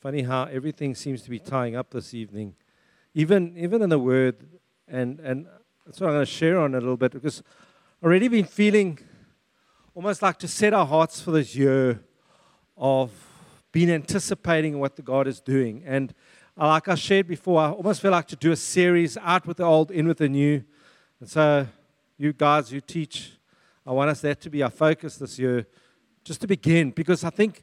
funny 0.00 0.22
how 0.22 0.44
everything 0.44 0.94
seems 0.94 1.20
to 1.20 1.28
be 1.28 1.38
tying 1.38 1.76
up 1.76 1.90
this 1.90 2.14
evening, 2.14 2.54
even 3.12 3.54
even 3.58 3.82
in 3.82 3.90
the 3.90 3.98
Word, 3.98 4.36
and 4.88 5.20
and 5.20 5.46
that's 5.84 6.00
what 6.00 6.06
I'm 6.06 6.14
going 6.14 6.24
to 6.24 6.32
share 6.32 6.58
on 6.58 6.74
a 6.74 6.80
little 6.80 6.96
bit 6.96 7.12
because 7.12 7.42
I've 8.00 8.06
already 8.06 8.28
been 8.28 8.46
feeling 8.46 8.98
almost 9.94 10.22
like 10.22 10.38
to 10.38 10.48
set 10.48 10.72
our 10.72 10.86
hearts 10.86 11.20
for 11.20 11.32
this 11.32 11.54
year 11.54 12.00
of 12.78 13.10
being 13.72 13.90
anticipating 13.90 14.78
what 14.78 14.96
the 14.96 15.02
God 15.02 15.26
is 15.26 15.38
doing. 15.38 15.82
And 15.84 16.14
uh, 16.58 16.68
like 16.68 16.88
I 16.88 16.94
shared 16.94 17.26
before, 17.26 17.60
I 17.60 17.70
almost 17.70 18.00
feel 18.00 18.10
like 18.10 18.28
to 18.28 18.36
do 18.36 18.52
a 18.52 18.56
series 18.56 19.18
out 19.18 19.46
with 19.46 19.58
the 19.58 19.64
old, 19.64 19.90
in 19.90 20.08
with 20.08 20.18
the 20.18 20.30
new. 20.30 20.64
And 21.20 21.28
so, 21.28 21.66
you 22.16 22.32
guys, 22.32 22.72
you 22.72 22.80
teach. 22.80 23.32
I 23.86 23.92
want 23.92 24.08
us 24.08 24.22
that 24.22 24.40
to 24.40 24.50
be 24.50 24.62
our 24.62 24.70
focus 24.70 25.16
this 25.16 25.38
year, 25.38 25.66
just 26.24 26.40
to 26.40 26.46
begin, 26.46 26.90
because 26.90 27.22
I 27.22 27.30
think 27.30 27.62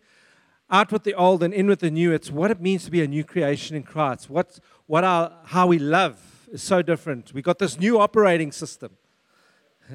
out 0.70 0.92
with 0.92 1.04
the 1.04 1.14
old 1.14 1.44
and 1.44 1.54
in 1.54 1.68
with 1.68 1.80
the 1.80 1.92
new, 1.92 2.12
it's 2.12 2.30
what 2.30 2.52
it 2.52 2.60
means 2.60 2.86
to 2.86 2.92
be 2.92 3.02
a 3.02 3.08
new 3.08 3.24
creation 3.24 3.76
in 3.76 3.84
Christ. 3.84 4.30
What, 4.30 4.60
what 4.86 5.04
our, 5.04 5.32
how 5.46 5.68
we 5.68 5.80
love 5.80 6.20
is 6.52 6.62
so 6.62 6.82
different. 6.82 7.34
We 7.34 7.42
got 7.42 7.60
this 7.60 7.80
new 7.80 8.00
operating 8.00 8.52
system. 8.52 8.98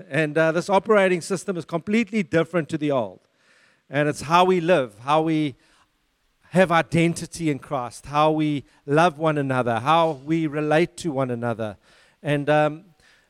And 0.08 0.38
uh, 0.38 0.52
this 0.52 0.70
operating 0.70 1.20
system 1.20 1.56
is 1.56 1.66
completely 1.66 2.22
different 2.22 2.68
to 2.70 2.78
the 2.78 2.90
old. 2.90 3.20
And 3.90 4.08
it's 4.08 4.22
how 4.22 4.44
we 4.44 4.60
live, 4.60 4.98
how 5.00 5.20
we 5.22 5.54
have 6.50 6.72
identity 6.72 7.50
in 7.50 7.58
Christ, 7.58 8.06
how 8.06 8.30
we 8.30 8.64
love 8.86 9.18
one 9.18 9.36
another, 9.36 9.80
how 9.80 10.12
we 10.24 10.46
relate 10.46 10.96
to 10.98 11.10
one 11.10 11.30
another. 11.30 11.76
And 12.22 12.48
um, 12.48 12.84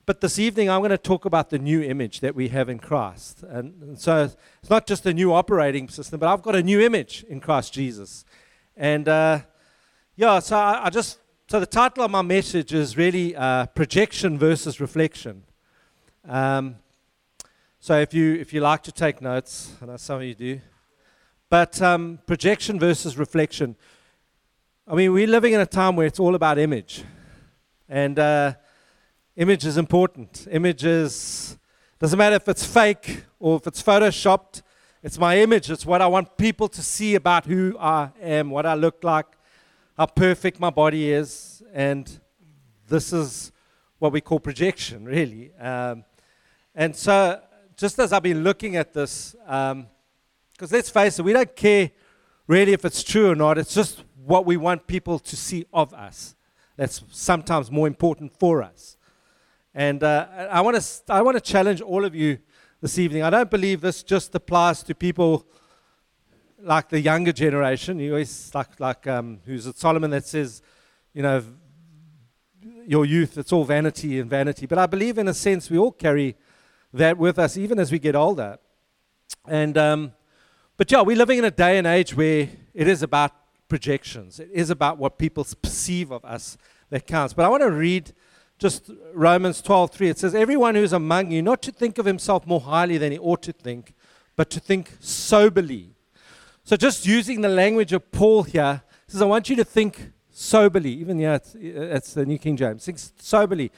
but 0.05 0.20
this 0.20 0.37
evening, 0.37 0.69
I'm 0.69 0.80
going 0.80 0.91
to 0.91 0.98
talk 0.98 1.27
about 1.27 1.51
the 1.51 1.61
new 1.61 1.80
image 1.80 2.20
that 2.20 2.34
we 2.34 2.48
have 2.48 2.69
in 2.69 2.80
Christ. 2.80 3.45
And, 3.45 3.80
and, 3.83 3.98
so 3.98 4.25
it's 4.61 4.70
not 4.70 4.84
just 4.84 5.06
a 5.06 5.15
new 5.15 5.33
operating 5.33 5.88
system, 5.88 6.19
but 6.19 6.28
I've 6.28 6.42
got 6.42 6.56
a 6.56 6.62
new 6.62 6.80
image 6.80 7.25
in 7.28 7.38
Christ 7.38 7.73
Jesus. 7.73 8.25
And 8.77 9.09
uh, 9.09 9.41
yeah, 10.16 10.41
so 10.41 10.56
I, 10.56 10.87
I, 10.87 10.91
just, 10.91 11.19
so 11.47 11.61
the 11.61 11.67
title 11.67 12.03
of 12.03 12.11
my 12.11 12.22
message 12.22 12.75
is 12.75 12.97
really 12.97 13.36
uh, 13.36 13.67
projection 13.67 14.39
versus 14.39 14.81
reflection. 14.81 15.44
Um, 16.28 16.77
so 17.78 18.00
if 18.00 18.12
you, 18.12 18.34
if 18.34 18.53
you 18.53 18.61
like 18.61 18.83
to 18.84 18.92
take 18.92 19.22
notes, 19.22 19.77
I 19.81 19.87
know 19.87 19.97
some 19.98 20.16
of 20.16 20.25
you 20.25 20.34
do, 20.34 20.61
but 21.48 21.81
um, 21.81 22.19
projection 22.27 22.81
versus 22.81 23.16
reflection. 23.16 23.77
I 24.89 24.97
mean, 24.97 25.12
we're 25.12 25.28
living 25.28 25.53
in 25.53 25.61
a 25.61 25.66
time 25.66 25.94
where 25.94 26.09
it's 26.09 26.19
all 26.19 26.34
about 26.34 26.59
image. 26.59 27.05
And, 27.89 28.19
uh, 28.19 28.55
Image 29.36 29.64
is 29.64 29.78
important. 29.78 30.47
Image 30.50 30.84
is, 30.84 31.56
doesn't 31.98 32.19
matter 32.19 32.36
if 32.36 32.47
it's 32.48 32.66
fake 32.66 33.25
or 33.41 33.56
if 33.56 33.66
it's 33.66 33.83
photoshopped. 33.83 34.61
It's 35.02 35.19
my 35.19 35.38
image. 35.38 35.70
It's 35.70 35.86
what 35.86 36.02
I 36.02 36.06
want 36.06 36.36
people 36.36 36.69
to 36.69 36.83
see 36.83 37.14
about 37.14 37.47
who 37.47 37.75
I 37.80 38.10
am, 38.20 38.50
what 38.50 38.66
I 38.66 38.75
look 38.75 39.03
like, 39.03 39.25
how 39.97 40.05
perfect 40.05 40.60
my 40.60 40.69
body 40.69 41.10
is, 41.10 41.62
and 41.72 42.20
this 42.88 43.14
is 43.14 43.53
what 43.98 44.12
we 44.12 44.20
call 44.20 44.38
projection, 44.38 45.06
really. 45.06 45.50
Um, 45.55 46.05
and 46.75 46.94
so, 46.94 47.41
just 47.75 47.98
as 47.98 48.12
I've 48.12 48.22
been 48.22 48.44
looking 48.44 48.77
at 48.77 48.92
this, 48.92 49.34
because 49.38 49.72
um, 49.72 49.86
let's 50.70 50.91
face 50.91 51.19
it, 51.19 51.22
we 51.22 51.33
don't 51.33 51.56
care 51.56 51.91
really 52.47 52.75
if 52.75 52.84
it's 52.84 53.03
true 53.03 53.30
or 53.30 53.34
not. 53.34 53.56
It's 53.56 53.72
just 53.72 54.05
what 54.27 54.44
we 54.44 54.58
want 54.58 54.86
people 54.86 55.19
to 55.19 55.36
see 55.36 55.64
of 55.72 55.94
us. 55.94 56.34
That's 56.77 57.03
sometimes 57.10 57.70
more 57.70 57.86
important 57.86 58.38
for 58.38 58.62
us. 58.62 58.98
And 59.75 60.03
uh, 60.03 60.27
I 60.51 60.61
want 60.61 60.81
to 60.81 61.03
I 61.09 61.23
want 61.23 61.37
to 61.37 61.41
challenge 61.41 61.81
all 61.81 62.05
of 62.05 62.15
you 62.15 62.39
this 62.83 62.98
evening. 62.98 63.23
I 63.23 63.31
don't 63.31 63.51
believe 63.51 63.81
this 63.81 64.03
just 64.03 64.34
applies 64.34 64.83
to 64.83 64.95
people 64.95 65.47
like 66.61 66.91
the 66.91 67.01
younger 67.01 67.33
generation. 67.33 67.98
You 67.98 68.12
always 68.12 68.55
like 68.55 68.78
like 68.78 69.06
um, 69.06 69.41
who's 69.47 69.67
it 69.67 69.78
Solomon 69.78 70.11
that 70.11 70.27
says, 70.27 70.61
you 71.15 71.23
know, 71.23 71.43
your 72.87 73.06
youth 73.06 73.39
it's 73.39 73.50
all 73.50 73.65
vanity 73.65 74.20
and 74.20 74.28
vanity. 74.28 74.67
But 74.67 74.77
I 74.77 74.84
believe 74.84 75.17
in 75.17 75.27
a 75.27 75.34
sense 75.34 75.71
we 75.71 75.78
all 75.78 75.93
carry 75.93 76.37
that 76.93 77.16
with 77.16 77.39
us 77.39 77.56
even 77.56 77.78
as 77.78 77.91
we 77.91 77.99
get 77.99 78.15
older. 78.15 78.59
And 79.49 79.78
um, 79.78 80.12
but 80.77 80.93
yeah, 80.93 81.00
we're 81.00 81.16
living 81.16 81.39
in 81.39 81.47
a 81.47 81.50
day 81.50 81.78
and 81.78 81.87
age 81.87 82.15
where 82.15 82.47
it 82.75 82.89
is 82.89 83.03
about 83.03 83.33
projections. 83.69 84.39
It 84.39 84.50
is 84.53 84.69
about 84.69 84.99
what 84.99 85.16
people 85.16 85.47
perceive 85.62 86.10
of 86.10 86.22
us 86.27 86.59
that 86.91 87.06
counts. 87.06 87.33
But 87.33 87.47
I 87.47 87.49
want 87.49 87.62
to 87.62 87.71
read 87.71 88.12
just 88.62 88.91
Romans 89.12 89.61
12:3 89.61 90.11
it 90.11 90.19
says 90.21 90.37
everyone 90.37 90.77
who 90.77 90.84
is 90.84 90.93
among 90.93 91.33
you 91.33 91.43
not 91.43 91.61
to 91.62 91.73
think 91.73 91.99
of 91.99 92.06
himself 92.06 92.47
more 92.47 92.61
highly 92.61 92.97
than 92.97 93.11
he 93.11 93.19
ought 93.19 93.43
to 93.43 93.53
think 93.53 93.93
but 94.37 94.49
to 94.50 94.61
think 94.61 94.93
soberly. 95.00 95.91
So 96.62 96.77
just 96.77 97.05
using 97.05 97.41
the 97.41 97.49
language 97.49 97.93
of 97.93 98.12
Paul 98.12 98.45
here 98.45 98.83
says 99.09 99.21
I 99.21 99.25
want 99.25 99.51
you 99.51 99.56
to 99.56 99.65
think 99.65 100.12
soberly 100.31 100.93
even 100.93 101.19
yeah 101.19 101.34
it's, 101.34 101.56
it's 101.56 102.15
the 102.15 102.25
New 102.25 102.39
King 102.39 102.56
James 102.56 102.84
think 102.84 103.01
soberly. 103.19 103.72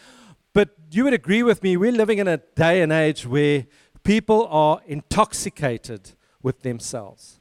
But 0.52 0.68
you 0.90 1.04
would 1.04 1.14
agree 1.14 1.42
with 1.42 1.62
me 1.62 1.78
we're 1.78 1.90
living 1.90 2.18
in 2.18 2.28
a 2.28 2.36
day 2.36 2.82
and 2.82 2.92
age 2.92 3.26
where 3.26 3.66
people 4.02 4.46
are 4.48 4.82
intoxicated 4.86 6.10
with 6.42 6.60
themselves. 6.60 7.38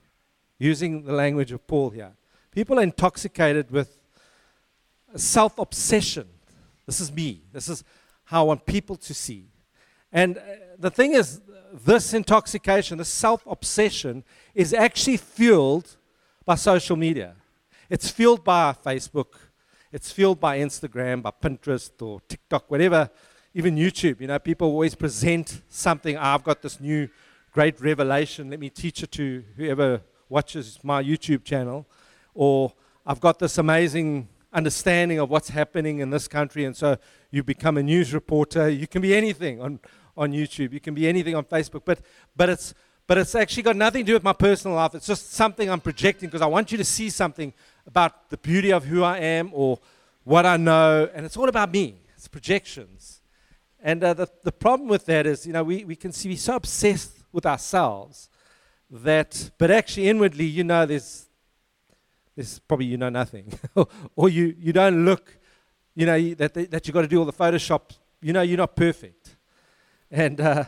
Using 0.60 1.04
the 1.04 1.12
language 1.12 1.52
of 1.52 1.68
Paul 1.68 1.90
here. 1.90 2.14
People 2.52 2.80
are 2.80 2.84
intoxicated 2.84 3.70
with 3.70 3.98
self 5.18 5.60
obsession 5.60 6.30
this 6.86 7.00
is 7.00 7.12
me. 7.12 7.44
This 7.52 7.70
is 7.70 7.84
how 8.26 8.42
I 8.42 8.48
want 8.48 8.66
people 8.66 8.96
to 8.96 9.14
see. 9.14 9.48
And 10.12 10.38
uh, 10.38 10.42
the 10.78 10.90
thing 10.90 11.14
is, 11.14 11.42
this 11.74 12.14
intoxication, 12.14 12.98
this 12.98 13.10
self 13.10 13.46
obsession, 13.48 14.24
is 14.54 14.74
actually 14.74 15.18
fueled 15.18 15.98
by 16.46 16.56
social 16.56 16.96
media. 16.96 17.36
It's 17.90 18.10
fueled 18.10 18.44
by 18.44 18.76
Facebook, 18.86 19.36
it's 19.92 20.12
fueled 20.12 20.40
by 20.40 20.60
Instagram, 20.60 21.22
by 21.22 21.32
Pinterest 21.32 21.92
or 22.02 22.22
TikTok, 22.28 22.70
whatever, 22.70 23.10
even 23.54 23.76
YouTube. 23.76 24.22
You 24.22 24.28
know, 24.28 24.40
people 24.40 24.68
always 24.68 24.96
present 24.96 25.62
something. 25.70 26.18
Oh, 26.18 26.22
I've 26.22 26.44
got 26.44 26.62
this 26.62 26.80
new 26.80 27.10
great 27.52 27.80
revelation. 27.80 28.50
Let 28.50 28.60
me 28.60 28.70
teach 28.70 29.04
it 29.04 29.12
to 29.14 29.44
whoever 29.56 30.02
watches 30.30 30.80
my 30.84 31.04
YouTube 31.04 31.44
channel. 31.44 31.88
Or 32.34 32.74
I've 33.06 33.20
got 33.20 33.38
this 33.38 33.58
amazing 33.58 34.28
understanding 34.54 35.20
of 35.20 35.30
what's 35.30 35.50
happening 35.50 36.00
in 36.00 36.10
this 36.10 36.28
country. 36.28 36.66
And 36.66 36.76
so 36.76 36.98
you 37.32 37.44
become 37.44 37.78
a 37.78 37.84
news 37.84 38.14
reporter. 38.14 38.70
You 38.70 38.88
can 38.88 39.02
be 39.02 39.16
anything 39.16 39.62
on, 39.62 39.80
on 40.16 40.32
YouTube, 40.32 40.74
you 40.74 40.80
can 40.80 40.94
be 40.94 41.08
anything 41.08 41.36
on 41.36 41.46
Facebook. 41.46 41.82
But, 41.86 42.00
but, 42.36 42.50
it's, 42.50 42.74
but 43.08 43.18
it's 43.18 43.36
actually 43.36 43.64
got 43.64 43.76
nothing 43.76 44.04
to 44.06 44.08
do 44.08 44.14
with 44.14 44.24
my 44.24 44.34
personal 44.34 44.76
life. 44.76 44.96
It's 44.96 45.08
just 45.08 45.34
something 45.34 45.70
I'm 45.70 45.82
projecting 45.82 46.30
because 46.30 46.42
I 46.42 46.48
want 46.48 46.72
you 46.72 46.78
to 46.78 46.86
see 46.86 47.10
something 47.10 47.54
about 47.88 48.30
the 48.30 48.38
beauty 48.38 48.72
of 48.72 48.86
who 48.86 49.04
I 49.04 49.18
am 49.18 49.50
or 49.54 49.80
what 50.24 50.46
I 50.46 50.58
know. 50.58 51.10
And 51.14 51.26
it's 51.26 51.36
all 51.36 51.50
about 51.50 51.72
me, 51.72 52.02
it's 52.16 52.28
projections. 52.28 53.22
And 53.82 54.02
uh, 54.02 54.14
the, 54.14 54.30
the 54.44 54.52
problem 54.52 54.88
with 54.88 55.06
that 55.08 55.26
is, 55.28 55.46
you 55.46 55.52
know, 55.52 55.64
we, 55.64 55.84
we 55.84 55.96
can 55.98 56.14
see 56.14 56.30
we're 56.30 56.38
so 56.38 56.56
obsessed 56.56 57.18
with 57.34 57.46
ourselves 57.46 58.30
that, 58.90 59.52
but 59.58 59.72
actually 59.72 60.08
inwardly, 60.08 60.46
you 60.46 60.64
know, 60.64 60.86
there's, 60.86 61.23
this 62.36 62.60
probably 62.60 62.86
you 62.88 62.98
know 62.98 63.10
nothing. 63.10 63.52
or 64.16 64.30
you, 64.30 64.56
you 64.58 64.74
don't 64.74 65.06
look, 65.06 65.38
you 65.96 66.06
know, 66.06 66.34
that, 66.36 66.54
that 66.54 66.88
you've 66.88 66.94
got 66.94 67.02
to 67.02 67.08
do 67.08 67.20
all 67.20 67.26
the 67.26 67.34
Photoshop. 67.34 67.92
You 68.22 68.34
know, 68.34 68.42
you're 68.42 68.58
not 68.58 68.76
perfect. 68.76 69.36
And 70.10 70.40
uh, 70.42 70.66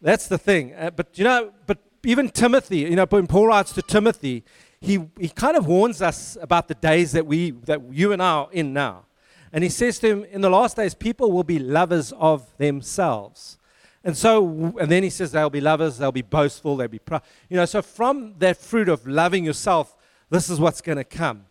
that's 0.00 0.28
the 0.28 0.38
thing. 0.38 0.74
Uh, 0.74 0.90
but, 0.90 1.18
you 1.18 1.24
know, 1.24 1.52
but 1.66 1.78
even 2.04 2.28
Timothy, 2.28 2.78
you 2.78 2.96
know, 2.96 3.06
when 3.06 3.26
Paul 3.26 3.48
writes 3.48 3.72
to 3.72 3.82
Timothy, 3.82 4.44
he, 4.80 5.00
he 5.18 5.28
kind 5.28 5.56
of 5.56 5.66
warns 5.66 6.02
us 6.02 6.36
about 6.40 6.68
the 6.68 6.74
days 6.74 7.12
that, 7.12 7.26
we, 7.26 7.52
that 7.52 7.80
you 7.92 8.12
and 8.12 8.22
I 8.22 8.30
are 8.32 8.48
in 8.52 8.72
now. 8.72 9.06
And 9.52 9.62
he 9.62 9.70
says 9.70 9.98
to 10.00 10.08
him, 10.08 10.24
in 10.24 10.40
the 10.40 10.50
last 10.50 10.76
days, 10.76 10.94
people 10.94 11.30
will 11.30 11.44
be 11.44 11.58
lovers 11.58 12.12
of 12.12 12.56
themselves. 12.56 13.58
And 14.02 14.16
so, 14.16 14.74
and 14.80 14.90
then 14.90 15.02
he 15.02 15.10
says 15.10 15.30
they'll 15.30 15.50
be 15.50 15.60
lovers, 15.60 15.98
they'll 15.98 16.10
be 16.10 16.22
boastful, 16.22 16.76
they'll 16.76 16.88
be 16.88 16.98
proud. 16.98 17.22
You 17.48 17.58
know, 17.58 17.64
so 17.66 17.82
from 17.82 18.34
that 18.38 18.56
fruit 18.56 18.88
of 18.88 19.06
loving 19.06 19.44
yourself, 19.44 19.96
this 20.32 20.48
is 20.48 20.58
what's 20.58 20.80
going 20.80 20.96
to 20.96 21.04
come. 21.04 21.44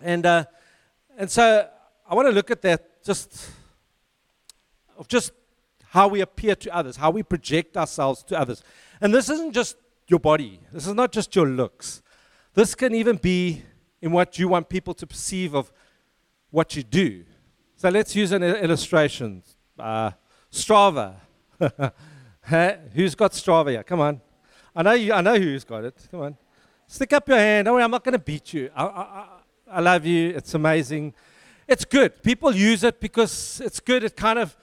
And, 0.00 0.24
uh, 0.24 0.44
and 1.18 1.30
so 1.30 1.68
I 2.08 2.14
want 2.14 2.28
to 2.28 2.32
look 2.32 2.50
at 2.50 2.62
that 2.62 3.04
just 3.04 3.50
of 4.96 5.06
just 5.06 5.32
how 5.84 6.08
we 6.08 6.22
appear 6.22 6.54
to 6.54 6.74
others, 6.74 6.96
how 6.96 7.10
we 7.10 7.22
project 7.22 7.76
ourselves 7.76 8.22
to 8.24 8.40
others. 8.40 8.62
And 9.02 9.12
this 9.12 9.28
isn't 9.28 9.52
just 9.52 9.76
your 10.08 10.18
body, 10.18 10.60
this 10.72 10.86
is 10.86 10.94
not 10.94 11.12
just 11.12 11.36
your 11.36 11.46
looks. 11.46 12.02
This 12.54 12.74
can 12.74 12.94
even 12.94 13.16
be 13.16 13.62
in 14.00 14.12
what 14.12 14.38
you 14.38 14.48
want 14.48 14.70
people 14.70 14.94
to 14.94 15.06
perceive 15.06 15.54
of 15.54 15.70
what 16.50 16.74
you 16.74 16.82
do. 16.82 17.24
So 17.76 17.90
let's 17.90 18.16
use 18.16 18.32
an 18.32 18.42
illustration. 18.42 19.42
Uh, 19.78 20.12
Strava. 20.50 21.16
who's 22.94 23.14
got 23.14 23.32
Strava 23.32 23.70
here? 23.70 23.82
Come 23.82 24.00
on. 24.00 24.22
I 24.74 24.82
know, 24.82 24.92
you, 24.92 25.12
I 25.12 25.20
know 25.20 25.36
who's 25.36 25.64
got 25.64 25.84
it. 25.84 26.08
Come 26.10 26.20
on. 26.22 26.36
Stick 26.92 27.12
up 27.12 27.28
your 27.28 27.38
hand. 27.38 27.66
Don't 27.66 27.74
worry, 27.74 27.84
I'm 27.84 27.90
not 27.92 28.02
going 28.02 28.14
to 28.14 28.18
beat 28.18 28.52
you. 28.52 28.68
I, 28.74 28.84
I, 28.84 29.26
I 29.74 29.80
love 29.80 30.04
you. 30.04 30.30
It's 30.30 30.54
amazing. 30.54 31.14
It's 31.68 31.84
good. 31.84 32.20
People 32.20 32.52
use 32.52 32.82
it 32.82 32.98
because 32.98 33.60
it's 33.64 33.78
good. 33.78 34.02
It 34.02 34.16
kind 34.16 34.40
of, 34.40 34.56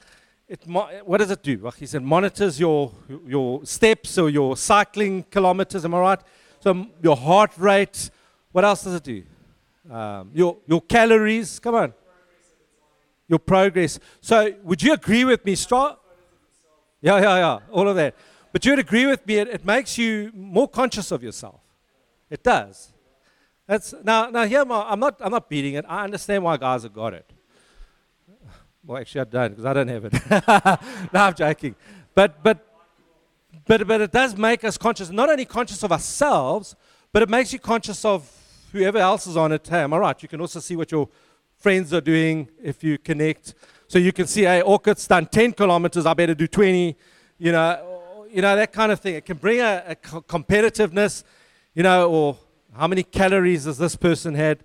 it, 0.50 0.60
what 1.06 1.20
does 1.20 1.32
it 1.32 1.42
do? 1.42 1.72
He 1.78 1.86
said, 1.86 2.04
monitors 2.04 2.60
your, 2.60 2.92
your 3.26 3.66
steps 3.66 4.18
or 4.18 4.30
your 4.30 4.58
cycling 4.58 5.24
kilometers. 5.32 5.86
Am 5.86 5.94
I 5.94 6.00
right? 6.00 6.20
So 6.60 6.88
your 7.02 7.16
heart 7.16 7.52
rate. 7.58 8.10
What 8.52 8.66
else 8.66 8.84
does 8.84 8.96
it 8.96 9.04
do? 9.04 9.24
Um, 9.90 10.30
your, 10.34 10.58
your 10.68 10.82
calories, 10.82 11.60
come 11.60 11.76
on. 11.76 11.94
Your 13.30 13.40
progress. 13.40 14.02
So, 14.20 14.54
would 14.64 14.84
you 14.84 14.92
agree 14.92 15.24
with 15.24 15.46
me, 15.46 15.56
Stra? 15.56 15.98
Yeah, 17.00 17.22
yeah, 17.22 17.38
yeah, 17.38 17.60
all 17.72 17.88
of 17.88 17.96
that. 17.96 18.16
But 18.52 18.66
you'd 18.66 18.80
agree 18.80 19.06
with 19.06 19.26
me, 19.26 19.36
it, 19.36 19.48
it 19.48 19.66
makes 19.66 19.98
you 19.98 20.30
more 20.36 20.68
conscious 20.68 21.12
of 21.12 21.24
yourself. 21.24 21.62
It 22.30 22.44
does. 22.44 22.94
That's, 23.66 23.94
now, 24.04 24.30
now 24.30 24.46
here, 24.46 24.62
I'm 24.62 25.00
not, 25.00 25.18
I'm 25.20 25.32
not 25.32 25.50
beating 25.50 25.74
it. 25.74 25.86
I 25.88 26.04
understand 26.04 26.44
why 26.44 26.58
guys 26.58 26.84
have 26.84 26.94
got 26.94 27.14
it. 27.14 27.30
Well, 28.86 29.02
actually, 29.02 29.22
I 29.22 29.24
don't 29.26 29.50
because 29.50 29.66
I 29.66 29.74
don't 29.74 29.88
have 29.90 30.06
it. 30.06 30.14
no, 31.14 31.20
I'm 31.22 31.34
joking. 31.34 31.76
But, 32.16 32.42
but, 32.42 32.66
but, 33.66 33.86
but 33.86 34.02
it 34.02 34.12
does 34.12 34.38
make 34.38 34.64
us 34.64 34.78
conscious, 34.78 35.10
not 35.10 35.30
only 35.30 35.44
conscious 35.44 35.84
of 35.84 35.92
ourselves, 35.92 36.76
but 37.12 37.22
it 37.22 37.30
makes 37.30 37.52
you 37.52 37.60
conscious 37.60 38.06
of 38.06 38.32
whoever 38.72 38.98
else 38.98 39.28
is 39.28 39.36
on 39.36 39.52
it. 39.52 39.68
Hey, 39.68 39.80
am 39.80 39.94
I 39.94 39.98
right? 39.98 40.24
You 40.24 40.30
can 40.30 40.40
also 40.40 40.62
see 40.62 40.78
what 40.78 40.92
your 40.92 41.10
friends 41.58 41.94
are 41.94 42.02
doing 42.02 42.48
if 42.62 42.84
you 42.84 42.98
connect. 42.98 43.56
So 43.88 44.00
you 44.00 44.14
can 44.14 44.28
see, 44.28 44.44
hey, 44.44 44.62
Orchid's 44.62 45.08
done 45.08 45.26
10 45.26 45.54
kilometers, 45.54 46.06
I 46.06 46.14
better 46.14 46.36
do 46.36 46.48
20. 46.48 46.96
You 47.40 47.52
know, 47.52 48.26
you 48.32 48.42
know 48.42 48.56
that 48.56 48.72
kind 48.72 48.92
of 48.92 49.00
thing. 49.00 49.16
It 49.16 49.26
can 49.26 49.38
bring 49.38 49.60
a, 49.60 49.84
a 49.88 49.96
competitiveness, 49.96 51.24
you 51.78 51.84
know, 51.84 52.10
or 52.10 52.38
how 52.76 52.88
many 52.88 53.04
calories 53.04 53.66
has 53.66 53.78
this 53.78 53.96
person 53.96 54.34
had? 54.34 54.64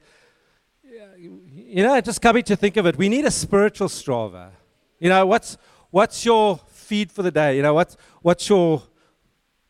You 1.18 1.82
know, 1.82 2.00
just 2.00 2.22
coming 2.22 2.42
to 2.44 2.56
think 2.56 2.78
of 2.78 2.86
it, 2.86 2.96
we 2.96 3.10
need 3.10 3.26
a 3.26 3.30
spiritual 3.30 3.88
Strava. 3.88 4.48
You 4.98 5.10
know, 5.10 5.26
what's, 5.26 5.58
what's 5.90 6.24
your 6.24 6.58
feed 6.68 7.12
for 7.12 7.22
the 7.22 7.30
day? 7.30 7.54
You 7.54 7.62
know, 7.62 7.74
what's, 7.74 7.98
what's 8.22 8.48
your 8.48 8.82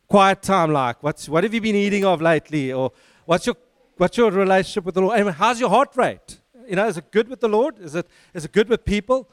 quiet 0.07 0.41
time 0.41 0.71
like? 0.71 1.03
What's, 1.03 1.27
what 1.27 1.43
have 1.43 1.53
you 1.53 1.59
been 1.59 1.75
eating 1.75 2.05
of 2.05 2.21
lately? 2.21 2.71
Or 2.71 2.93
what's 3.25 3.45
your, 3.45 3.57
what's 3.97 4.15
your 4.15 4.31
relationship 4.31 4.85
with 4.85 4.95
the 4.95 5.01
Lord? 5.01 5.27
How's 5.33 5.59
your 5.59 5.69
heart 5.69 5.97
rate? 5.97 6.39
You 6.65 6.77
know, 6.77 6.87
is 6.87 6.95
it 6.95 7.11
good 7.11 7.27
with 7.27 7.41
the 7.41 7.49
Lord? 7.49 7.77
Is 7.77 7.93
it, 7.93 8.07
is 8.33 8.45
it 8.45 8.53
good 8.53 8.69
with 8.69 8.85
people? 8.85 9.29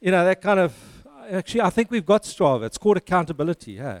You 0.00 0.10
know, 0.10 0.24
that 0.24 0.42
kind 0.42 0.58
of, 0.58 0.74
actually, 1.30 1.60
I 1.60 1.70
think 1.70 1.92
we've 1.92 2.04
got 2.04 2.24
Strava. 2.24 2.64
It's 2.64 2.78
called 2.78 2.96
accountability. 2.96 3.74
Yeah. 3.74 4.00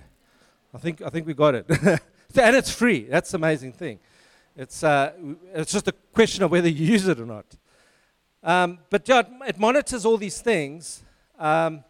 I 0.74 0.78
think, 0.78 1.02
I 1.02 1.08
think 1.08 1.24
we 1.24 1.34
got 1.34 1.54
it. 1.54 1.70
and 2.36 2.56
it's 2.56 2.70
free. 2.70 3.04
That's 3.04 3.30
the 3.30 3.36
amazing 3.36 3.72
thing. 3.72 3.98
It's, 4.56 4.82
uh, 4.82 5.12
it's 5.54 5.72
just 5.72 5.88
a 5.88 5.92
question 6.12 6.42
of 6.44 6.50
whether 6.50 6.68
you 6.68 6.84
use 6.84 7.06
it 7.06 7.20
or 7.20 7.26
not. 7.26 7.46
Um, 8.42 8.78
but 8.90 9.08
yeah, 9.08 9.22
it 9.46 9.58
monitors 9.58 10.04
all 10.04 10.16
these 10.16 10.40
things. 10.40 11.02
Um, 11.38 11.84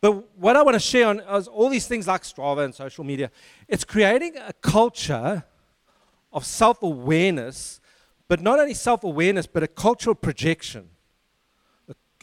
but 0.00 0.12
what 0.38 0.56
I 0.56 0.62
want 0.62 0.74
to 0.74 0.80
share 0.80 1.08
on 1.08 1.20
is 1.20 1.48
all 1.48 1.68
these 1.68 1.86
things 1.86 2.06
like 2.06 2.22
Strava 2.22 2.64
and 2.64 2.74
social 2.74 3.04
media. 3.04 3.30
It's 3.66 3.84
creating 3.84 4.36
a 4.36 4.52
culture 4.52 5.44
of 6.32 6.44
self 6.44 6.82
awareness, 6.82 7.80
but 8.28 8.40
not 8.40 8.60
only 8.60 8.74
self 8.74 9.02
awareness, 9.02 9.46
but 9.46 9.62
a 9.62 9.68
cultural 9.68 10.14
projection. 10.14 10.88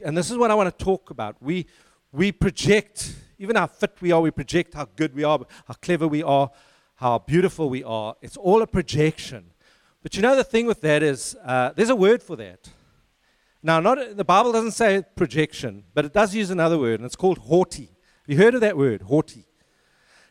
And 0.03 0.17
this 0.17 0.31
is 0.31 0.37
what 0.37 0.51
I 0.51 0.55
want 0.55 0.77
to 0.77 0.85
talk 0.85 1.09
about. 1.09 1.35
We, 1.41 1.65
we 2.11 2.31
project, 2.31 3.15
even 3.39 3.55
how 3.55 3.67
fit 3.67 3.97
we 4.01 4.11
are, 4.11 4.21
we 4.21 4.31
project 4.31 4.73
how 4.73 4.87
good 4.95 5.13
we 5.15 5.23
are, 5.23 5.39
how 5.67 5.73
clever 5.75 6.07
we 6.07 6.23
are, 6.23 6.51
how 6.95 7.19
beautiful 7.19 7.69
we 7.69 7.83
are. 7.83 8.15
It's 8.21 8.37
all 8.37 8.61
a 8.61 8.67
projection. 8.67 9.51
But 10.01 10.15
you 10.15 10.21
know, 10.21 10.35
the 10.35 10.43
thing 10.43 10.65
with 10.65 10.81
that 10.81 11.03
is 11.03 11.35
uh, 11.43 11.71
there's 11.75 11.89
a 11.89 11.95
word 11.95 12.21
for 12.21 12.35
that. 12.35 12.69
Now, 13.61 13.79
not, 13.79 14.15
the 14.15 14.23
Bible 14.23 14.51
doesn't 14.51 14.73
say 14.73 15.03
projection, 15.15 15.85
but 15.93 16.05
it 16.05 16.13
does 16.13 16.35
use 16.35 16.51
another 16.51 16.77
word, 16.77 16.99
and 16.99 17.05
it's 17.05 17.15
called 17.15 17.39
haughty. 17.39 17.89
Have 18.27 18.27
you 18.27 18.37
heard 18.37 18.53
of 18.53 18.61
that 18.61 18.77
word, 18.77 19.01
haughty? 19.03 19.47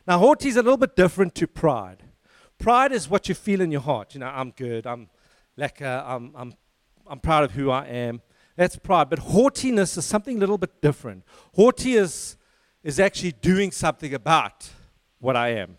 Now, 0.07 0.19
haughty 0.19 0.47
is 0.47 0.55
a 0.55 0.61
little 0.61 0.77
bit 0.77 0.95
different 0.95 1.35
to 1.35 1.47
pride. 1.47 2.03
Pride 2.57 2.93
is 2.93 3.09
what 3.09 3.27
you 3.27 3.35
feel 3.35 3.59
in 3.59 3.71
your 3.71 3.81
heart. 3.81 4.13
You 4.13 4.21
know, 4.21 4.27
I'm 4.27 4.51
good, 4.51 4.87
I'm 4.87 5.09
lekker, 5.57 6.03
I'm, 6.05 6.31
I'm, 6.35 6.53
I'm 7.05 7.19
proud 7.19 7.43
of 7.43 7.51
who 7.51 7.69
I 7.69 7.85
am. 7.87 8.21
That's 8.55 8.77
pride. 8.77 9.09
But 9.09 9.19
haughtiness 9.19 9.97
is 9.97 10.05
something 10.05 10.37
a 10.37 10.39
little 10.39 10.57
bit 10.57 10.81
different. 10.81 11.25
Haughty 11.55 11.95
is, 11.95 12.37
is 12.83 12.99
actually 12.99 13.33
doing 13.33 13.71
something 13.71 14.13
about 14.13 14.69
what 15.19 15.35
I 15.35 15.49
am. 15.49 15.77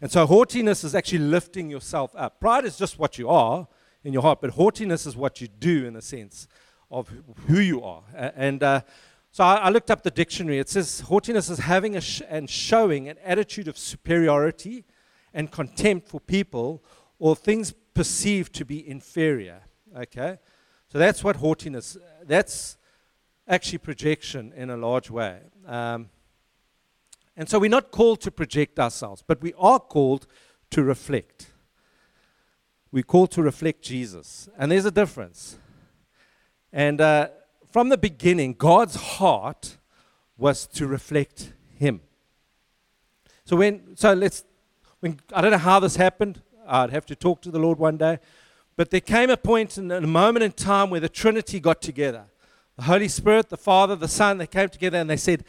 And 0.00 0.10
so 0.10 0.26
haughtiness 0.26 0.84
is 0.84 0.94
actually 0.94 1.18
lifting 1.18 1.70
yourself 1.70 2.12
up. 2.16 2.40
Pride 2.40 2.64
is 2.64 2.76
just 2.76 2.98
what 2.98 3.18
you 3.18 3.28
are 3.28 3.66
in 4.04 4.12
your 4.12 4.22
heart, 4.22 4.40
but 4.40 4.50
haughtiness 4.50 5.06
is 5.06 5.16
what 5.16 5.40
you 5.40 5.48
do 5.48 5.86
in 5.86 5.96
a 5.96 6.02
sense 6.02 6.46
of 6.90 7.10
who 7.46 7.58
you 7.58 7.82
are. 7.82 8.02
And 8.14 8.62
uh, 8.62 8.82
so 9.32 9.44
I, 9.44 9.56
I, 9.56 9.68
looked 9.70 9.90
up 9.90 10.02
the 10.02 10.10
dictionary. 10.10 10.58
It 10.58 10.68
says 10.68 11.00
haughtiness 11.00 11.50
is 11.50 11.58
having 11.58 11.98
sh- 12.00 12.22
and 12.28 12.48
showing 12.48 13.08
an 13.08 13.16
attitude 13.24 13.68
of 13.68 13.76
superiority 13.76 14.84
and 15.34 15.50
contempt 15.50 16.08
for 16.08 16.20
people 16.20 16.82
or 17.18 17.36
things 17.36 17.74
perceived 17.92 18.54
to 18.54 18.64
be 18.64 18.88
inferior. 18.88 19.62
Okay? 19.96 20.38
So 20.90 20.98
that's 20.98 21.22
what 21.22 21.36
haughtiness, 21.36 21.98
that's 22.24 22.78
actually 23.46 23.78
projection 23.78 24.52
in 24.56 24.70
a 24.70 24.76
large 24.76 25.10
way. 25.10 25.40
Um, 25.66 26.08
and 27.38 27.48
so 27.48 27.60
we're 27.60 27.70
not 27.70 27.92
called 27.92 28.20
to 28.22 28.32
project 28.32 28.80
ourselves, 28.80 29.22
but 29.24 29.40
we 29.40 29.54
are 29.56 29.78
called 29.78 30.26
to 30.70 30.82
reflect. 30.82 31.52
We're 32.90 33.04
called 33.04 33.30
to 33.32 33.42
reflect 33.42 33.80
Jesus. 33.80 34.48
And 34.58 34.72
there's 34.72 34.86
a 34.86 34.90
difference. 34.90 35.56
And 36.72 37.00
uh, 37.00 37.28
from 37.70 37.90
the 37.90 37.96
beginning, 37.96 38.54
God's 38.54 38.96
heart 38.96 39.76
was 40.36 40.66
to 40.66 40.88
reflect 40.88 41.52
Him. 41.76 42.00
So 43.44 43.54
when, 43.54 43.96
so 43.96 44.14
let's, 44.14 44.44
when, 44.98 45.20
I 45.32 45.40
don't 45.40 45.52
know 45.52 45.58
how 45.58 45.78
this 45.78 45.94
happened. 45.94 46.42
I'd 46.66 46.90
have 46.90 47.06
to 47.06 47.14
talk 47.14 47.40
to 47.42 47.52
the 47.52 47.60
Lord 47.60 47.78
one 47.78 47.98
day. 47.98 48.18
But 48.76 48.90
there 48.90 49.00
came 49.00 49.30
a 49.30 49.38
and 49.44 49.92
a 49.92 50.00
moment 50.00 50.42
in 50.42 50.52
time 50.52 50.90
where 50.90 51.00
the 51.00 51.08
Trinity 51.08 51.60
got 51.60 51.80
together. 51.80 52.24
The 52.76 52.82
Holy 52.82 53.08
Spirit, 53.08 53.48
the 53.48 53.56
Father, 53.56 53.94
the 53.94 54.08
Son, 54.08 54.38
they 54.38 54.46
came 54.48 54.68
together 54.68 54.98
and 54.98 55.08
they 55.08 55.16
said, 55.16 55.44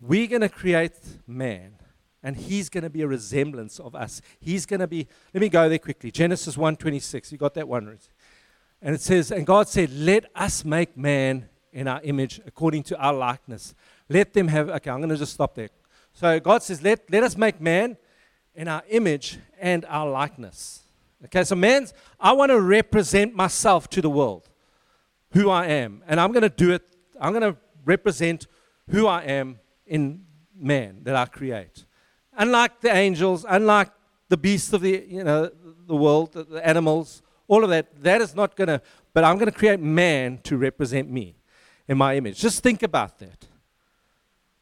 we're 0.00 0.26
going 0.26 0.42
to 0.42 0.48
create 0.48 0.98
man, 1.26 1.76
and 2.22 2.36
he's 2.36 2.68
going 2.68 2.84
to 2.84 2.90
be 2.90 3.02
a 3.02 3.06
resemblance 3.06 3.78
of 3.78 3.94
us. 3.94 4.20
He's 4.40 4.66
going 4.66 4.80
to 4.80 4.86
be, 4.86 5.06
let 5.32 5.40
me 5.40 5.48
go 5.48 5.68
there 5.68 5.78
quickly. 5.78 6.10
Genesis 6.10 6.56
1.26, 6.56 7.32
you 7.32 7.38
got 7.38 7.54
that 7.54 7.68
one? 7.68 7.86
Right. 7.86 8.08
And 8.82 8.94
it 8.94 9.00
says, 9.00 9.30
and 9.30 9.46
God 9.46 9.68
said, 9.68 9.90
let 9.92 10.26
us 10.34 10.64
make 10.64 10.96
man 10.96 11.48
in 11.72 11.88
our 11.88 12.00
image 12.02 12.40
according 12.46 12.82
to 12.84 12.98
our 12.98 13.12
likeness. 13.12 13.74
Let 14.08 14.32
them 14.32 14.48
have, 14.48 14.68
okay, 14.68 14.90
I'm 14.90 14.98
going 14.98 15.10
to 15.10 15.16
just 15.16 15.32
stop 15.34 15.54
there. 15.54 15.68
So 16.12 16.40
God 16.40 16.62
says, 16.62 16.82
let, 16.82 17.10
let 17.10 17.22
us 17.22 17.36
make 17.36 17.60
man 17.60 17.96
in 18.54 18.68
our 18.68 18.82
image 18.88 19.38
and 19.60 19.84
our 19.86 20.08
likeness. 20.08 20.82
Okay, 21.26 21.44
so 21.44 21.54
man's, 21.54 21.92
I 22.20 22.32
want 22.32 22.50
to 22.50 22.60
represent 22.60 23.34
myself 23.34 23.88
to 23.90 24.02
the 24.02 24.10
world, 24.10 24.48
who 25.32 25.50
I 25.50 25.66
am. 25.66 26.02
And 26.06 26.20
I'm 26.20 26.32
going 26.32 26.42
to 26.42 26.48
do 26.48 26.72
it, 26.72 26.82
I'm 27.20 27.32
going 27.32 27.52
to 27.52 27.58
represent 27.84 28.46
who 28.90 29.06
I 29.06 29.22
am 29.22 29.58
in 29.86 30.24
man 30.54 31.00
that 31.02 31.16
I 31.16 31.26
create. 31.26 31.84
Unlike 32.36 32.80
the 32.80 32.94
angels, 32.94 33.44
unlike 33.48 33.90
the 34.28 34.36
beasts 34.36 34.72
of 34.72 34.80
the, 34.82 35.04
you 35.08 35.24
know, 35.24 35.50
the 35.86 35.96
world, 35.96 36.32
the, 36.32 36.44
the 36.44 36.66
animals, 36.66 37.22
all 37.48 37.62
of 37.64 37.70
that, 37.70 38.02
that 38.02 38.20
is 38.20 38.34
not 38.34 38.56
going 38.56 38.68
to, 38.68 38.80
but 39.12 39.24
I'm 39.24 39.36
going 39.36 39.50
to 39.50 39.56
create 39.56 39.80
man 39.80 40.38
to 40.44 40.56
represent 40.56 41.10
me 41.10 41.36
in 41.88 41.96
my 41.96 42.16
image. 42.16 42.38
Just 42.38 42.62
think 42.62 42.82
about 42.82 43.18
that. 43.18 43.46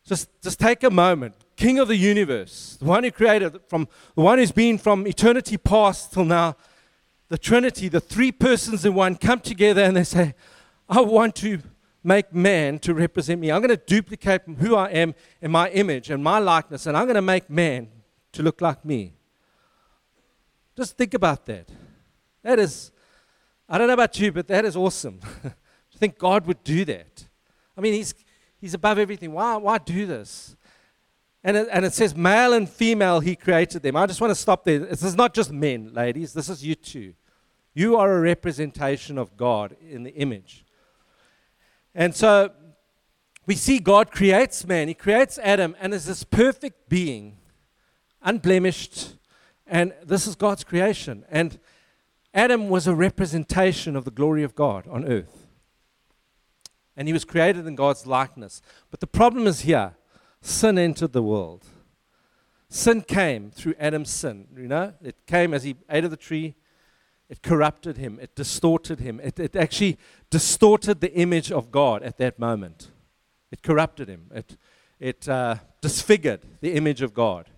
Just, 0.04 0.28
just 0.42 0.60
take 0.60 0.82
a 0.82 0.90
moment. 0.90 1.34
King 1.56 1.78
of 1.78 1.88
the 1.88 1.96
universe, 1.96 2.76
the 2.78 2.84
one 2.84 3.04
who 3.04 3.10
created, 3.10 3.58
from 3.68 3.88
the 4.14 4.20
one 4.20 4.38
who's 4.38 4.52
been 4.52 4.76
from 4.76 5.06
eternity 5.06 5.56
past 5.56 6.12
till 6.12 6.24
now, 6.24 6.56
the 7.28 7.38
Trinity, 7.38 7.88
the 7.88 8.00
three 8.00 8.30
persons 8.30 8.84
in 8.84 8.92
one, 8.92 9.16
come 9.16 9.40
together 9.40 9.82
and 9.82 9.96
they 9.96 10.04
say, 10.04 10.34
I 10.88 11.00
want 11.00 11.36
to 11.36 11.60
make 12.04 12.34
man 12.34 12.78
to 12.80 12.94
represent 12.94 13.40
me. 13.40 13.50
I'm 13.50 13.62
going 13.62 13.70
to 13.70 13.76
duplicate 13.76 14.42
who 14.58 14.76
I 14.76 14.90
am 14.90 15.14
in 15.40 15.50
my 15.50 15.70
image 15.70 16.10
and 16.10 16.22
my 16.22 16.38
likeness, 16.38 16.86
and 16.86 16.96
I'm 16.96 17.06
going 17.06 17.14
to 17.14 17.22
make 17.22 17.48
man 17.48 17.88
to 18.32 18.42
look 18.42 18.60
like 18.60 18.84
me. 18.84 19.14
Just 20.76 20.96
think 20.96 21.14
about 21.14 21.46
that. 21.46 21.68
That 22.42 22.58
is, 22.58 22.92
I 23.68 23.78
don't 23.78 23.86
know 23.86 23.94
about 23.94 24.18
you, 24.20 24.30
but 24.32 24.46
that 24.48 24.64
is 24.64 24.76
awesome. 24.76 25.20
to 25.42 25.98
think 25.98 26.18
God 26.18 26.46
would 26.46 26.62
do 26.62 26.84
that. 26.84 27.26
I 27.76 27.80
mean, 27.80 27.94
He's, 27.94 28.14
he's 28.60 28.74
above 28.74 28.98
everything. 28.98 29.32
Why, 29.32 29.56
why 29.56 29.78
do 29.78 30.04
this? 30.04 30.56
And 31.42 31.56
it, 31.56 31.68
and 31.70 31.84
it 31.84 31.94
says 31.94 32.14
male 32.14 32.52
and 32.52 32.68
female, 32.68 33.20
He 33.20 33.36
created 33.36 33.82
them. 33.82 33.96
I 33.96 34.06
just 34.06 34.20
want 34.20 34.30
to 34.30 34.34
stop 34.34 34.64
there. 34.64 34.80
This 34.80 35.02
is 35.02 35.14
not 35.14 35.32
just 35.32 35.52
men, 35.52 35.92
ladies, 35.94 36.32
this 36.32 36.48
is 36.48 36.64
you 36.64 36.74
too. 36.74 37.14
You 37.72 37.96
are 37.96 38.12
a 38.12 38.20
representation 38.20 39.18
of 39.18 39.36
God 39.36 39.76
in 39.80 40.04
the 40.04 40.14
image. 40.14 40.63
And 41.94 42.14
so 42.14 42.50
we 43.46 43.54
see 43.54 43.78
God 43.78 44.10
creates 44.10 44.66
man, 44.66 44.88
He 44.88 44.94
creates 44.94 45.38
Adam, 45.38 45.76
and 45.80 45.94
is 45.94 46.06
this 46.06 46.24
perfect 46.24 46.88
being, 46.88 47.38
unblemished. 48.22 49.16
And 49.66 49.94
this 50.04 50.26
is 50.26 50.34
God's 50.34 50.64
creation. 50.64 51.24
And 51.30 51.58
Adam 52.34 52.68
was 52.68 52.86
a 52.86 52.94
representation 52.94 53.96
of 53.96 54.04
the 54.04 54.10
glory 54.10 54.42
of 54.42 54.54
God 54.54 54.86
on 54.88 55.04
earth. 55.04 55.46
And 56.96 57.08
he 57.08 57.12
was 57.12 57.24
created 57.24 57.66
in 57.66 57.74
God's 57.74 58.06
likeness. 58.06 58.60
But 58.90 59.00
the 59.00 59.06
problem 59.06 59.46
is 59.46 59.60
here 59.60 59.94
sin 60.40 60.78
entered 60.78 61.12
the 61.12 61.22
world. 61.22 61.64
Sin 62.68 63.02
came 63.02 63.50
through 63.50 63.74
Adam's 63.78 64.10
sin. 64.10 64.48
You 64.56 64.68
know, 64.68 64.94
it 65.02 65.26
came 65.26 65.54
as 65.54 65.62
he 65.62 65.76
ate 65.88 66.04
of 66.04 66.10
the 66.10 66.16
tree 66.16 66.56
it 67.28 67.42
corrupted 67.42 67.96
him, 67.96 68.18
it 68.20 68.34
distorted 68.34 69.00
him, 69.00 69.20
it, 69.22 69.38
it 69.38 69.56
actually 69.56 69.98
distorted 70.30 71.00
the 71.00 71.12
image 71.14 71.50
of 71.50 71.70
God 71.70 72.02
at 72.02 72.18
that 72.18 72.38
moment. 72.38 72.90
It 73.50 73.62
corrupted 73.62 74.08
him, 74.08 74.30
it, 74.34 74.56
it 75.00 75.28
uh, 75.28 75.56
disfigured 75.80 76.42
the 76.60 76.74
image 76.74 77.02
of 77.02 77.14
God. 77.14 77.50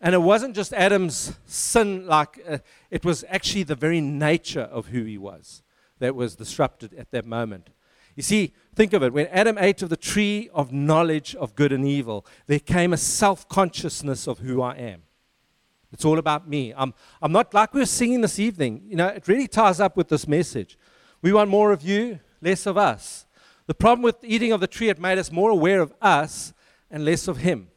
And 0.00 0.14
it 0.14 0.22
wasn't 0.22 0.54
just 0.54 0.74
Adam's 0.74 1.38
sin, 1.46 2.06
like 2.06 2.38
uh, 2.46 2.58
it 2.90 3.04
was 3.04 3.24
actually 3.28 3.62
the 3.62 3.74
very 3.74 4.00
nature 4.00 4.62
of 4.62 4.88
who 4.88 5.04
he 5.04 5.16
was 5.16 5.62
that 5.98 6.14
was 6.14 6.36
disrupted 6.36 6.92
at 6.94 7.10
that 7.12 7.24
moment. 7.24 7.70
You 8.16 8.22
see, 8.22 8.52
think 8.74 8.92
of 8.92 9.02
it. 9.02 9.12
When 9.12 9.26
Adam 9.28 9.58
ate 9.58 9.82
of 9.82 9.88
the 9.88 9.96
tree 9.96 10.50
of 10.52 10.72
knowledge 10.72 11.34
of 11.34 11.54
good 11.54 11.72
and 11.72 11.86
evil, 11.86 12.26
there 12.46 12.60
came 12.60 12.92
a 12.92 12.96
self 12.96 13.48
consciousness 13.48 14.28
of 14.28 14.40
who 14.40 14.62
I 14.62 14.74
am. 14.74 15.02
It's 15.94 16.04
all 16.04 16.18
about 16.18 16.48
me. 16.48 16.74
I'm, 16.76 16.92
I'm 17.22 17.30
not 17.30 17.54
like 17.54 17.72
we 17.72 17.78
were 17.78 17.86
singing 17.86 18.20
this 18.20 18.40
evening. 18.40 18.82
You 18.88 18.96
know, 18.96 19.06
it 19.06 19.28
really 19.28 19.46
ties 19.46 19.78
up 19.78 19.96
with 19.96 20.08
this 20.08 20.26
message. 20.26 20.76
We 21.22 21.32
want 21.32 21.48
more 21.48 21.70
of 21.70 21.82
you, 21.82 22.18
less 22.42 22.66
of 22.66 22.76
us. 22.76 23.26
The 23.68 23.74
problem 23.74 24.02
with 24.02 24.16
eating 24.24 24.50
of 24.50 24.60
the 24.60 24.66
tree, 24.66 24.88
it 24.88 24.98
made 24.98 25.18
us 25.18 25.30
more 25.30 25.50
aware 25.50 25.80
of 25.80 25.94
us 26.02 26.52
and 26.90 27.04
less 27.04 27.28
of 27.28 27.38
Him. 27.38 27.68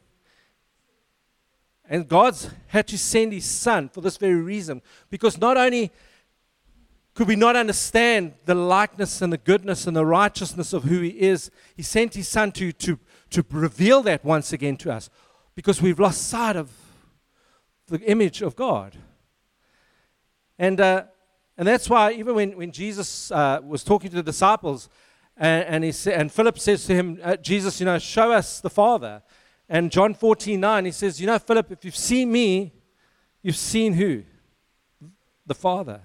And 1.88 2.08
God's 2.08 2.50
had 2.66 2.88
to 2.88 2.98
send 2.98 3.32
His 3.32 3.44
Son 3.44 3.88
for 3.88 4.00
this 4.00 4.16
very 4.16 4.34
reason. 4.34 4.82
Because 5.10 5.38
not 5.38 5.56
only 5.56 5.92
could 7.14 7.28
we 7.28 7.36
not 7.36 7.54
understand 7.54 8.34
the 8.46 8.54
likeness 8.56 9.22
and 9.22 9.32
the 9.32 9.38
goodness 9.38 9.86
and 9.86 9.96
the 9.96 10.04
righteousness 10.04 10.72
of 10.72 10.82
who 10.82 11.02
He 11.02 11.20
is, 11.20 11.52
He 11.76 11.84
sent 11.84 12.14
His 12.14 12.26
Son 12.26 12.50
to, 12.52 12.72
to, 12.72 12.98
to 13.30 13.46
reveal 13.48 14.02
that 14.02 14.24
once 14.24 14.52
again 14.52 14.76
to 14.78 14.92
us. 14.92 15.08
Because 15.54 15.80
we've 15.80 16.00
lost 16.00 16.26
sight 16.26 16.56
of 16.56 16.68
the 17.88 18.00
image 18.02 18.42
of 18.42 18.54
God. 18.54 18.96
And, 20.58 20.80
uh, 20.80 21.04
and 21.56 21.66
that's 21.66 21.88
why, 21.88 22.12
even 22.12 22.34
when, 22.34 22.56
when 22.56 22.72
Jesus 22.72 23.30
uh, 23.30 23.60
was 23.64 23.82
talking 23.82 24.10
to 24.10 24.16
the 24.16 24.22
disciples, 24.22 24.88
and, 25.36 25.64
and, 25.64 25.84
he 25.84 25.92
sa- 25.92 26.10
and 26.10 26.30
Philip 26.30 26.58
says 26.58 26.84
to 26.86 26.94
him, 26.94 27.18
uh, 27.22 27.36
Jesus, 27.36 27.80
you 27.80 27.86
know, 27.86 27.98
show 27.98 28.32
us 28.32 28.60
the 28.60 28.70
Father. 28.70 29.22
And 29.68 29.90
John 29.90 30.14
14, 30.14 30.58
9, 30.58 30.84
he 30.84 30.90
says, 30.90 31.20
You 31.20 31.26
know, 31.26 31.38
Philip, 31.38 31.70
if 31.72 31.84
you've 31.84 31.96
seen 31.96 32.32
me, 32.32 32.72
you've 33.42 33.56
seen 33.56 33.92
who? 33.94 34.22
The 35.46 35.54
Father. 35.54 36.00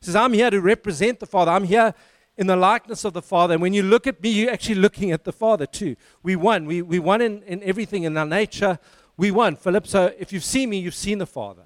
He 0.00 0.06
says, 0.06 0.16
I'm 0.16 0.32
here 0.32 0.50
to 0.50 0.60
represent 0.60 1.20
the 1.20 1.26
Father. 1.26 1.50
I'm 1.50 1.64
here 1.64 1.94
in 2.36 2.46
the 2.46 2.56
likeness 2.56 3.04
of 3.04 3.14
the 3.14 3.22
Father. 3.22 3.54
And 3.54 3.62
when 3.62 3.74
you 3.74 3.82
look 3.82 4.06
at 4.06 4.22
me, 4.22 4.30
you're 4.30 4.50
actually 4.50 4.76
looking 4.76 5.10
at 5.10 5.24
the 5.24 5.32
Father 5.32 5.66
too. 5.66 5.96
We 6.22 6.36
won. 6.36 6.66
We, 6.66 6.82
we 6.82 7.00
won 7.00 7.20
in, 7.20 7.42
in 7.42 7.62
everything 7.64 8.04
in 8.04 8.16
our 8.16 8.26
nature 8.26 8.78
we 9.18 9.32
won, 9.32 9.56
Philip. 9.56 9.86
So 9.86 10.14
if 10.18 10.32
you've 10.32 10.44
seen 10.44 10.70
me, 10.70 10.78
you've 10.78 10.94
seen 10.94 11.18
the 11.18 11.26
Father. 11.26 11.64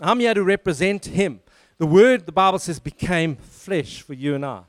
I'm 0.00 0.18
here 0.18 0.34
to 0.34 0.42
represent 0.42 1.04
him. 1.04 1.40
The 1.78 1.86
word, 1.86 2.26
the 2.26 2.32
Bible 2.32 2.58
says, 2.58 2.80
became 2.80 3.36
flesh 3.36 4.00
for 4.00 4.14
you 4.14 4.34
and 4.34 4.44
I. 4.44 4.62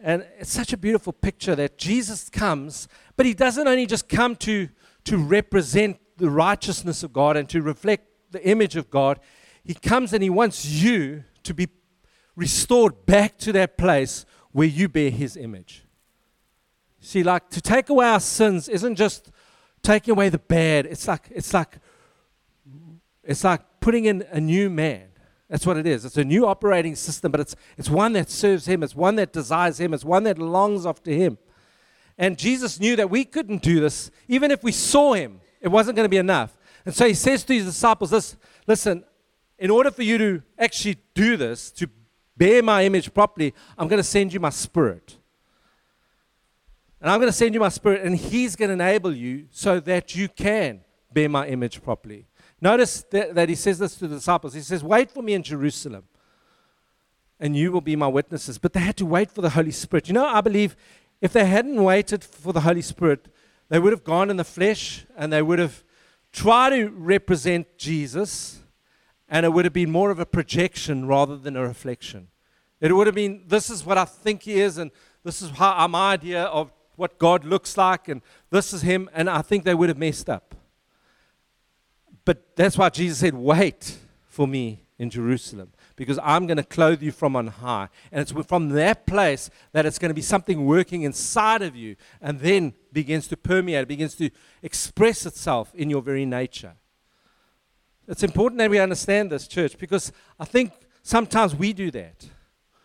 And 0.00 0.26
it's 0.38 0.50
such 0.50 0.72
a 0.72 0.78
beautiful 0.78 1.12
picture 1.12 1.54
that 1.54 1.76
Jesus 1.76 2.30
comes, 2.30 2.88
but 3.16 3.26
he 3.26 3.34
doesn't 3.34 3.68
only 3.68 3.84
just 3.84 4.08
come 4.08 4.34
to, 4.36 4.70
to 5.04 5.18
represent 5.18 6.00
the 6.16 6.30
righteousness 6.30 7.02
of 7.02 7.12
God 7.12 7.36
and 7.36 7.46
to 7.50 7.60
reflect 7.60 8.06
the 8.30 8.42
image 8.48 8.76
of 8.76 8.90
God. 8.90 9.20
He 9.62 9.74
comes 9.74 10.14
and 10.14 10.22
he 10.22 10.30
wants 10.30 10.64
you 10.64 11.24
to 11.42 11.52
be 11.52 11.68
restored 12.36 13.04
back 13.04 13.36
to 13.38 13.52
that 13.52 13.76
place 13.76 14.24
where 14.52 14.66
you 14.66 14.88
bear 14.88 15.10
his 15.10 15.36
image. 15.36 15.84
See, 17.00 17.22
like 17.22 17.50
to 17.50 17.60
take 17.60 17.90
away 17.90 18.06
our 18.06 18.20
sins 18.20 18.68
isn't 18.68 18.96
just 18.96 19.30
taking 19.82 20.12
away 20.12 20.28
the 20.28 20.38
bad. 20.38 20.86
It's 20.86 21.06
like 21.08 21.28
it's 21.30 21.52
like 21.54 21.78
it's 23.22 23.44
like 23.44 23.62
putting 23.80 24.04
in 24.04 24.24
a 24.30 24.40
new 24.40 24.70
man. 24.70 25.08
That's 25.48 25.66
what 25.66 25.76
it 25.76 25.86
is. 25.86 26.04
It's 26.04 26.16
a 26.16 26.24
new 26.24 26.46
operating 26.46 26.94
system, 26.94 27.32
but 27.32 27.40
it's 27.40 27.56
it's 27.76 27.90
one 27.90 28.12
that 28.14 28.30
serves 28.30 28.66
him, 28.66 28.82
it's 28.82 28.94
one 28.94 29.16
that 29.16 29.32
desires 29.32 29.80
him, 29.80 29.92
it's 29.94 30.04
one 30.04 30.24
that 30.24 30.38
longs 30.38 30.86
after 30.86 31.10
him. 31.10 31.38
And 32.18 32.36
Jesus 32.36 32.78
knew 32.78 32.96
that 32.96 33.08
we 33.08 33.24
couldn't 33.24 33.62
do 33.62 33.80
this. 33.80 34.10
Even 34.28 34.50
if 34.50 34.62
we 34.62 34.72
saw 34.72 35.14
him, 35.14 35.40
it 35.60 35.68
wasn't 35.68 35.96
going 35.96 36.04
to 36.04 36.10
be 36.10 36.18
enough. 36.18 36.56
And 36.84 36.94
so 36.94 37.06
he 37.06 37.14
says 37.14 37.44
to 37.44 37.54
his 37.54 37.64
disciples, 37.64 38.10
this, 38.10 38.36
listen, 38.66 39.04
in 39.58 39.70
order 39.70 39.90
for 39.90 40.02
you 40.02 40.18
to 40.18 40.42
actually 40.58 40.98
do 41.14 41.38
this, 41.38 41.70
to 41.72 41.88
bear 42.36 42.62
my 42.62 42.84
image 42.84 43.12
properly, 43.14 43.54
I'm 43.78 43.88
going 43.88 43.98
to 43.98 44.04
send 44.04 44.34
you 44.34 44.40
my 44.40 44.50
spirit. 44.50 45.16
And 47.00 47.10
I'm 47.10 47.18
going 47.18 47.30
to 47.30 47.36
send 47.36 47.54
you 47.54 47.60
my 47.60 47.70
spirit, 47.70 48.02
and 48.02 48.16
He's 48.16 48.56
going 48.56 48.68
to 48.68 48.74
enable 48.74 49.14
you 49.14 49.46
so 49.50 49.80
that 49.80 50.14
you 50.14 50.28
can 50.28 50.80
bear 51.12 51.28
my 51.28 51.46
image 51.46 51.82
properly. 51.82 52.26
Notice 52.60 53.04
that, 53.10 53.34
that 53.34 53.48
He 53.48 53.54
says 53.54 53.78
this 53.78 53.96
to 53.96 54.08
the 54.08 54.16
disciples. 54.16 54.54
He 54.54 54.60
says, 54.60 54.84
Wait 54.84 55.10
for 55.10 55.22
me 55.22 55.32
in 55.32 55.42
Jerusalem, 55.42 56.04
and 57.38 57.56
you 57.56 57.72
will 57.72 57.80
be 57.80 57.96
my 57.96 58.08
witnesses. 58.08 58.58
But 58.58 58.74
they 58.74 58.80
had 58.80 58.96
to 58.98 59.06
wait 59.06 59.30
for 59.30 59.40
the 59.40 59.50
Holy 59.50 59.70
Spirit. 59.70 60.08
You 60.08 60.14
know, 60.14 60.26
I 60.26 60.42
believe 60.42 60.76
if 61.20 61.32
they 61.32 61.46
hadn't 61.46 61.82
waited 61.82 62.22
for 62.22 62.52
the 62.52 62.60
Holy 62.60 62.82
Spirit, 62.82 63.28
they 63.70 63.78
would 63.78 63.92
have 63.92 64.04
gone 64.04 64.30
in 64.30 64.36
the 64.36 64.44
flesh 64.44 65.06
and 65.16 65.32
they 65.32 65.42
would 65.42 65.58
have 65.58 65.84
tried 66.32 66.70
to 66.70 66.88
represent 66.88 67.78
Jesus, 67.78 68.60
and 69.28 69.46
it 69.46 69.52
would 69.52 69.64
have 69.64 69.74
been 69.74 69.90
more 69.90 70.10
of 70.10 70.18
a 70.18 70.26
projection 70.26 71.06
rather 71.06 71.36
than 71.36 71.56
a 71.56 71.62
reflection. 71.62 72.28
It 72.80 72.94
would 72.94 73.06
have 73.06 73.16
been, 73.16 73.44
this 73.46 73.68
is 73.68 73.84
what 73.84 73.98
I 73.98 74.04
think 74.04 74.42
he 74.42 74.60
is, 74.60 74.78
and 74.78 74.90
this 75.24 75.42
is 75.42 75.50
how 75.50 75.86
my 75.88 76.12
idea 76.12 76.44
of 76.44 76.72
what 77.00 77.18
God 77.18 77.44
looks 77.44 77.76
like, 77.76 78.08
and 78.08 78.20
this 78.50 78.72
is 78.72 78.82
Him, 78.82 79.08
and 79.14 79.28
I 79.28 79.42
think 79.42 79.64
they 79.64 79.74
would 79.74 79.88
have 79.88 79.98
messed 79.98 80.28
up. 80.28 80.54
But 82.24 82.54
that's 82.54 82.76
why 82.76 82.90
Jesus 82.90 83.18
said, 83.18 83.34
Wait 83.34 83.98
for 84.28 84.46
me 84.46 84.84
in 84.98 85.08
Jerusalem, 85.08 85.72
because 85.96 86.18
I'm 86.22 86.46
going 86.46 86.58
to 86.58 86.62
clothe 86.62 87.02
you 87.02 87.10
from 87.10 87.34
on 87.34 87.46
high. 87.46 87.88
And 88.12 88.20
it's 88.20 88.32
from 88.46 88.68
that 88.70 89.06
place 89.06 89.48
that 89.72 89.86
it's 89.86 89.98
going 89.98 90.10
to 90.10 90.14
be 90.14 90.20
something 90.20 90.66
working 90.66 91.02
inside 91.02 91.62
of 91.62 91.74
you, 91.74 91.96
and 92.20 92.38
then 92.38 92.74
begins 92.92 93.26
to 93.28 93.36
permeate, 93.36 93.88
begins 93.88 94.14
to 94.16 94.30
express 94.62 95.24
itself 95.24 95.74
in 95.74 95.88
your 95.88 96.02
very 96.02 96.26
nature. 96.26 96.74
It's 98.06 98.22
important 98.22 98.58
that 98.58 98.70
we 98.70 98.78
understand 98.78 99.30
this, 99.30 99.48
church, 99.48 99.78
because 99.78 100.12
I 100.38 100.44
think 100.44 100.72
sometimes 101.02 101.54
we 101.54 101.72
do 101.72 101.90
that. 101.92 102.28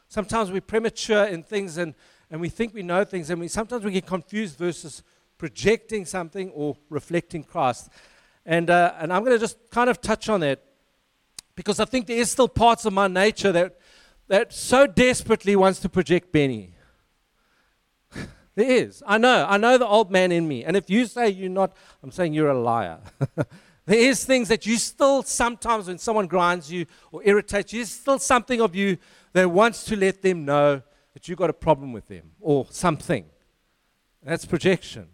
Sometimes 0.08 0.52
we're 0.52 0.62
premature 0.62 1.26
in 1.26 1.44
things 1.44 1.78
and 1.78 1.94
and 2.30 2.42
we 2.42 2.50
think 2.50 2.74
we 2.74 2.84
know 2.84 3.04
things, 3.04 3.30
and 3.30 3.40
we 3.40 3.48
sometimes 3.48 3.84
we 3.84 3.92
get 3.92 4.06
confused 4.06 4.58
versus 4.58 5.04
projecting 5.38 6.06
something 6.06 6.50
or 6.52 6.78
reflecting 6.90 7.44
Christ. 7.44 7.90
And, 8.46 8.70
uh, 8.70 8.94
and 9.00 9.12
I'm 9.12 9.24
going 9.24 9.36
to 9.36 9.40
just 9.40 9.58
kind 9.72 9.90
of 9.90 10.02
touch 10.02 10.30
on 10.30 10.42
that 10.42 10.64
because 11.56 11.80
I 11.80 11.86
think 11.86 12.08
there 12.08 12.18
is 12.18 12.30
still 12.30 12.48
parts 12.48 12.86
of 12.86 12.94
my 12.94 13.08
nature 13.08 13.52
that, 13.52 13.78
that 14.28 14.54
so 14.54 14.86
desperately 14.88 15.56
wants 15.56 15.80
to 15.80 15.90
project 15.90 16.32
Bennie. 16.32 16.74
there 18.56 18.70
is. 18.70 19.02
I 19.06 19.18
know. 19.18 19.46
I 19.48 19.58
know 19.58 19.78
the 19.78 19.88
old 19.88 20.12
man 20.12 20.32
in 20.32 20.48
me. 20.48 20.64
And 20.64 20.78
if 20.78 20.90
you 20.90 21.06
say 21.06 21.30
you're 21.30 21.50
not, 21.50 21.76
I'm 22.04 22.12
saying 22.12 22.34
you're 22.34 22.50
a 22.50 22.60
liar. 22.60 23.00
there 23.86 24.00
is 24.00 24.24
things 24.26 24.48
that 24.50 24.66
you 24.66 24.78
still 24.78 25.24
sometimes 25.24 25.88
when 25.88 25.98
someone 25.98 26.28
grinds 26.28 26.72
you 26.72 26.86
or 27.12 27.22
irritates 27.24 27.74
you, 27.74 27.80
there's 27.80 27.92
still 27.92 28.20
something 28.20 28.62
of 28.62 28.76
you 28.76 28.98
that 29.34 29.50
wants 29.50 29.86
to 29.86 29.96
let 29.96 30.22
them 30.22 30.46
know 30.46 30.82
that 31.16 31.30
you've 31.30 31.40
got 31.40 31.50
a 31.50 31.54
problem 31.54 31.94
with 31.94 32.10
them 32.10 32.32
or 32.42 32.68
something. 32.70 33.26
That's 34.22 34.46
projection. 34.46 35.08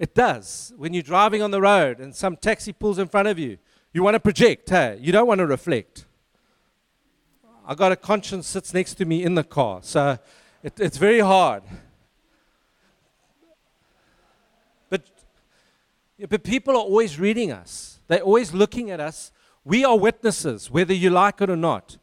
It 0.00 0.16
does. 0.16 0.72
When 0.76 0.92
you're 0.92 1.04
driving 1.04 1.42
on 1.42 1.52
the 1.52 1.60
road 1.60 2.00
and 2.00 2.12
some 2.14 2.36
taxi 2.36 2.72
pulls 2.72 2.98
in 2.98 3.06
front 3.06 3.28
of 3.28 3.38
you, 3.38 3.58
you 3.92 4.02
want 4.02 4.14
to 4.16 4.20
project, 4.20 4.68
hey? 4.68 4.98
You 5.00 5.12
don't 5.12 5.28
want 5.28 5.38
to 5.38 5.46
reflect. 5.46 6.06
I 7.64 7.76
got 7.76 7.92
a 7.92 7.96
conscience 7.96 8.48
sits 8.48 8.74
next 8.74 8.94
to 8.94 9.04
me 9.04 9.22
in 9.22 9.36
the 9.36 9.44
car, 9.44 9.78
so 9.82 10.18
it, 10.64 10.80
it's 10.80 10.98
very 10.98 11.20
hard. 11.20 11.62
But, 14.90 15.02
but 16.28 16.42
people 16.42 16.74
are 16.74 16.82
always 16.82 17.20
reading 17.20 17.52
us. 17.52 18.00
They're 18.08 18.22
always 18.22 18.52
looking 18.52 18.90
at 18.90 18.98
us. 18.98 19.30
We 19.64 19.84
are 19.84 19.96
witnesses, 19.96 20.68
whether 20.68 20.92
you 20.92 21.10
like 21.10 21.40
it 21.40 21.48
or 21.48 21.56
not. 21.56 21.96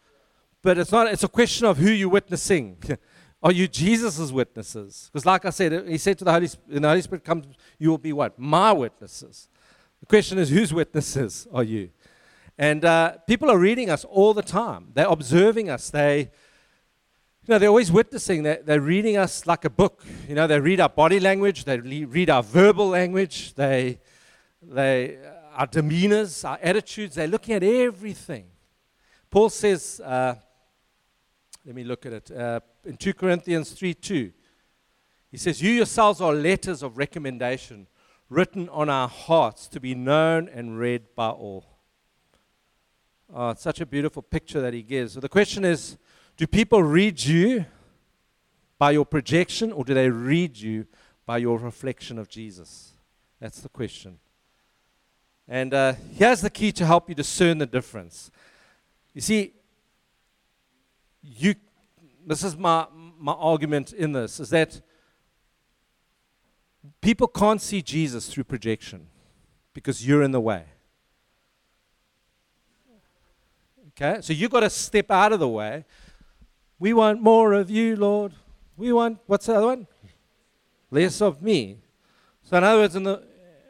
But 0.61 0.77
it's 0.77 0.91
not, 0.91 1.07
it's 1.07 1.23
a 1.23 1.27
question 1.27 1.65
of 1.65 1.77
who 1.77 1.89
you're 1.89 2.09
witnessing. 2.09 2.77
Are 3.43 3.51
you 3.51 3.67
Jesus' 3.67 4.31
witnesses? 4.31 5.09
Because, 5.11 5.25
like 5.25 5.45
I 5.45 5.49
said, 5.49 5.87
he 5.87 5.97
said 5.97 6.19
to 6.19 6.25
the 6.25 6.31
Holy 6.31 6.47
Spirit, 6.47 6.73
when 6.73 6.81
the 6.83 6.87
Holy 6.89 7.01
Spirit 7.01 7.23
comes, 7.23 7.47
you 7.79 7.89
will 7.89 7.97
be 7.97 8.13
what? 8.13 8.37
My 8.37 8.71
witnesses. 8.71 9.49
The 9.99 10.05
question 10.05 10.37
is, 10.37 10.49
whose 10.49 10.71
witnesses 10.71 11.47
are 11.51 11.63
you? 11.63 11.89
And 12.57 12.85
uh, 12.85 13.17
people 13.25 13.49
are 13.49 13.57
reading 13.57 13.89
us 13.89 14.05
all 14.05 14.35
the 14.35 14.43
time. 14.43 14.89
They're 14.93 15.07
observing 15.07 15.71
us. 15.71 15.89
They, 15.89 16.19
you 16.19 17.47
know, 17.47 17.57
they're 17.57 17.69
always 17.69 17.91
witnessing. 17.91 18.43
They're, 18.43 18.61
they're 18.63 18.81
reading 18.81 19.17
us 19.17 19.47
like 19.47 19.65
a 19.65 19.69
book. 19.71 20.05
You 20.29 20.35
know, 20.35 20.45
they 20.45 20.59
read 20.59 20.79
our 20.79 20.89
body 20.89 21.19
language. 21.19 21.65
They 21.65 21.79
read 21.79 22.29
our 22.29 22.43
verbal 22.43 22.89
language. 22.89 23.55
They, 23.55 23.99
they, 24.61 25.17
our 25.55 25.65
demeanors, 25.65 26.47
our 26.47 26.59
attitudes. 26.61 27.15
They're 27.15 27.27
looking 27.27 27.55
at 27.55 27.63
everything. 27.63 28.45
Paul 29.31 29.49
says, 29.49 29.99
uh, 30.03 30.35
let 31.65 31.75
me 31.75 31.83
look 31.83 32.05
at 32.05 32.13
it. 32.13 32.31
Uh, 32.31 32.59
in 32.85 32.97
2 32.97 33.13
Corinthians 33.13 33.71
3 33.71 33.93
2, 33.93 34.31
he 35.29 35.37
says, 35.37 35.61
You 35.61 35.71
yourselves 35.71 36.19
are 36.19 36.33
letters 36.33 36.81
of 36.81 36.97
recommendation 36.97 37.87
written 38.29 38.69
on 38.69 38.89
our 38.89 39.07
hearts 39.07 39.67
to 39.67 39.79
be 39.79 39.93
known 39.93 40.49
and 40.49 40.79
read 40.79 41.15
by 41.15 41.29
all. 41.29 41.65
Oh, 43.33 43.51
it's 43.51 43.61
such 43.61 43.79
a 43.79 43.85
beautiful 43.85 44.21
picture 44.21 44.61
that 44.61 44.73
he 44.73 44.81
gives. 44.81 45.13
So 45.13 45.19
the 45.19 45.29
question 45.29 45.63
is 45.63 45.97
do 46.37 46.47
people 46.47 46.81
read 46.81 47.23
you 47.23 47.65
by 48.77 48.91
your 48.91 49.05
projection 49.05 49.71
or 49.71 49.83
do 49.83 49.93
they 49.93 50.09
read 50.09 50.57
you 50.57 50.87
by 51.25 51.37
your 51.37 51.57
reflection 51.59 52.17
of 52.17 52.27
Jesus? 52.27 52.93
That's 53.39 53.59
the 53.59 53.69
question. 53.69 54.19
And 55.47 55.73
uh, 55.73 55.93
here's 56.15 56.41
the 56.41 56.49
key 56.49 56.71
to 56.73 56.85
help 56.85 57.09
you 57.09 57.15
discern 57.15 57.57
the 57.57 57.65
difference. 57.65 58.31
You 59.13 59.21
see, 59.21 59.53
you, 61.23 61.55
this 62.25 62.43
is 62.43 62.57
my, 62.57 62.87
my 63.19 63.33
argument 63.33 63.93
in 63.93 64.11
this, 64.11 64.39
is 64.39 64.49
that 64.49 64.81
people 67.01 67.27
can't 67.27 67.61
see 67.61 67.81
Jesus 67.81 68.27
through 68.27 68.45
projection 68.45 69.07
because 69.73 70.05
you're 70.05 70.23
in 70.23 70.31
the 70.31 70.41
way. 70.41 70.65
Okay? 73.89 74.21
So 74.21 74.33
you've 74.33 74.51
got 74.51 74.61
to 74.61 74.69
step 74.69 75.11
out 75.11 75.33
of 75.33 75.39
the 75.39 75.47
way. 75.47 75.85
We 76.79 76.93
want 76.93 77.21
more 77.21 77.53
of 77.53 77.69
you, 77.69 77.95
Lord. 77.95 78.33
We 78.75 78.91
want, 78.91 79.19
what's 79.27 79.45
the 79.45 79.55
other 79.55 79.67
one? 79.67 79.87
Less 80.89 81.21
of 81.21 81.41
me. 81.41 81.77
So, 82.43 82.57
in 82.57 82.63
other 82.63 82.79
words, 82.81 82.95
in 82.95 83.03
the, 83.03 83.23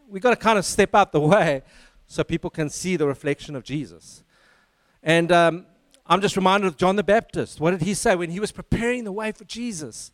we've 0.10 0.24
got 0.24 0.30
to 0.32 0.36
kind 0.38 0.58
of 0.58 0.66
step 0.66 0.96
out 0.96 1.12
the 1.12 1.20
way 1.20 1.64
so 2.08 2.24
people 2.24 2.50
can 2.50 2.70
see 2.70 2.96
the 2.96 3.08
reflection 3.08 3.56
of 3.56 3.64
Jesus. 3.64 4.24
And 5.04 5.32
um, 5.32 5.66
I'm 6.06 6.22
just 6.22 6.36
reminded 6.36 6.68
of 6.68 6.78
John 6.78 6.96
the 6.96 7.04
Baptist. 7.04 7.60
What 7.60 7.72
did 7.72 7.82
he 7.82 7.94
say 7.94 8.16
when 8.16 8.32
he 8.32 8.40
was 8.40 8.52
preparing 8.52 9.04
the 9.04 9.12
way 9.12 9.32
for 9.32 9.46
Jesus? 9.46 10.12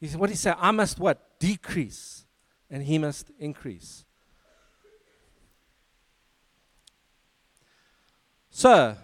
He 0.00 0.08
said, 0.08 0.18
What 0.18 0.26
did 0.26 0.34
he 0.34 0.38
say? 0.38 0.54
I 0.58 0.70
must 0.70 0.98
what? 0.98 1.38
Decrease, 1.38 2.24
and 2.70 2.82
he 2.82 2.98
must 2.98 3.30
increase. 3.38 4.04
So, 8.50 8.96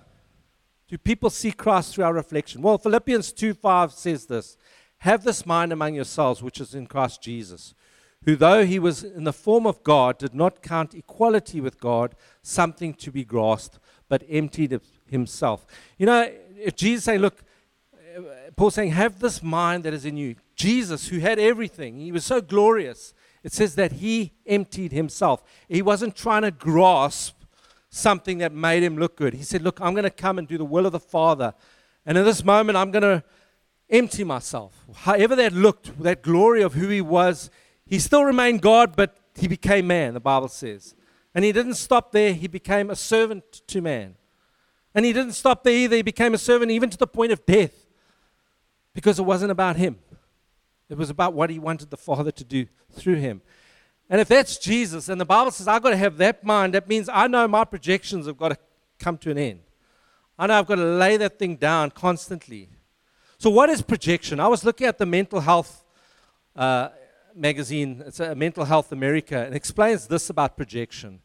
do 0.88 0.98
people 0.98 1.30
see 1.30 1.52
Christ 1.52 1.94
through 1.94 2.04
our 2.04 2.12
reflection? 2.12 2.62
Well, 2.62 2.78
Philippians 2.78 3.32
2 3.32 3.54
5 3.54 3.92
says 3.92 4.26
this 4.26 4.56
Have 4.98 5.24
this 5.24 5.46
mind 5.46 5.72
among 5.72 5.94
yourselves, 5.94 6.42
which 6.42 6.60
is 6.60 6.74
in 6.74 6.86
Christ 6.86 7.22
Jesus, 7.22 7.74
who, 8.24 8.36
though 8.36 8.64
he 8.64 8.78
was 8.78 9.02
in 9.02 9.24
the 9.24 9.32
form 9.32 9.66
of 9.66 9.82
God, 9.82 10.18
did 10.18 10.34
not 10.34 10.62
count 10.62 10.94
equality 10.94 11.60
with 11.60 11.80
God 11.80 12.14
something 12.42 12.94
to 12.94 13.10
be 13.10 13.24
grasped, 13.24 13.78
but 14.08 14.24
emptied 14.28 14.78
himself. 15.10 15.66
You 15.98 16.06
know, 16.06 16.30
if 16.56 16.76
Jesus 16.76 17.04
saying, 17.04 17.20
Look, 17.20 17.42
Paul 18.56 18.70
saying, 18.70 18.92
Have 18.92 19.20
this 19.20 19.42
mind 19.42 19.84
that 19.84 19.94
is 19.94 20.04
in 20.04 20.16
you. 20.16 20.36
Jesus, 20.54 21.08
who 21.08 21.18
had 21.18 21.38
everything, 21.38 21.98
he 21.98 22.12
was 22.12 22.24
so 22.24 22.40
glorious. 22.40 23.12
It 23.42 23.52
says 23.52 23.74
that 23.76 23.92
he 23.92 24.32
emptied 24.46 24.92
himself. 24.92 25.44
He 25.68 25.82
wasn't 25.82 26.16
trying 26.16 26.42
to 26.42 26.50
grasp 26.50 27.36
something 27.90 28.38
that 28.38 28.52
made 28.52 28.82
him 28.82 28.96
look 28.96 29.16
good. 29.16 29.34
He 29.34 29.42
said, 29.42 29.62
Look, 29.62 29.80
I'm 29.80 29.92
going 29.92 30.04
to 30.04 30.10
come 30.10 30.38
and 30.38 30.48
do 30.48 30.58
the 30.58 30.64
will 30.64 30.86
of 30.86 30.92
the 30.92 31.00
Father. 31.00 31.54
And 32.04 32.16
in 32.16 32.24
this 32.24 32.44
moment, 32.44 32.76
I'm 32.76 32.90
going 32.90 33.02
to 33.02 33.22
empty 33.90 34.24
myself. 34.24 34.84
However 34.94 35.36
that 35.36 35.52
looked, 35.52 36.02
that 36.02 36.22
glory 36.22 36.62
of 36.62 36.74
who 36.74 36.88
he 36.88 37.00
was, 37.00 37.50
he 37.84 37.98
still 37.98 38.24
remained 38.24 38.62
God, 38.62 38.96
but 38.96 39.16
he 39.36 39.48
became 39.48 39.86
man, 39.86 40.14
the 40.14 40.20
Bible 40.20 40.48
says. 40.48 40.94
And 41.34 41.44
he 41.44 41.52
didn't 41.52 41.74
stop 41.74 42.12
there, 42.12 42.32
he 42.32 42.48
became 42.48 42.90
a 42.90 42.96
servant 42.96 43.44
to 43.68 43.80
man. 43.80 44.16
And 44.96 45.04
he 45.04 45.12
didn't 45.12 45.34
stop 45.34 45.62
there 45.62 45.74
either, 45.74 45.94
he 45.96 46.02
became 46.02 46.32
a 46.32 46.38
servant 46.38 46.72
even 46.72 46.88
to 46.88 46.96
the 46.96 47.06
point 47.06 47.30
of 47.30 47.44
death 47.44 47.86
because 48.94 49.18
it 49.18 49.24
wasn't 49.24 49.50
about 49.50 49.76
him. 49.76 49.98
It 50.88 50.96
was 50.96 51.10
about 51.10 51.34
what 51.34 51.50
he 51.50 51.58
wanted 51.58 51.90
the 51.90 51.98
Father 51.98 52.30
to 52.30 52.42
do 52.42 52.66
through 52.92 53.16
him. 53.16 53.42
And 54.08 54.22
if 54.22 54.28
that's 54.28 54.56
Jesus, 54.56 55.10
and 55.10 55.20
the 55.20 55.26
Bible 55.26 55.50
says 55.50 55.68
I've 55.68 55.82
got 55.82 55.90
to 55.90 55.98
have 55.98 56.16
that 56.16 56.42
mind, 56.42 56.72
that 56.72 56.88
means 56.88 57.10
I 57.12 57.26
know 57.26 57.46
my 57.46 57.64
projections 57.64 58.26
have 58.26 58.38
got 58.38 58.48
to 58.48 58.58
come 58.98 59.18
to 59.18 59.30
an 59.30 59.36
end. 59.36 59.60
I 60.38 60.46
know 60.46 60.58
I've 60.58 60.66
got 60.66 60.76
to 60.76 60.84
lay 60.84 61.18
that 61.18 61.38
thing 61.38 61.56
down 61.56 61.90
constantly. 61.90 62.70
So, 63.36 63.50
what 63.50 63.68
is 63.68 63.82
projection? 63.82 64.40
I 64.40 64.48
was 64.48 64.64
looking 64.64 64.86
at 64.86 64.96
the 64.96 65.04
Mental 65.04 65.40
Health 65.40 65.84
uh, 66.54 66.88
magazine, 67.34 68.02
it's 68.06 68.20
a 68.20 68.34
Mental 68.34 68.64
Health 68.64 68.92
America, 68.92 69.44
and 69.44 69.54
explains 69.54 70.06
this 70.06 70.30
about 70.30 70.56
projection. 70.56 71.20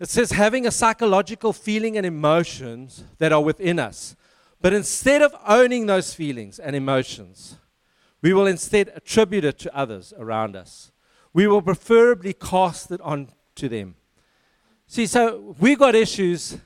It 0.00 0.08
says 0.08 0.32
having 0.32 0.66
a 0.66 0.70
psychological 0.72 1.52
feeling 1.52 1.96
and 1.96 2.04
emotions 2.04 3.04
that 3.18 3.32
are 3.32 3.42
within 3.42 3.78
us. 3.78 4.16
But 4.60 4.72
instead 4.72 5.22
of 5.22 5.34
owning 5.46 5.86
those 5.86 6.14
feelings 6.14 6.58
and 6.58 6.74
emotions, 6.74 7.56
we 8.22 8.32
will 8.32 8.46
instead 8.46 8.90
attribute 8.96 9.44
it 9.44 9.58
to 9.60 9.76
others 9.76 10.12
around 10.18 10.56
us 10.56 10.90
we 11.32 11.46
will 11.46 11.62
preferably 11.62 12.32
cast 12.32 12.90
it 12.90 13.00
on 13.00 13.28
to 13.56 13.68
them. 13.68 13.94
See, 14.86 15.06
so 15.06 15.54
we've 15.60 15.78
got 15.78 15.94
issues, 15.94 16.58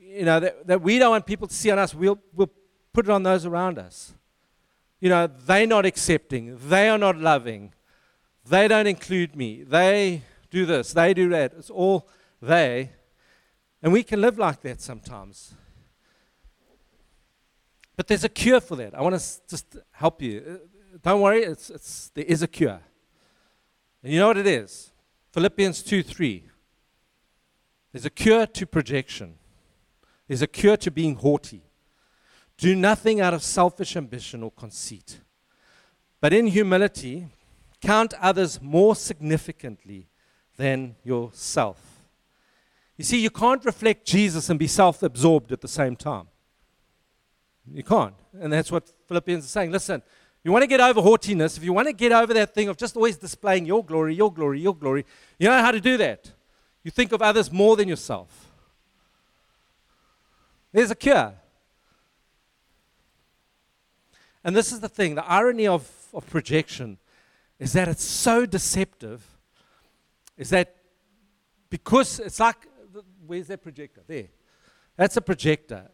you 0.00 0.24
know, 0.24 0.40
that, 0.40 0.66
that 0.66 0.82
we 0.82 0.98
don't 0.98 1.10
want 1.10 1.26
people 1.26 1.46
to 1.46 1.54
see 1.54 1.70
on 1.70 1.78
us. 1.78 1.94
We'll, 1.94 2.18
we'll 2.34 2.50
put 2.92 3.06
it 3.06 3.10
on 3.10 3.22
those 3.22 3.46
around 3.46 3.78
us. 3.78 4.12
You 4.98 5.08
know, 5.08 5.28
they're 5.28 5.66
not 5.66 5.86
accepting. 5.86 6.58
They 6.68 6.88
are 6.88 6.98
not 6.98 7.16
loving. 7.16 7.72
They 8.44 8.66
don't 8.66 8.86
include 8.86 9.36
me. 9.36 9.62
They 9.62 10.22
do 10.50 10.66
this. 10.66 10.92
They 10.92 11.14
do 11.14 11.28
that. 11.30 11.52
It's 11.56 11.70
all 11.70 12.08
they. 12.42 12.90
And 13.82 13.92
we 13.92 14.02
can 14.02 14.20
live 14.20 14.38
like 14.38 14.60
that 14.62 14.80
sometimes. 14.80 15.54
But 17.96 18.06
there's 18.06 18.24
a 18.24 18.28
cure 18.28 18.60
for 18.60 18.76
that. 18.76 18.94
I 18.94 19.02
want 19.02 19.18
to 19.18 19.40
just 19.48 19.76
help 19.92 20.22
you. 20.22 20.60
Uh, 20.94 20.98
don't 21.02 21.20
worry, 21.20 21.42
it's, 21.42 21.70
it's, 21.70 22.10
there 22.14 22.24
is 22.24 22.42
a 22.42 22.48
cure. 22.48 22.80
And 24.02 24.12
you 24.12 24.18
know 24.18 24.28
what 24.28 24.38
it 24.38 24.46
is? 24.46 24.92
Philippians 25.32 25.82
2 25.82 26.02
3. 26.02 26.44
There's 27.92 28.04
a 28.04 28.10
cure 28.10 28.46
to 28.46 28.66
projection, 28.66 29.34
there's 30.28 30.42
a 30.42 30.46
cure 30.46 30.76
to 30.78 30.90
being 30.90 31.16
haughty. 31.16 31.62
Do 32.56 32.76
nothing 32.76 33.22
out 33.22 33.32
of 33.32 33.42
selfish 33.42 33.96
ambition 33.96 34.42
or 34.42 34.50
conceit, 34.50 35.20
but 36.20 36.34
in 36.34 36.46
humility, 36.46 37.28
count 37.80 38.12
others 38.20 38.60
more 38.60 38.94
significantly 38.94 40.09
than 40.60 40.94
yourself. 41.02 41.78
You 42.98 43.04
see, 43.04 43.18
you 43.18 43.30
can't 43.30 43.64
reflect 43.64 44.06
Jesus 44.06 44.50
and 44.50 44.58
be 44.58 44.66
self 44.66 45.02
absorbed 45.02 45.52
at 45.52 45.62
the 45.62 45.68
same 45.68 45.96
time. 45.96 46.26
You 47.72 47.82
can't. 47.82 48.14
And 48.38 48.52
that's 48.52 48.70
what 48.70 48.92
Philippians 49.08 49.44
is 49.44 49.50
saying. 49.50 49.70
Listen, 49.70 50.02
you 50.44 50.52
want 50.52 50.62
to 50.62 50.66
get 50.66 50.80
over 50.80 51.00
haughtiness, 51.00 51.56
if 51.56 51.64
you 51.64 51.72
want 51.72 51.88
to 51.88 51.94
get 51.94 52.12
over 52.12 52.34
that 52.34 52.54
thing 52.54 52.68
of 52.68 52.76
just 52.76 52.94
always 52.96 53.16
displaying 53.16 53.64
your 53.64 53.82
glory, 53.84 54.14
your 54.14 54.32
glory, 54.32 54.60
your 54.60 54.74
glory, 54.74 55.06
you 55.38 55.48
know 55.48 55.62
how 55.62 55.70
to 55.70 55.80
do 55.80 55.96
that. 55.96 56.30
You 56.82 56.90
think 56.90 57.12
of 57.12 57.22
others 57.22 57.50
more 57.50 57.74
than 57.76 57.88
yourself. 57.88 58.50
There's 60.72 60.90
a 60.90 60.94
cure. 60.94 61.34
And 64.44 64.54
this 64.54 64.72
is 64.72 64.80
the 64.80 64.88
thing 64.88 65.14
the 65.14 65.26
irony 65.26 65.66
of, 65.66 65.90
of 66.12 66.28
projection 66.28 66.98
is 67.58 67.72
that 67.72 67.88
it's 67.88 68.04
so 68.04 68.46
deceptive, 68.46 69.22
is 70.40 70.48
that 70.48 70.74
because 71.68 72.18
it's 72.18 72.40
like, 72.40 72.66
where's 73.26 73.48
that 73.48 73.62
projector? 73.62 74.00
There. 74.06 74.28
That's 74.96 75.18
a 75.18 75.20
projector. 75.20 75.90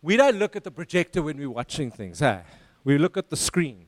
We 0.00 0.16
don't 0.16 0.36
look 0.36 0.56
at 0.56 0.64
the 0.64 0.70
projector 0.70 1.22
when 1.22 1.36
we're 1.36 1.50
watching 1.50 1.90
things, 1.90 2.20
hey? 2.20 2.40
we 2.82 2.96
look 2.96 3.18
at 3.18 3.28
the 3.28 3.36
screen 3.36 3.84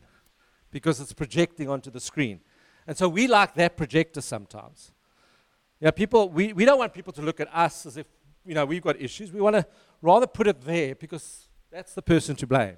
because 0.71 1.01
it's 1.01 1.15
projecting 1.15 1.71
onto 1.71 1.91
the 1.91 1.99
screen. 1.99 2.41
And 2.87 2.95
so 2.95 3.09
we 3.09 3.27
like 3.27 3.55
that 3.55 3.79
projector 3.79 4.21
sometimes. 4.21 4.93
Yeah, 5.81 5.93
people, 5.93 6.29
we, 6.29 6.53
we 6.53 6.67
don't 6.67 6.79
want 6.79 6.93
people 6.93 7.15
to 7.15 7.23
look 7.23 7.41
at 7.41 7.49
us 7.55 7.87
as 7.87 7.97
if, 7.97 8.07
you 8.45 8.55
know, 8.55 8.67
we've 8.67 8.83
got 8.83 9.01
issues. 9.01 9.33
We 9.33 9.41
want 9.41 9.57
to 9.57 9.67
rather 10.03 10.27
put 10.27 10.47
it 10.47 10.61
there 10.61 10.95
because 10.95 11.49
that's 11.73 11.95
the 11.95 12.03
person 12.03 12.37
to 12.37 12.47
blame. 12.47 12.77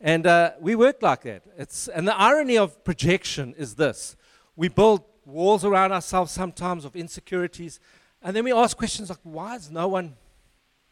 And 0.00 0.24
uh, 0.24 0.52
we 0.60 0.76
work 0.76 1.02
like 1.02 1.22
that. 1.22 1.42
It's, 1.58 1.88
and 1.88 2.06
the 2.06 2.16
irony 2.16 2.56
of 2.56 2.84
projection 2.84 3.54
is 3.58 3.74
this 3.74 4.14
we 4.54 4.68
build 4.68 5.02
walls 5.30 5.64
around 5.64 5.92
ourselves 5.92 6.32
sometimes 6.32 6.84
of 6.84 6.96
insecurities, 6.96 7.80
and 8.22 8.34
then 8.34 8.44
we 8.44 8.52
ask 8.52 8.76
questions 8.76 9.08
like, 9.08 9.18
why 9.22 9.56
is 9.56 9.70
no 9.70 9.88
one 9.88 10.16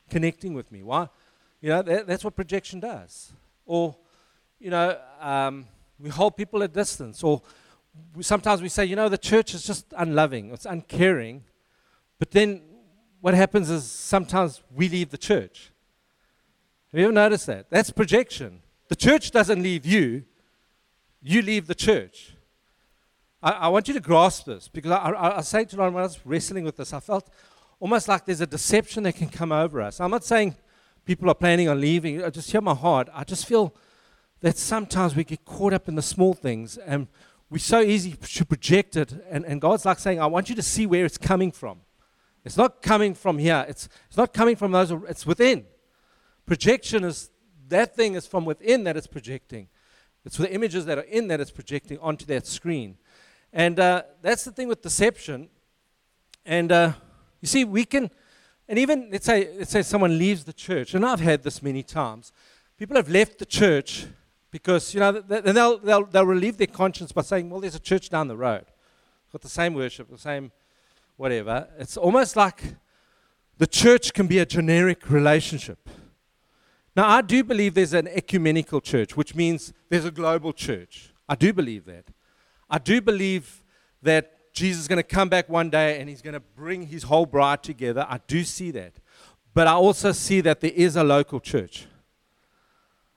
connecting 0.09 0.55
with 0.55 0.73
me? 0.73 0.83
Why? 0.83 1.09
You 1.61 1.71
know, 1.71 1.83
that, 1.83 2.07
that's 2.07 2.25
what 2.25 2.35
projection 2.37 2.81
does. 2.81 3.33
Or 3.67 3.97
you 4.59 4.71
know, 4.71 4.99
um, 5.21 5.67
we 5.99 6.11
hold 6.11 6.37
people 6.37 6.63
at 6.63 6.73
distance, 6.73 7.23
or 7.23 7.43
we, 8.15 8.23
sometimes 8.23 8.63
we 8.63 8.69
say, 8.69 8.85
you 8.85 8.97
know, 8.97 9.09
the 9.09 9.19
church 9.19 9.55
is 9.55 9.63
just 9.65 9.87
unloving, 9.97 10.53
it's 10.53 10.67
uncaring. 10.67 11.45
But 12.19 12.31
then 12.31 12.63
what 13.21 13.35
happens 13.35 13.71
is 13.71 13.91
sometimes 13.91 14.63
we 14.75 14.89
leave 14.89 15.11
the 15.11 15.19
church. 15.19 15.71
Have 16.93 16.99
you 16.99 17.05
ever 17.07 17.13
noticed 17.13 17.47
that? 17.47 17.71
That's 17.71 17.91
projection. 17.91 18.63
The 18.89 18.97
church 18.97 19.31
doesn't 19.31 19.63
leave 19.63 19.85
you, 19.85 20.25
you 21.23 21.43
leave 21.43 21.67
the 21.67 21.75
church. 21.75 22.33
I, 23.43 23.51
I 23.53 23.69
want 23.69 23.89
you 23.89 23.95
to 23.95 24.01
grasp 24.01 24.47
this 24.47 24.69
because 24.69 24.91
I, 24.91 24.97
I, 24.97 25.39
I 25.39 25.41
say 25.43 25.65
to 25.65 25.77
Lauren 25.77 25.95
when 25.95 26.03
I 26.03 26.07
was 26.07 26.25
wrestling 26.25 26.65
with 26.65 26.77
this, 26.77 26.93
I 26.93 27.01
felt 27.01 27.29
almost 27.81 28.09
like 28.09 28.25
there's 28.25 28.41
a 28.41 28.47
deception 28.47 29.05
that 29.05 29.15
can 29.15 29.29
come 29.29 29.53
over 29.53 29.81
us. 29.81 30.01
I'm 30.01 30.11
not 30.11 30.25
saying 30.25 30.57
people 31.05 31.31
are 31.31 31.35
planning 31.35 31.69
on 31.69 31.81
leaving. 31.81 32.23
I 32.23 32.31
just 32.31 32.51
hear 32.51 32.61
my 32.61 32.75
heart. 32.75 33.09
I 33.15 33.25
just 33.25 33.47
feel 33.47 33.75
that 34.41 34.57
sometimes 34.57 35.17
we 35.17 35.25
get 35.25 35.45
caught 35.45 35.73
up 35.73 35.89
in 35.89 35.95
the 35.95 36.03
small 36.03 36.35
things 36.35 36.77
and 36.79 37.07
we're 37.51 37.59
so 37.59 37.81
easy 37.81 38.13
to 38.13 38.45
project 38.45 38.97
it. 38.97 39.13
And, 39.31 39.45
and 39.47 39.61
God's 39.61 39.85
like 39.85 39.99
saying, 39.99 40.21
I 40.21 40.27
want 40.27 40.49
you 40.49 40.55
to 40.57 40.63
see 40.63 40.87
where 40.87 41.05
it's 41.05 41.19
coming 41.19 41.51
from. 41.51 41.81
It's 42.45 42.57
not 42.57 42.83
coming 42.83 43.15
from 43.15 43.39
here. 43.39 43.65
It's, 43.69 43.89
it's 44.09 44.17
not 44.17 44.33
coming 44.33 44.57
from 44.57 44.73
those, 44.73 44.91
it's 45.09 45.27
within. 45.27 45.65
Projection 46.47 47.05
is, 47.05 47.31
that 47.69 47.95
thing 47.95 48.15
is 48.15 48.27
from 48.27 48.45
within 48.45 48.85
that 48.85 48.97
it's 48.97 49.07
projecting. 49.07 49.69
It's 50.25 50.37
the 50.37 50.53
images 50.53 50.87
that 50.87 50.99
are 50.99 51.03
in 51.03 51.29
that 51.29 51.41
it's 51.41 51.51
projecting 51.51 51.99
onto 51.99 52.25
that 52.27 52.47
screen. 52.47 52.99
And 53.53 53.79
uh, 53.81 54.03
that's 54.23 54.45
the 54.45 54.53
thing 54.53 54.69
with 54.69 54.83
deception. 54.83 55.49
And 56.45 56.71
uh, 56.73 56.93
you 57.41 57.49
see, 57.49 57.65
we 57.65 57.85
can, 57.85 58.11
and 58.69 58.79
even 58.79 59.09
let's 59.11 59.27
say, 59.27 59.51
let's 59.59 59.71
say 59.71 59.83
someone 59.83 60.19
leaves 60.19 60.45
the 60.45 60.53
church, 60.53 60.95
and 60.95 61.05
I've 61.05 61.21
had 61.21 61.43
this 61.43 61.63
many 61.63 61.83
times. 61.83 62.33
People 62.79 62.97
have 62.97 63.09
left 63.09 63.39
the 63.39 63.47
church 63.47 64.07
because, 64.51 64.95
you 64.95 65.01
know, 65.01 65.21
th- 65.21 65.45
they'll, 65.45 65.79
they'll, 65.79 66.05
they'll 66.07 66.27
relieve 66.27 66.57
their 66.57 66.67
conscience 66.67 67.13
by 67.13 67.23
saying, 67.23 67.51
well, 67.51 67.61
there's 67.61 67.75
a 67.75 67.81
church 67.81 68.09
down 68.09 68.29
the 68.29 68.37
road. 68.37 68.65
It's 68.67 69.33
got 69.33 69.43
the 69.43 69.49
same 69.49 69.75
worship, 69.75 70.09
the 70.11 70.19
same 70.19 70.53
whatever. 71.17 71.69
It's 71.79 71.97
almost 71.97 72.37
like 72.37 72.63
the 73.59 73.67
church 73.67 74.15
can 74.15 74.27
be 74.27 74.39
a 74.39 74.47
generic 74.47 75.11
relationship. 75.11 75.89
Now, 76.97 77.09
I 77.09 77.23
do 77.23 77.45
believe 77.45 77.75
there's 77.75 77.93
an 77.93 78.09
ecumenical 78.09 78.81
church, 78.81 79.17
which 79.17 79.35
means 79.35 79.73
there's 79.89 80.05
a 80.05 80.11
global 80.11 80.53
church. 80.53 81.13
I 81.29 81.35
do 81.35 81.53
believe 81.53 81.85
that. 81.85 82.07
I 82.71 82.79
do 82.79 83.01
believe 83.01 83.63
that 84.03 84.53
Jesus 84.53 84.83
is 84.83 84.89
going 84.89 84.99
to 84.99 85.03
come 85.03 85.29
back 85.29 85.49
one 85.49 85.71
day 85.71 86.01
and 86.01 86.09
he's 86.09 86.23
going 86.23 86.35
to 86.35 86.41
bring 86.41 86.87
his 86.89 87.05
whole 87.05 87.27
bride 87.27 87.63
together. 87.63 88.07
I 88.09 88.21
do 88.27 88.45
see 88.45 88.71
that. 88.73 88.95
But 89.55 89.67
I 89.67 89.73
also 89.73 90.13
see 90.13 90.41
that 90.43 90.61
there 90.61 90.73
is 90.75 90.97
a 90.97 91.05
local 91.05 91.41
church. 91.41 91.87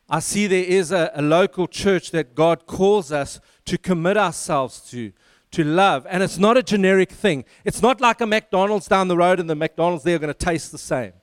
I 0.09 0.19
see 0.19 0.47
there 0.47 0.63
is 0.63 0.91
a, 0.91 1.11
a 1.15 1.21
local 1.21 1.67
church 1.67 2.11
that 2.11 2.35
God 2.35 2.67
calls 2.67 3.11
us 3.11 3.39
to 3.65 3.77
commit 3.77 4.17
ourselves 4.17 4.81
to, 4.91 5.13
to 5.51 5.63
love. 5.63 6.05
And 6.09 6.21
it's 6.21 6.37
not 6.37 6.57
a 6.57 6.63
generic 6.63 7.11
thing. 7.11 7.45
It's 7.63 7.81
not 7.81 8.01
like 8.01 8.21
a 8.21 8.27
McDonald's 8.27 8.87
down 8.87 9.07
the 9.07 9.17
road 9.17 9.39
and 9.39 9.49
the 9.49 9.55
McDonald's 9.55 10.03
there 10.03 10.17
are 10.17 10.19
going 10.19 10.33
to 10.33 10.45
taste 10.45 10.71
the 10.71 10.77
same. 10.77 11.13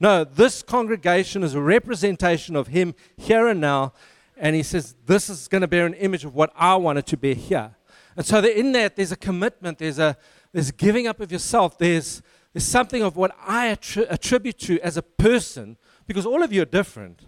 No, 0.00 0.24
this 0.24 0.62
congregation 0.62 1.42
is 1.42 1.54
a 1.54 1.60
representation 1.60 2.56
of 2.56 2.68
Him 2.68 2.94
here 3.16 3.48
and 3.48 3.60
now. 3.60 3.92
And 4.36 4.56
He 4.56 4.62
says, 4.62 4.94
This 5.06 5.28
is 5.28 5.46
going 5.48 5.62
to 5.62 5.68
bear 5.68 5.86
an 5.86 5.94
image 5.94 6.24
of 6.24 6.34
what 6.34 6.52
I 6.56 6.76
wanted 6.76 7.06
to 7.06 7.16
bear 7.16 7.34
here. 7.34 7.74
And 8.18 8.26
so 8.26 8.44
in 8.44 8.72
that, 8.72 8.96
there's 8.96 9.12
a 9.12 9.16
commitment, 9.16 9.78
there's 9.78 9.98
a 9.98 10.18
there's 10.52 10.70
giving 10.70 11.06
up 11.06 11.20
of 11.20 11.30
yourself, 11.30 11.78
there's, 11.78 12.22
there's 12.52 12.64
something 12.64 13.02
of 13.02 13.16
what 13.16 13.30
I 13.46 13.68
attri- 13.68 14.06
attribute 14.10 14.58
to 14.60 14.80
as 14.80 14.96
a 14.96 15.02
person, 15.02 15.76
because 16.06 16.26
all 16.26 16.42
of 16.42 16.52
you 16.52 16.62
are 16.62 16.66
different. 16.66 17.26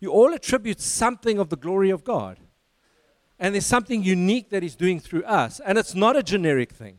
You 0.00 0.10
all 0.10 0.34
attribute 0.34 0.80
something 0.80 1.38
of 1.38 1.48
the 1.48 1.56
glory 1.56 1.90
of 1.90 2.04
God. 2.04 2.38
And 3.38 3.54
there's 3.54 3.66
something 3.66 4.02
unique 4.02 4.50
that 4.50 4.62
He's 4.62 4.76
doing 4.76 5.00
through 5.00 5.24
us. 5.24 5.60
And 5.64 5.78
it's 5.78 5.94
not 5.94 6.16
a 6.16 6.22
generic 6.22 6.72
thing. 6.72 6.98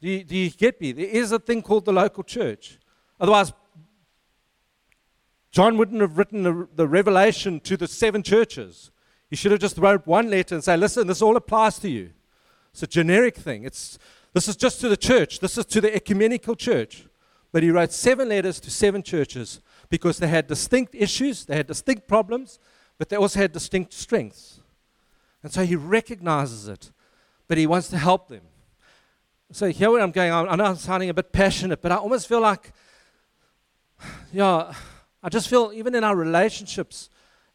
Do 0.00 0.08
you, 0.08 0.24
do 0.24 0.36
you 0.36 0.50
get 0.50 0.80
me? 0.80 0.92
There 0.92 1.06
is 1.06 1.30
a 1.30 1.38
thing 1.38 1.62
called 1.62 1.84
the 1.84 1.92
local 1.92 2.22
church. 2.22 2.78
Otherwise, 3.18 3.52
John 5.50 5.76
wouldn't 5.76 6.00
have 6.00 6.16
written 6.16 6.42
the, 6.42 6.68
the 6.74 6.88
revelation 6.88 7.60
to 7.60 7.76
the 7.76 7.86
seven 7.86 8.22
churches. 8.22 8.90
He 9.30 9.36
should 9.36 9.52
have 9.52 9.60
just 9.60 9.78
wrote 9.78 10.06
one 10.06 10.28
letter 10.28 10.56
and 10.56 10.64
say, 10.64 10.76
listen, 10.76 11.06
this 11.06 11.22
all 11.22 11.36
applies 11.36 11.78
to 11.78 11.88
you. 11.88 12.10
It's 12.72 12.82
a 12.82 12.86
generic 12.86 13.36
thing. 13.36 13.64
It's, 13.64 13.98
this 14.32 14.48
is 14.48 14.56
just 14.56 14.80
to 14.80 14.88
the 14.88 14.96
church. 14.96 15.38
This 15.38 15.56
is 15.56 15.64
to 15.66 15.80
the 15.80 15.94
ecumenical 15.94 16.56
church. 16.56 17.06
But 17.52 17.62
he 17.62 17.70
wrote 17.70 17.92
seven 17.92 18.28
letters 18.28 18.60
to 18.60 18.70
seven 18.70 19.02
churches 19.02 19.60
because 19.88 20.18
they 20.18 20.28
had 20.28 20.46
distinct 20.46 20.94
issues, 20.94 21.44
they 21.44 21.56
had 21.56 21.66
distinct 21.66 22.06
problems, 22.06 22.58
but 22.98 23.08
they 23.08 23.16
also 23.16 23.40
had 23.40 23.52
distinct 23.52 23.92
strengths. 23.92 24.60
And 25.42 25.52
so 25.52 25.64
he 25.64 25.74
recognizes 25.74 26.68
it, 26.68 26.92
but 27.48 27.58
he 27.58 27.66
wants 27.66 27.88
to 27.88 27.98
help 27.98 28.28
them. 28.28 28.42
So 29.52 29.68
here 29.68 29.90
where 29.90 30.00
I'm 30.00 30.12
going, 30.12 30.32
I 30.32 30.54
know 30.54 30.64
I'm 30.64 30.76
sounding 30.76 31.08
a 31.08 31.14
bit 31.14 31.32
passionate, 31.32 31.82
but 31.82 31.90
I 31.90 31.96
almost 31.96 32.28
feel 32.28 32.40
like, 32.40 32.72
yeah, 34.32 34.72
I 35.22 35.28
just 35.28 35.48
feel 35.48 35.72
even 35.74 35.94
in 35.94 36.04
our 36.04 36.14
relationships, 36.14 37.10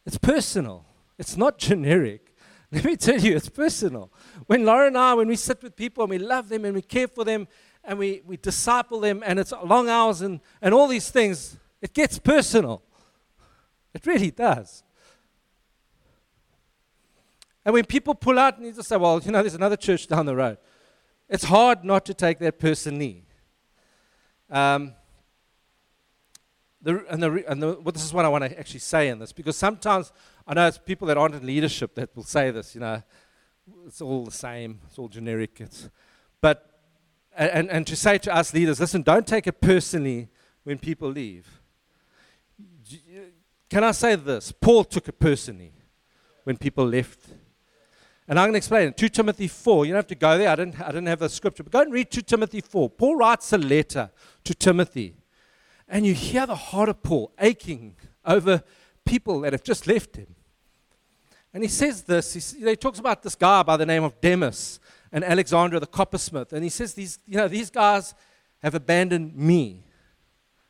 it's 0.06 0.18
personal. 0.18 0.86
It's 1.18 1.38
not 1.38 1.58
generic. 1.58 2.34
Let 2.72 2.84
me 2.84 2.96
tell 2.96 3.20
you, 3.20 3.36
it's 3.36 3.50
personal. 3.50 4.12
When 4.48 4.66
Laura 4.66 4.88
and 4.88 4.98
I, 4.98 5.14
when 5.14 5.28
we 5.28 5.36
sit 5.36 5.62
with 5.64 5.76
people 5.76 6.04
and 6.04 6.10
we 6.10 6.18
love 6.18 6.50
them 6.50 6.66
and 6.66 6.76
we 6.76 6.82
care 6.82 7.08
for 7.08 7.24
them 7.24 7.48
and 7.84 8.00
we, 8.00 8.22
we 8.26 8.38
disciple 8.38 9.00
them 9.00 9.24
and 9.26 9.40
it's 9.40 9.54
long 9.64 9.88
hours 9.88 10.22
and, 10.22 10.40
and 10.62 10.74
all 10.74 10.88
these 10.88 11.10
things, 11.10 11.58
it 11.82 11.94
gets 11.94 12.20
personal. 12.20 12.82
It 13.94 14.06
really 14.06 14.32
does. 14.32 14.84
And 17.64 17.74
when 17.74 17.86
people 17.86 18.14
pull 18.14 18.38
out 18.38 18.58
and 18.58 18.66
you 18.66 18.74
just 18.74 18.90
say, 18.90 18.98
well, 18.98 19.20
you 19.22 19.32
know, 19.32 19.42
there's 19.42 19.56
another 19.56 19.78
church 19.78 20.08
down 20.08 20.26
the 20.26 20.36
road, 20.36 20.58
it's 21.30 21.46
hard 21.46 21.84
not 21.84 22.06
to 22.06 22.14
take 22.14 22.40
that 22.40 22.60
personally. 22.60 23.26
Um, 24.50 24.94
the, 26.82 27.04
and 27.10 27.24
the, 27.24 27.44
and 27.50 27.64
the, 27.64 27.80
well, 27.82 27.92
this 27.92 28.04
is 28.04 28.14
what 28.14 28.26
I 28.26 28.28
want 28.28 28.44
to 28.44 28.60
actually 28.60 28.82
say 28.82 29.08
in 29.08 29.18
this, 29.18 29.32
because 29.32 29.58
sometimes 29.58 30.14
I 30.48 30.54
know 30.54 30.68
it's 30.68 30.78
people 30.78 31.08
that 31.08 31.18
aren't 31.18 31.36
in 31.36 31.46
leadership 31.46 31.96
that 31.96 32.16
will 32.16 32.24
say 32.24 32.52
this, 32.52 32.76
you 32.76 32.82
know, 32.82 33.02
it's 33.88 34.02
all 34.02 34.26
the 34.26 34.32
same, 34.32 34.80
it's 34.88 35.00
all 35.00 35.08
generic. 35.08 35.58
It's, 35.60 35.90
but, 36.40 36.80
and, 37.36 37.70
and 37.70 37.88
to 37.88 37.96
say 37.96 38.18
to 38.20 38.36
us 38.36 38.54
leaders, 38.54 38.80
listen, 38.80 39.02
don't 39.02 39.26
take 39.26 39.48
it 39.48 39.60
personally 39.60 40.30
when 40.64 40.78
people 40.78 41.10
leave. 41.10 41.62
Can 43.70 43.84
I 43.84 43.92
say 43.92 44.16
this? 44.16 44.52
Paul 44.52 44.84
took 44.84 45.08
it 45.08 45.20
personally 45.20 45.74
when 46.44 46.58
people 46.58 46.86
left 46.86 47.20
and 48.28 48.40
I'm 48.40 48.46
going 48.46 48.54
to 48.54 48.58
explain 48.58 48.88
it. 48.88 48.98
2 48.98 49.10
Timothy 49.10 49.48
4. 49.48 49.86
You 49.86 49.92
don't 49.92 50.00
have 50.00 50.08
to 50.08 50.16
go 50.16 50.38
there. 50.38 50.50
I 50.50 50.56
didn't, 50.56 50.82
I 50.82 50.88
didn't 50.88 51.08
have 51.08 51.20
the 51.20 51.30
scripture. 51.30 51.64
But 51.64 51.72
go 51.72 51.82
and 51.82 51.94
read 51.94 52.10
2 52.10 52.22
Timothy 52.22 52.62
4. 52.62 52.90
Paul 52.90 53.18
writes 53.18 53.54
a 53.54 53.58
letter 53.58 54.10
to 54.44 54.56
Timothy. 54.56 55.16
And 55.88 56.06
you 56.06 56.16
hear 56.16 56.48
the 56.48 56.56
heart 56.56 56.90
of 56.90 57.04
Paul 57.04 57.32
aching 57.40 57.96
over 58.26 58.64
people 59.06 59.42
that 59.42 59.54
have 59.54 59.64
just 59.64 59.88
left 59.88 60.16
him. 60.16 60.28
And 61.54 61.64
he 61.64 61.70
says 61.70 62.04
this. 62.04 62.54
He, 62.54 62.76
talks 62.76 63.00
about 63.00 63.24
this 63.24 63.36
guy 63.36 63.64
by 63.64 63.78
the 63.78 63.86
name 63.86 64.04
of 64.04 64.20
Demas 64.20 64.80
and 65.12 65.24
Alexander 65.24 65.80
the 65.80 65.88
coppersmith. 65.88 66.52
And 66.52 66.64
he 66.64 66.70
says, 66.70 66.94
these, 66.94 67.20
you 67.26 67.38
know, 67.38 67.48
these 67.48 67.70
guys 67.70 68.14
have 68.62 68.76
abandoned 68.76 69.36
me. 69.38 69.84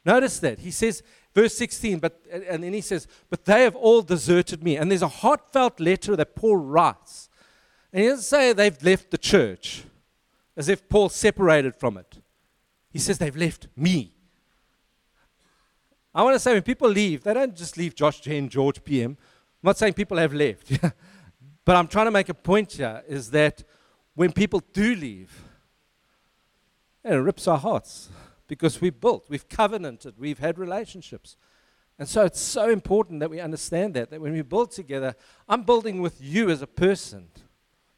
Notice 0.05 0.37
that. 0.39 0.59
He 0.59 0.69
says, 0.69 1.01
verse 1.33 1.57
16, 1.57 1.97
but, 1.97 2.23
and 2.31 2.63
then 2.63 2.73
he 2.73 2.81
says, 2.81 3.07
but 3.29 3.45
they 3.45 3.63
have 3.63 3.75
all 3.75 4.03
deserted 4.03 4.63
me. 4.63 4.77
And 4.77 4.91
there's 4.91 5.01
a 5.01 5.07
heartfelt 5.07 5.79
letter 5.79 6.15
that 6.15 6.35
Paul 6.35 6.57
writes 6.57 7.29
and 7.95 8.03
he 8.03 8.09
doesn't 8.09 8.25
say 8.25 8.51
they've 8.51 8.83
left 8.83 9.09
the 9.09 9.17
church 9.17 9.85
as 10.57 10.67
if 10.67 10.89
Paul 10.89 11.07
separated 11.07 11.77
from 11.77 11.97
it. 11.97 12.17
He 12.91 12.99
says 12.99 13.17
they've 13.17 13.33
left 13.33 13.67
me. 13.73 14.11
I 16.15 16.23
want 16.23 16.33
to 16.33 16.39
say 16.39 16.53
when 16.53 16.61
people 16.61 16.87
leave, 16.87 17.23
they 17.23 17.33
don't 17.33 17.53
just 17.53 17.75
leave 17.75 17.93
Josh, 17.93 18.21
Gen, 18.21 18.47
George, 18.47 18.81
PM. 18.85 19.11
I'm 19.11 19.17
not 19.61 19.77
saying 19.77 19.95
people 19.95 20.17
have 20.17 20.33
left. 20.33 20.71
but 21.65 21.75
I'm 21.75 21.89
trying 21.89 22.05
to 22.05 22.11
make 22.11 22.29
a 22.29 22.33
point 22.33 22.71
here 22.71 23.03
is 23.05 23.31
that 23.31 23.65
when 24.13 24.31
people 24.31 24.61
do 24.71 24.95
leave, 24.95 25.43
it 27.03 27.15
rips 27.15 27.49
our 27.49 27.57
hearts 27.57 28.07
because 28.47 28.79
we've 28.79 28.97
built, 28.97 29.25
we've 29.27 29.49
covenanted, 29.49 30.17
we've 30.17 30.39
had 30.39 30.57
relationships. 30.57 31.35
And 31.99 32.07
so 32.07 32.23
it's 32.23 32.39
so 32.39 32.69
important 32.69 33.19
that 33.19 33.29
we 33.29 33.41
understand 33.41 33.93
that, 33.95 34.09
that 34.09 34.21
when 34.21 34.31
we 34.31 34.41
build 34.41 34.71
together, 34.71 35.15
I'm 35.49 35.63
building 35.63 36.01
with 36.01 36.21
you 36.21 36.49
as 36.49 36.61
a 36.61 36.67
person. 36.67 37.27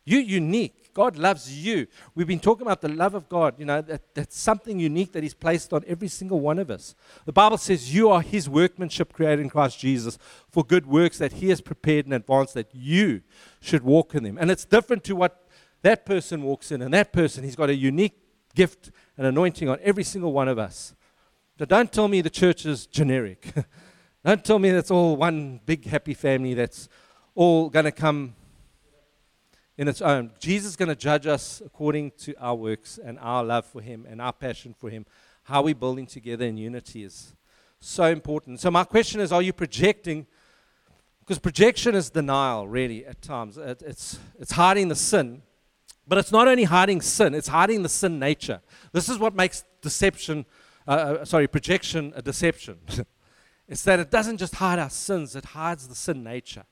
You're 0.10 0.22
unique. 0.22 0.93
God 0.93 1.17
loves 1.17 1.54
you. 1.54 1.86
We've 2.15 2.26
been 2.26 2.39
talking 2.39 2.62
about 2.62 2.80
the 2.80 2.88
love 2.88 3.13
of 3.13 3.28
God, 3.28 3.56
you 3.60 3.65
know, 3.65 3.82
that, 3.82 4.15
that's 4.15 4.39
something 4.39 4.80
unique 4.80 5.12
that 5.12 5.22
He's 5.22 5.34
placed 5.34 5.74
on 5.74 5.84
every 5.86 6.08
single 6.08 6.39
one 6.39 6.60
of 6.60 6.72
us. 6.72 6.96
The 7.26 7.34
Bible 7.34 7.58
says 7.58 7.93
you 7.93 8.10
are 8.10 8.22
His 8.22 8.48
workmanship 8.48 9.12
created 9.12 9.41
in 9.41 9.50
Christ 9.50 9.82
Jesus 9.82 10.17
for 10.50 10.63
good 10.63 10.86
works 10.86 11.17
that 11.17 11.34
He 11.34 11.50
has 11.50 11.60
prepared 11.60 12.06
in 12.06 12.13
advance 12.13 12.54
that 12.54 12.74
you 12.74 13.22
should 13.60 13.84
walk 13.84 14.15
in 14.15 14.24
them. 14.24 14.38
And 14.39 14.50
it's 14.50 14.63
different 14.63 15.04
to 15.04 15.15
what 15.17 15.46
that 15.82 16.06
person 16.06 16.41
walks 16.41 16.72
in. 16.72 16.82
And 16.82 16.93
that 16.93 17.12
person, 17.12 17.43
He's 17.43 17.58
got 17.58 17.70
a 17.70 17.76
unique 17.76 18.17
gift 18.56 18.91
and 19.17 19.28
anointing 19.28 19.67
on 19.67 19.78
every 19.84 20.06
single 20.06 20.32
one 20.32 20.48
of 20.48 20.58
us. 20.58 20.96
So 21.60 21.65
don't 21.65 21.91
tell 21.91 22.08
me 22.08 22.22
the 22.22 22.30
church 22.30 22.65
is 22.65 22.88
generic. 22.88 23.54
don't 24.26 24.41
tell 24.41 24.58
me 24.58 24.72
that's 24.72 24.89
all 24.89 25.17
one 25.17 25.60
big 25.65 25.86
happy 25.86 26.13
family 26.13 26.54
that's 26.54 26.88
all 27.36 27.70
going 27.70 27.84
to 27.84 27.91
come 27.91 28.36
in 29.77 29.87
its 29.87 30.01
own. 30.01 30.31
Jesus 30.39 30.71
is 30.71 30.75
going 30.75 30.89
to 30.89 30.95
judge 30.95 31.27
us 31.27 31.61
according 31.65 32.11
to 32.19 32.33
our 32.39 32.55
works 32.55 32.99
and 33.03 33.19
our 33.19 33.43
love 33.43 33.65
for 33.65 33.81
Him 33.81 34.05
and 34.09 34.21
our 34.21 34.33
passion 34.33 34.73
for 34.77 34.89
Him. 34.89 35.05
How 35.43 35.61
we're 35.61 35.75
building 35.75 36.07
together 36.07 36.45
in 36.45 36.57
unity 36.57 37.03
is 37.03 37.33
so 37.79 38.05
important. 38.05 38.59
So, 38.59 38.71
my 38.71 38.83
question 38.83 39.21
is 39.21 39.31
are 39.31 39.41
you 39.41 39.53
projecting? 39.53 40.25
Because 41.19 41.39
projection 41.39 41.93
is 41.93 42.09
denial, 42.09 42.67
really, 42.67 43.05
at 43.05 43.21
times. 43.21 43.57
It, 43.57 43.83
it's, 43.85 44.17
it's 44.39 44.53
hiding 44.53 44.87
the 44.87 44.95
sin. 44.95 45.41
But 46.07 46.17
it's 46.17 46.31
not 46.31 46.47
only 46.47 46.63
hiding 46.63 47.01
sin, 47.01 47.35
it's 47.35 47.49
hiding 47.49 47.83
the 47.83 47.89
sin 47.89 48.17
nature. 48.17 48.61
This 48.93 49.09
is 49.09 49.19
what 49.19 49.35
makes 49.35 49.65
deception, 49.81 50.45
uh, 50.87 50.91
uh 50.91 51.25
sorry, 51.25 51.47
projection 51.47 52.13
a 52.15 52.21
deception. 52.21 52.77
it's 53.67 53.83
that 53.83 53.99
it 53.99 54.09
doesn't 54.09 54.37
just 54.37 54.55
hide 54.55 54.79
our 54.79 54.89
sins, 54.89 55.35
it 55.35 55.43
hides 55.43 55.85
the 55.89 55.95
sin 55.95 56.23
nature. 56.23 56.63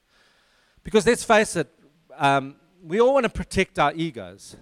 Because 0.85 1.05
let's 1.05 1.25
face 1.25 1.57
it, 1.57 1.67
um, 2.15 2.55
we 2.86 3.02
all 3.02 3.13
want 3.13 3.24
to 3.24 3.30
protect 3.30 3.80
our 3.80 3.93
egos. 3.93 4.56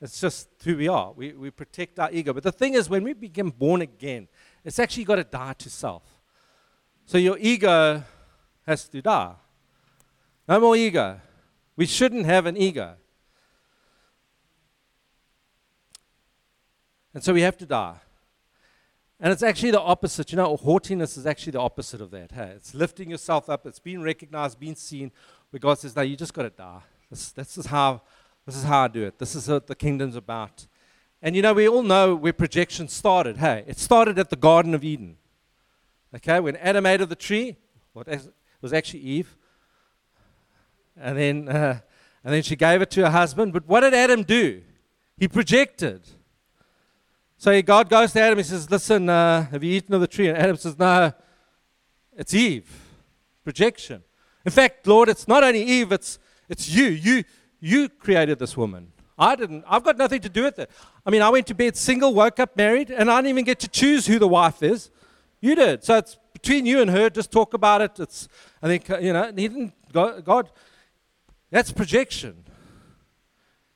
It's 0.00 0.20
just 0.20 0.48
who 0.64 0.76
we 0.76 0.88
are. 0.88 1.12
We, 1.12 1.32
we 1.32 1.50
protect 1.50 1.98
our 1.98 2.10
ego. 2.10 2.32
But 2.32 2.42
the 2.42 2.52
thing 2.52 2.74
is, 2.74 2.88
when 2.88 3.04
we 3.04 3.12
become 3.12 3.50
born 3.50 3.82
again, 3.82 4.28
it's 4.64 4.78
actually 4.78 5.04
got 5.04 5.16
to 5.16 5.24
die 5.24 5.54
to 5.54 5.70
self. 5.70 6.02
So 7.06 7.18
your 7.18 7.38
ego 7.38 8.02
has 8.66 8.88
to 8.88 9.00
die. 9.00 9.34
No 10.48 10.60
more 10.60 10.76
ego. 10.76 11.20
We 11.76 11.86
shouldn't 11.86 12.26
have 12.26 12.46
an 12.46 12.56
ego. 12.56 12.94
And 17.14 17.24
so 17.24 17.32
we 17.32 17.40
have 17.42 17.56
to 17.58 17.66
die. 17.66 17.96
And 19.18 19.32
it's 19.32 19.42
actually 19.42 19.70
the 19.70 19.80
opposite. 19.80 20.30
You 20.32 20.36
know, 20.36 20.56
haughtiness 20.56 21.16
is 21.16 21.26
actually 21.26 21.52
the 21.52 21.60
opposite 21.60 22.02
of 22.02 22.10
that. 22.10 22.32
Hey, 22.32 22.52
it's 22.54 22.74
lifting 22.74 23.10
yourself 23.10 23.48
up. 23.48 23.66
It's 23.66 23.78
being 23.78 24.02
recognized, 24.02 24.60
being 24.60 24.74
seen. 24.74 25.10
Where 25.48 25.60
God 25.60 25.78
says, 25.78 25.96
"No, 25.96 26.02
you 26.02 26.16
just 26.16 26.34
got 26.34 26.42
to 26.42 26.50
die." 26.50 26.82
This, 27.10 27.30
this 27.32 27.58
is 27.58 27.66
how 27.66 28.02
this 28.46 28.56
is 28.56 28.62
how 28.62 28.84
I 28.84 28.88
do 28.88 29.02
it. 29.02 29.18
This 29.18 29.34
is 29.34 29.48
what 29.48 29.66
the 29.66 29.74
kingdom's 29.74 30.14
about. 30.14 30.66
And 31.20 31.34
you 31.34 31.42
know, 31.42 31.52
we 31.52 31.68
all 31.68 31.82
know 31.82 32.14
where 32.14 32.32
projection 32.32 32.88
started. 32.88 33.38
Hey, 33.38 33.64
it 33.66 33.78
started 33.78 34.18
at 34.18 34.30
the 34.30 34.36
Garden 34.36 34.74
of 34.74 34.84
Eden. 34.84 35.16
Okay, 36.14 36.38
when 36.38 36.56
Adam 36.56 36.86
ate 36.86 37.00
of 37.00 37.08
the 37.08 37.16
tree, 37.16 37.56
what 37.92 38.06
was 38.60 38.72
actually 38.72 39.00
Eve, 39.00 39.36
and 40.96 41.18
then 41.18 41.48
uh, 41.48 41.80
and 42.22 42.34
then 42.34 42.42
she 42.42 42.56
gave 42.56 42.82
it 42.82 42.90
to 42.92 43.02
her 43.02 43.10
husband. 43.10 43.52
But 43.52 43.66
what 43.66 43.80
did 43.80 43.94
Adam 43.94 44.22
do? 44.22 44.62
He 45.16 45.28
projected. 45.28 46.08
So 47.38 47.60
God 47.62 47.88
goes 47.88 48.12
to 48.12 48.20
Adam. 48.20 48.38
He 48.38 48.44
says, 48.44 48.70
"Listen, 48.70 49.08
uh, 49.08 49.46
have 49.50 49.64
you 49.64 49.72
eaten 49.72 49.94
of 49.94 50.00
the 50.00 50.06
tree?" 50.06 50.28
And 50.28 50.38
Adam 50.38 50.56
says, 50.56 50.78
"No, 50.78 51.12
it's 52.16 52.34
Eve." 52.34 52.68
Projection. 53.44 54.02
In 54.44 54.52
fact, 54.52 54.86
Lord, 54.86 55.08
it's 55.08 55.28
not 55.28 55.44
only 55.44 55.62
Eve. 55.62 55.92
It's 55.92 56.18
it's 56.48 56.68
you. 56.68 56.86
You 56.86 57.24
you 57.60 57.88
created 57.88 58.38
this 58.38 58.56
woman. 58.56 58.92
I 59.18 59.34
didn't. 59.34 59.64
I've 59.66 59.82
got 59.82 59.96
nothing 59.96 60.20
to 60.20 60.28
do 60.28 60.44
with 60.44 60.58
it. 60.58 60.70
I 61.04 61.10
mean, 61.10 61.22
I 61.22 61.30
went 61.30 61.46
to 61.46 61.54
bed 61.54 61.76
single, 61.76 62.12
woke 62.12 62.38
up 62.38 62.56
married, 62.56 62.90
and 62.90 63.10
I 63.10 63.16
didn't 63.16 63.30
even 63.30 63.44
get 63.44 63.60
to 63.60 63.68
choose 63.68 64.06
who 64.06 64.18
the 64.18 64.28
wife 64.28 64.62
is. 64.62 64.90
You 65.40 65.54
did. 65.54 65.84
So 65.84 65.96
it's 65.96 66.18
between 66.32 66.66
you 66.66 66.80
and 66.80 66.90
her. 66.90 67.08
Just 67.08 67.32
talk 67.32 67.54
about 67.54 67.80
it. 67.80 67.98
It's. 67.98 68.28
I 68.62 68.66
think 68.66 68.88
you 69.02 69.12
know. 69.12 69.26
He 69.34 69.48
didn't. 69.48 69.72
God. 69.92 70.24
God 70.24 70.50
that's 71.50 71.72
projection. 71.72 72.44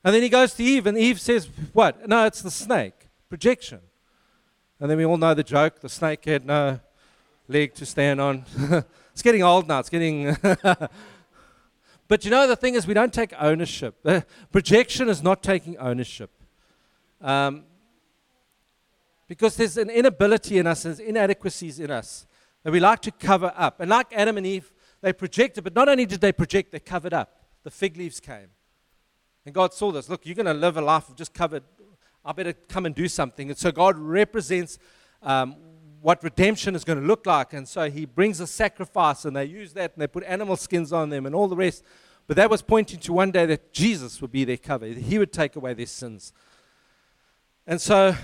And 0.03 0.13
then 0.13 0.21
he 0.21 0.29
goes 0.29 0.53
to 0.55 0.63
Eve, 0.63 0.87
and 0.87 0.97
Eve 0.97 1.19
says, 1.19 1.49
What? 1.73 2.07
No, 2.07 2.25
it's 2.25 2.41
the 2.41 2.51
snake. 2.51 3.07
Projection. 3.29 3.79
And 4.79 4.89
then 4.89 4.97
we 4.97 5.05
all 5.05 5.17
know 5.17 5.33
the 5.33 5.43
joke 5.43 5.79
the 5.79 5.89
snake 5.89 6.25
had 6.25 6.45
no 6.45 6.79
leg 7.47 7.73
to 7.75 7.85
stand 7.85 8.19
on. 8.19 8.45
it's 9.11 9.21
getting 9.21 9.43
old 9.43 9.67
now. 9.67 9.79
It's 9.79 9.89
getting. 9.89 10.35
but 12.11 12.25
you 12.25 12.29
know, 12.29 12.45
the 12.45 12.57
thing 12.57 12.75
is, 12.75 12.85
we 12.85 12.93
don't 12.93 13.13
take 13.13 13.31
ownership. 13.39 14.05
Projection 14.51 15.07
is 15.07 15.23
not 15.23 15.41
taking 15.41 15.77
ownership. 15.77 16.29
Um, 17.21 17.63
because 19.29 19.55
there's 19.55 19.77
an 19.77 19.89
inability 19.89 20.57
in 20.57 20.67
us, 20.67 20.83
there's 20.83 20.99
inadequacies 20.99 21.79
in 21.79 21.89
us 21.89 22.27
that 22.63 22.73
we 22.73 22.81
like 22.81 23.01
to 23.03 23.11
cover 23.11 23.53
up. 23.55 23.79
And 23.79 23.89
like 23.89 24.07
Adam 24.11 24.35
and 24.35 24.45
Eve, 24.45 24.73
they 24.99 25.13
projected, 25.13 25.63
but 25.63 25.73
not 25.73 25.87
only 25.87 26.05
did 26.05 26.19
they 26.19 26.33
project, 26.33 26.73
they 26.73 26.81
covered 26.81 27.13
up 27.13 27.45
the 27.63 27.71
fig 27.71 27.95
leaves 27.95 28.19
came. 28.19 28.49
And 29.45 29.55
God 29.55 29.73
saw 29.73 29.93
this. 29.93 30.09
Look, 30.09 30.25
you're 30.25 30.35
going 30.35 30.47
to 30.47 30.53
live 30.53 30.75
a 30.75 30.81
life 30.81 31.07
of 31.07 31.15
just 31.15 31.33
covered. 31.33 31.63
I 32.25 32.33
better 32.33 32.51
come 32.51 32.85
and 32.85 32.93
do 32.93 33.07
something. 33.07 33.47
And 33.47 33.57
so 33.57 33.71
God 33.71 33.97
represents 33.97 34.79
um, 35.23 35.55
what 36.01 36.23
redemption 36.23 36.75
is 36.75 36.83
going 36.83 36.99
to 36.99 37.05
look 37.05 37.25
like. 37.25 37.53
And 37.53 37.67
so 37.67 37.89
He 37.89 38.05
brings 38.05 38.39
a 38.39 38.47
sacrifice, 38.47 39.25
and 39.25 39.35
they 39.35 39.45
use 39.45 39.73
that, 39.73 39.93
and 39.93 40.01
they 40.01 40.07
put 40.07 40.23
animal 40.23 40.55
skins 40.55 40.91
on 40.91 41.09
them, 41.09 41.25
and 41.25 41.35
all 41.35 41.47
the 41.47 41.55
rest. 41.55 41.83
But 42.27 42.37
that 42.37 42.49
was 42.49 42.61
pointing 42.61 42.99
to 42.99 43.13
one 43.13 43.31
day 43.31 43.45
that 43.45 43.73
Jesus 43.73 44.21
would 44.21 44.31
be 44.31 44.43
their 44.45 44.57
cover. 44.57 44.85
He 44.85 45.19
would 45.19 45.33
take 45.33 45.55
away 45.55 45.73
their 45.73 45.85
sins. 45.85 46.33
And 47.67 47.79
so 47.79 48.15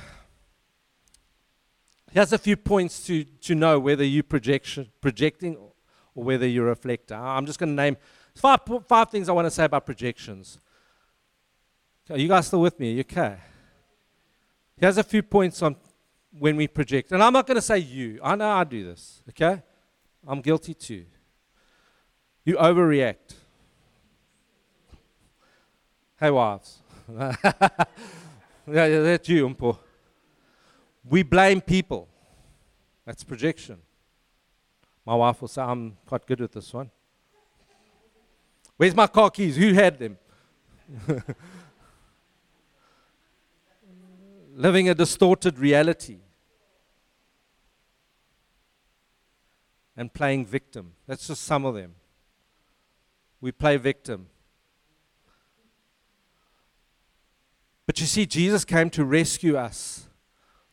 here's 2.11 2.33
a 2.33 2.37
few 2.37 2.57
points 2.57 3.05
to, 3.07 3.23
to 3.23 3.55
know 3.55 3.79
whether 3.79 4.03
you're 4.03 4.23
projection, 4.23 4.89
projecting 5.01 5.55
or 5.55 6.23
whether 6.23 6.47
you're 6.47 6.67
a 6.67 6.69
reflector. 6.69 7.15
I'm 7.15 7.45
just 7.45 7.59
going 7.59 7.75
to 7.75 7.81
name 7.81 7.97
Five, 8.37 8.59
five 8.87 9.09
things 9.09 9.29
I 9.29 9.31
want 9.31 9.47
to 9.47 9.51
say 9.51 9.65
about 9.65 9.85
projections. 9.85 10.59
Are 12.09 12.17
you 12.17 12.27
guys 12.27 12.47
still 12.47 12.61
with 12.61 12.79
me? 12.79 12.91
Are 12.91 12.93
you 12.93 12.99
okay? 12.99 13.37
Here's 14.77 14.99
a 14.99 15.03
few 15.03 15.23
points 15.23 15.63
on 15.63 15.75
when 16.39 16.55
we 16.55 16.67
project. 16.67 17.11
And 17.11 17.21
I'm 17.23 17.33
not 17.33 17.47
going 17.47 17.55
to 17.55 17.61
say 17.61 17.79
you. 17.79 18.19
I 18.23 18.35
know 18.35 18.49
I 18.49 18.63
do 18.63 18.85
this, 18.85 19.21
okay? 19.29 19.61
I'm 20.27 20.41
guilty 20.41 20.73
too. 20.73 21.05
You 22.43 22.55
overreact. 22.57 23.35
Hey, 26.19 26.31
wives. 26.31 26.79
yeah, 27.17 27.33
yeah, 28.65 28.99
that's 28.99 29.29
you, 29.29 29.47
Umpo. 29.47 29.77
We 31.07 31.23
blame 31.23 31.61
people. 31.61 32.07
That's 33.05 33.23
projection. 33.23 33.77
My 35.05 35.15
wife 35.15 35.39
will 35.39 35.47
say, 35.47 35.61
I'm 35.61 35.95
quite 36.05 36.25
good 36.25 36.41
with 36.41 36.51
this 36.51 36.73
one. 36.73 36.91
Where's 38.75 38.95
my 38.95 39.07
car 39.07 39.29
keys? 39.29 39.55
Who 39.55 39.73
had 39.73 39.97
them? 39.99 40.17
Living 44.55 44.89
a 44.89 44.95
distorted 44.95 45.59
reality 45.59 46.17
and 49.97 50.13
playing 50.13 50.45
victim. 50.45 50.93
That's 51.07 51.27
just 51.27 51.43
some 51.43 51.65
of 51.65 51.75
them. 51.75 51.95
We 53.41 53.51
play 53.51 53.77
victim. 53.77 54.27
But 57.85 57.99
you 57.99 58.05
see, 58.05 58.25
Jesus 58.25 58.63
came 58.63 58.89
to 58.91 59.03
rescue 59.03 59.57
us 59.57 60.07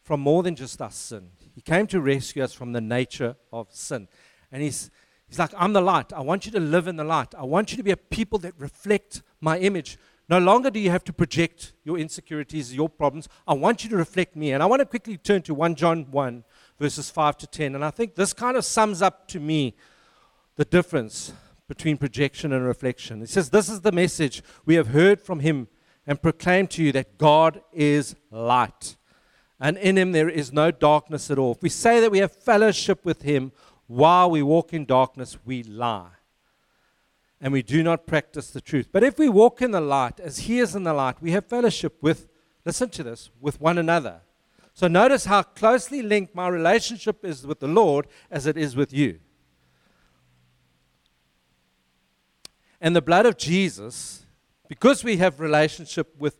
from 0.02 0.20
more 0.20 0.42
than 0.42 0.54
just 0.54 0.80
our 0.82 0.90
sin. 0.90 1.30
He 1.54 1.60
came 1.60 1.86
to 1.88 2.00
rescue 2.00 2.44
us 2.44 2.52
from 2.52 2.72
the 2.72 2.80
nature 2.80 3.36
of 3.52 3.68
sin. 3.72 4.08
And 4.52 4.62
he's 4.62 4.90
He's 5.34 5.38
like, 5.40 5.52
I'm 5.56 5.72
the 5.72 5.80
light. 5.80 6.12
I 6.12 6.20
want 6.20 6.46
you 6.46 6.52
to 6.52 6.60
live 6.60 6.86
in 6.86 6.94
the 6.94 7.02
light. 7.02 7.34
I 7.34 7.42
want 7.42 7.72
you 7.72 7.76
to 7.76 7.82
be 7.82 7.90
a 7.90 7.96
people 7.96 8.38
that 8.40 8.54
reflect 8.56 9.22
my 9.40 9.58
image. 9.58 9.98
No 10.28 10.38
longer 10.38 10.70
do 10.70 10.78
you 10.78 10.90
have 10.90 11.04
to 11.04 11.12
project 11.12 11.72
your 11.82 11.98
insecurities, 11.98 12.74
your 12.74 12.88
problems. 12.88 13.28
I 13.46 13.54
want 13.54 13.84
you 13.84 13.90
to 13.90 13.96
reflect 13.96 14.36
me. 14.36 14.52
And 14.52 14.62
I 14.62 14.66
want 14.66 14.80
to 14.80 14.86
quickly 14.86 15.16
turn 15.16 15.42
to 15.42 15.54
1 15.54 15.74
John 15.74 16.06
1, 16.10 16.44
verses 16.78 17.10
5 17.10 17.38
to 17.38 17.46
10. 17.46 17.74
And 17.74 17.84
I 17.84 17.90
think 17.90 18.14
this 18.14 18.32
kind 18.32 18.56
of 18.56 18.64
sums 18.64 19.02
up 19.02 19.28
to 19.28 19.40
me 19.40 19.74
the 20.56 20.64
difference 20.64 21.32
between 21.68 21.96
projection 21.96 22.52
and 22.52 22.64
reflection. 22.64 23.22
It 23.22 23.28
says, 23.28 23.50
This 23.50 23.68
is 23.68 23.80
the 23.80 23.92
message 23.92 24.42
we 24.64 24.74
have 24.74 24.88
heard 24.88 25.20
from 25.20 25.40
him 25.40 25.68
and 26.06 26.20
proclaimed 26.20 26.70
to 26.72 26.82
you 26.82 26.92
that 26.92 27.18
God 27.18 27.62
is 27.72 28.14
light. 28.30 28.96
And 29.58 29.78
in 29.78 29.96
him 29.96 30.12
there 30.12 30.28
is 30.28 30.52
no 30.52 30.70
darkness 30.70 31.30
at 31.30 31.38
all. 31.38 31.52
If 31.52 31.62
we 31.62 31.68
say 31.68 32.00
that 32.00 32.10
we 32.10 32.18
have 32.18 32.32
fellowship 32.32 33.04
with 33.04 33.22
him, 33.22 33.52
while 33.86 34.30
we 34.30 34.42
walk 34.42 34.72
in 34.72 34.84
darkness, 34.84 35.38
we 35.44 35.62
lie. 35.62 36.08
And 37.40 37.52
we 37.52 37.62
do 37.62 37.82
not 37.82 38.06
practice 38.06 38.50
the 38.50 38.60
truth. 38.60 38.88
But 38.90 39.02
if 39.04 39.18
we 39.18 39.28
walk 39.28 39.60
in 39.60 39.70
the 39.70 39.80
light, 39.80 40.18
as 40.18 40.38
He 40.40 40.58
is 40.58 40.74
in 40.74 40.84
the 40.84 40.94
light, 40.94 41.20
we 41.20 41.32
have 41.32 41.44
fellowship 41.44 42.02
with, 42.02 42.26
listen 42.64 42.88
to 42.90 43.02
this, 43.02 43.30
with 43.40 43.60
one 43.60 43.76
another. 43.76 44.22
So 44.74 44.88
notice 44.88 45.24
how 45.24 45.42
closely 45.42 46.02
linked 46.02 46.34
my 46.34 46.48
relationship 46.48 47.24
is 47.24 47.46
with 47.46 47.60
the 47.60 47.68
Lord 47.68 48.08
as 48.30 48.46
it 48.46 48.56
is 48.56 48.74
with 48.74 48.92
you. 48.92 49.20
And 52.80 52.94
the 52.94 53.00
blood 53.00 53.24
of 53.24 53.38
Jesus, 53.38 54.26
because 54.68 55.04
we 55.04 55.16
have 55.18 55.38
relationship 55.40 56.14
with 56.18 56.36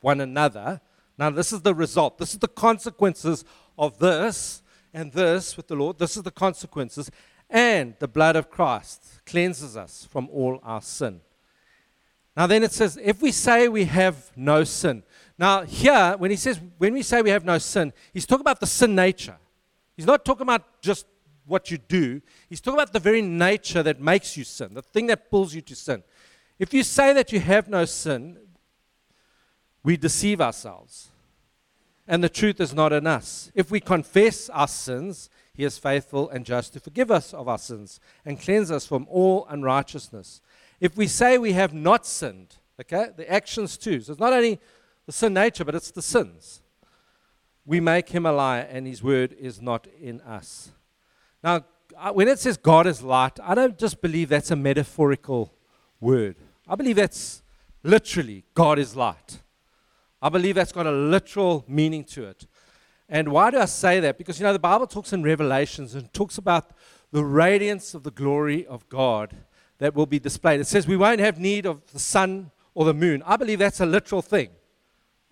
one 0.00 0.20
another, 0.20 0.80
now 1.16 1.30
this 1.30 1.52
is 1.52 1.62
the 1.62 1.74
result, 1.74 2.18
this 2.18 2.32
is 2.32 2.40
the 2.40 2.48
consequences 2.48 3.44
of 3.78 3.98
this 3.98 4.62
and 4.92 5.12
this 5.12 5.56
with 5.56 5.68
the 5.68 5.76
Lord. 5.76 5.98
This 5.98 6.16
is 6.16 6.22
the 6.22 6.30
consequences. 6.30 7.10
And 7.48 7.94
the 8.00 8.08
blood 8.08 8.34
of 8.34 8.50
Christ 8.50 9.20
cleanses 9.24 9.76
us 9.76 10.08
from 10.10 10.28
all 10.32 10.58
our 10.62 10.82
sin. 10.82 11.20
Now, 12.36 12.46
then 12.46 12.64
it 12.64 12.72
says, 12.72 12.98
if 13.02 13.22
we 13.22 13.32
say 13.32 13.68
we 13.68 13.84
have 13.84 14.30
no 14.36 14.64
sin. 14.64 15.02
Now, 15.38 15.62
here, 15.62 16.14
when 16.18 16.30
he 16.30 16.36
says, 16.36 16.60
when 16.78 16.94
we 16.94 17.02
say 17.02 17.20
we 17.22 17.30
have 17.30 17.44
no 17.44 17.58
sin, 17.58 17.92
he's 18.12 18.26
talking 18.26 18.40
about 18.40 18.60
the 18.60 18.66
sin 18.66 18.94
nature. 18.94 19.36
He's 19.96 20.06
not 20.06 20.24
talking 20.24 20.42
about 20.42 20.80
just 20.80 21.06
what 21.44 21.70
you 21.70 21.78
do, 21.78 22.20
he's 22.48 22.60
talking 22.60 22.78
about 22.78 22.92
the 22.92 22.98
very 22.98 23.22
nature 23.22 23.80
that 23.82 24.00
makes 24.00 24.36
you 24.36 24.42
sin, 24.42 24.74
the 24.74 24.82
thing 24.82 25.06
that 25.06 25.30
pulls 25.30 25.54
you 25.54 25.60
to 25.60 25.76
sin. 25.76 26.02
If 26.58 26.74
you 26.74 26.82
say 26.82 27.12
that 27.12 27.32
you 27.32 27.38
have 27.38 27.68
no 27.68 27.84
sin, 27.84 28.36
we 29.84 29.96
deceive 29.96 30.40
ourselves 30.40 31.10
and 32.08 32.22
the 32.22 32.28
truth 32.28 32.60
is 32.60 32.72
not 32.72 32.92
in 32.92 33.06
us. 33.06 33.50
If 33.54 33.70
we 33.70 33.80
confess 33.80 34.48
our 34.50 34.68
sins, 34.68 35.28
he 35.54 35.64
is 35.64 35.78
faithful 35.78 36.28
and 36.30 36.44
just 36.44 36.72
to 36.74 36.80
forgive 36.80 37.10
us 37.10 37.34
of 37.34 37.48
our 37.48 37.58
sins 37.58 38.00
and 38.24 38.40
cleanse 38.40 38.70
us 38.70 38.86
from 38.86 39.06
all 39.10 39.46
unrighteousness. 39.48 40.40
If 40.80 40.96
we 40.96 41.06
say 41.06 41.38
we 41.38 41.52
have 41.52 41.74
not 41.74 42.06
sinned, 42.06 42.56
okay, 42.80 43.08
the 43.16 43.30
actions 43.30 43.76
too. 43.76 44.00
So 44.00 44.12
it's 44.12 44.20
not 44.20 44.32
only 44.32 44.60
the 45.06 45.12
sin 45.12 45.34
nature, 45.34 45.64
but 45.64 45.74
it's 45.74 45.90
the 45.90 46.02
sins. 46.02 46.62
We 47.64 47.80
make 47.80 48.10
him 48.10 48.26
a 48.26 48.32
liar 48.32 48.66
and 48.70 48.86
his 48.86 49.02
word 49.02 49.34
is 49.38 49.62
not 49.62 49.86
in 50.00 50.20
us. 50.20 50.70
Now, 51.42 51.64
when 52.12 52.28
it 52.28 52.38
says 52.38 52.56
God 52.56 52.86
is 52.86 53.02
light, 53.02 53.38
I 53.42 53.54
don't 53.54 53.78
just 53.78 54.02
believe 54.02 54.28
that's 54.28 54.50
a 54.50 54.56
metaphorical 54.56 55.52
word. 56.00 56.36
I 56.68 56.74
believe 56.74 56.96
that's 56.96 57.42
literally 57.82 58.44
God 58.54 58.78
is 58.78 58.94
light. 58.94 59.42
I 60.20 60.28
believe 60.28 60.56
that's 60.56 60.72
got 60.72 60.86
a 60.86 60.92
literal 60.92 61.64
meaning 61.68 62.04
to 62.04 62.24
it. 62.24 62.46
And 63.08 63.28
why 63.28 63.50
do 63.50 63.58
I 63.58 63.66
say 63.66 64.00
that? 64.00 64.18
Because, 64.18 64.40
you 64.40 64.44
know, 64.44 64.52
the 64.52 64.58
Bible 64.58 64.86
talks 64.86 65.12
in 65.12 65.22
Revelations 65.22 65.94
and 65.94 66.12
talks 66.12 66.38
about 66.38 66.72
the 67.12 67.24
radiance 67.24 67.94
of 67.94 68.02
the 68.02 68.10
glory 68.10 68.66
of 68.66 68.88
God 68.88 69.36
that 69.78 69.94
will 69.94 70.06
be 70.06 70.18
displayed. 70.18 70.60
It 70.60 70.66
says 70.66 70.88
we 70.88 70.96
won't 70.96 71.20
have 71.20 71.38
need 71.38 71.66
of 71.66 71.86
the 71.92 72.00
sun 72.00 72.50
or 72.74 72.84
the 72.84 72.94
moon. 72.94 73.22
I 73.24 73.36
believe 73.36 73.60
that's 73.60 73.80
a 73.80 73.86
literal 73.86 74.22
thing. 74.22 74.50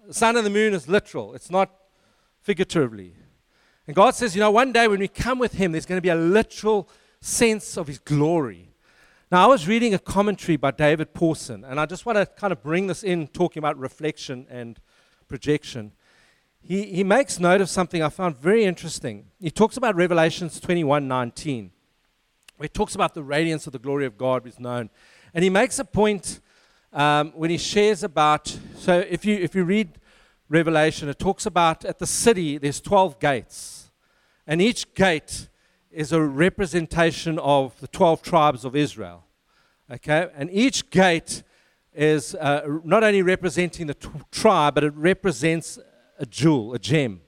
The 0.07 0.15
sun 0.15 0.37
and 0.37 0.45
the 0.45 0.51
moon 0.51 0.75
is 0.75 0.87
literal, 0.87 1.35
it's 1.35 1.51
not 1.51 1.71
figuratively. 2.43 3.15
And 3.87 3.97
God 3.97 4.15
says, 4.15 4.35
you 4.35 4.41
know, 4.41 4.51
one 4.51 4.73
day 4.73 4.89
when 4.89 5.01
we 5.01 5.09
come 5.09 5.39
with 5.39 5.55
Him, 5.55 5.73
there's 5.73 5.87
going 5.87 5.99
to 5.99 6.03
be 6.03 6.09
a 6.11 6.15
literal 6.15 6.89
sense 7.21 7.77
of 7.77 7.87
His 7.87 7.99
glory. 7.99 8.71
Now, 9.31 9.45
I 9.45 9.47
was 9.47 9.67
reading 9.67 9.95
a 9.95 9.99
commentary 9.99 10.57
by 10.57 10.71
David 10.71 11.15
Pawson, 11.15 11.65
and 11.65 11.81
I 11.81 11.87
just 11.87 12.07
want 12.07 12.17
to 12.19 12.27
kind 12.27 12.53
of 12.53 12.63
bring 12.63 12.87
this 12.87 13.03
in, 13.03 13.29
talking 13.29 13.61
about 13.61 13.79
reflection 13.79 14.47
and 14.51 14.79
projection. 15.27 15.93
He, 16.61 16.85
he 16.85 17.05
makes 17.05 17.41
note 17.41 17.61
of 17.61 17.69
something 17.69 18.03
I 18.03 18.11
found 18.11 18.37
very 18.37 18.65
interesting. 18.65 19.27
He 19.41 19.51
talks 19.51 19.77
about 19.77 19.97
Revelations 19.97 20.61
21 20.61 21.09
19, 21.09 21.71
where 22.57 22.65
he 22.65 22.69
talks 22.69 22.95
about 22.95 23.15
the 23.15 23.23
radiance 23.23 23.67
of 23.67 23.73
the 23.73 23.79
glory 23.79 24.07
of 24.07 24.19
God 24.19 24.47
is 24.47 24.61
known. 24.61 24.91
And 25.33 25.43
he 25.43 25.51
makes 25.51 25.79
a 25.79 25.85
point 25.85 26.41
um, 26.95 27.33
when 27.35 27.51
he 27.51 27.59
shares 27.59 28.05
about, 28.05 28.57
so 28.77 29.01
if 29.01 29.25
you, 29.25 29.35
if 29.35 29.55
you 29.55 29.65
read 29.65 29.99
Revelation, 30.49 31.09
it 31.09 31.19
talks 31.19 31.45
about 31.45 31.85
at 31.85 31.99
the 31.99 32.07
city, 32.07 32.57
there's 32.57 32.81
12 32.81 33.19
gates. 33.19 33.91
And 34.47 34.63
each 34.63 34.95
gate 34.95 35.49
is 35.91 36.13
a 36.13 36.23
representation 36.23 37.39
of 37.41 37.79
the 37.81 37.89
12 37.89 38.23
tribes 38.23 38.65
of 38.65 38.77
Israel. 38.77 39.25
Okay? 39.91 40.29
And 40.37 40.51
each 40.53 40.91
gate 40.91 41.43
is 41.93 42.35
uh, 42.37 42.79
not 42.85 43.03
only 43.03 43.23
representing 43.23 43.89
the 43.89 43.95
t- 43.95 44.09
tribe, 44.31 44.75
but 44.75 44.85
it 44.85 44.95
represents 44.95 45.79
a 46.19 46.27
jewel, 46.27 46.75
a 46.75 46.79
gem. 46.79 47.21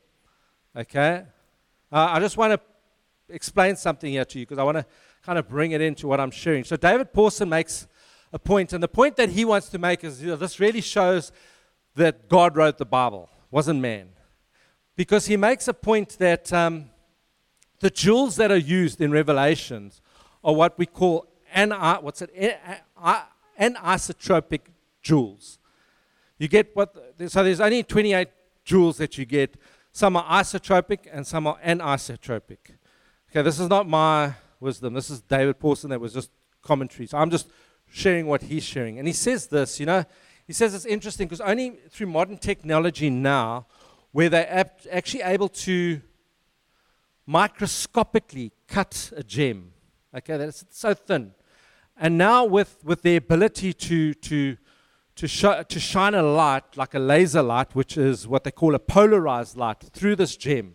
Okay? 0.76 1.24
Uh, 1.90 2.08
I 2.12 2.20
just 2.20 2.36
want 2.36 2.52
to 2.52 3.34
explain 3.34 3.74
something 3.74 4.12
here 4.12 4.24
to 4.24 4.38
you 4.38 4.46
because 4.46 4.58
I 4.58 4.62
want 4.62 4.78
to 4.78 4.86
kind 5.24 5.38
of 5.38 5.48
bring 5.48 5.72
it 5.72 5.80
into 5.80 6.06
what 6.06 6.20
I'm 6.20 6.30
sharing. 6.30 6.62
So, 6.62 6.76
David 6.76 7.12
Pawson 7.12 7.48
makes 7.48 7.88
a 8.36 8.38
point, 8.38 8.74
and 8.74 8.82
the 8.82 8.88
point 8.88 9.16
that 9.16 9.30
he 9.30 9.46
wants 9.46 9.70
to 9.70 9.78
make 9.78 10.04
is 10.04 10.22
you 10.22 10.28
know, 10.28 10.36
this 10.36 10.60
really 10.60 10.82
shows 10.82 11.32
that 11.94 12.28
God 12.28 12.54
wrote 12.54 12.76
the 12.76 12.84
Bible, 12.84 13.30
wasn't 13.50 13.80
man. 13.80 14.10
Because 14.94 15.24
he 15.24 15.38
makes 15.38 15.68
a 15.68 15.72
point 15.72 16.18
that 16.18 16.52
um, 16.52 16.90
the 17.80 17.88
jewels 17.88 18.36
that 18.36 18.50
are 18.50 18.58
used 18.58 19.00
in 19.00 19.10
Revelations 19.10 20.02
are 20.44 20.54
what 20.54 20.78
we 20.78 20.84
call 20.84 21.26
an, 21.54 21.70
what's 22.02 22.20
it, 22.20 22.60
anisotropic 23.58 24.60
jewels. 25.00 25.58
You 26.38 26.48
get 26.48 26.76
what, 26.76 26.94
so 27.28 27.42
there's 27.42 27.60
only 27.60 27.82
28 27.82 28.28
jewels 28.66 28.98
that 28.98 29.16
you 29.16 29.24
get. 29.24 29.56
Some 29.92 30.14
are 30.14 30.42
isotropic 30.42 31.06
and 31.10 31.26
some 31.26 31.46
are 31.46 31.58
anisotropic. 31.64 32.58
Okay, 33.30 33.40
this 33.40 33.58
is 33.58 33.70
not 33.70 33.88
my 33.88 34.34
wisdom. 34.60 34.92
This 34.92 35.08
is 35.08 35.22
David 35.22 35.58
Pawson 35.58 35.88
that 35.88 36.00
was 36.00 36.12
just 36.12 36.30
commentary. 36.60 37.06
So 37.06 37.16
I'm 37.16 37.30
just 37.30 37.48
sharing 37.88 38.26
what 38.26 38.42
he's 38.42 38.64
sharing. 38.64 38.98
And 38.98 39.06
he 39.06 39.14
says 39.14 39.46
this, 39.46 39.80
you 39.80 39.86
know, 39.86 40.04
he 40.46 40.52
says 40.52 40.74
it's 40.74 40.86
interesting 40.86 41.26
because 41.26 41.40
only 41.40 41.78
through 41.90 42.06
modern 42.06 42.38
technology 42.38 43.10
now, 43.10 43.66
where 44.12 44.28
they're 44.28 44.70
actually 44.90 45.22
able 45.22 45.48
to 45.48 46.00
microscopically 47.26 48.52
cut 48.68 49.12
a 49.16 49.22
gem, 49.22 49.72
okay, 50.16 50.36
that's 50.36 50.64
so 50.70 50.94
thin. 50.94 51.32
And 51.96 52.16
now 52.16 52.44
with, 52.44 52.84
with 52.84 53.02
the 53.02 53.16
ability 53.16 53.72
to, 53.72 54.14
to, 54.14 54.56
to, 55.16 55.26
sh- 55.26 55.64
to 55.68 55.80
shine 55.80 56.14
a 56.14 56.22
light, 56.22 56.76
like 56.76 56.94
a 56.94 56.98
laser 56.98 57.42
light, 57.42 57.74
which 57.74 57.96
is 57.96 58.28
what 58.28 58.44
they 58.44 58.50
call 58.50 58.74
a 58.74 58.78
polarized 58.78 59.56
light, 59.56 59.80
through 59.80 60.16
this 60.16 60.36
gem, 60.36 60.74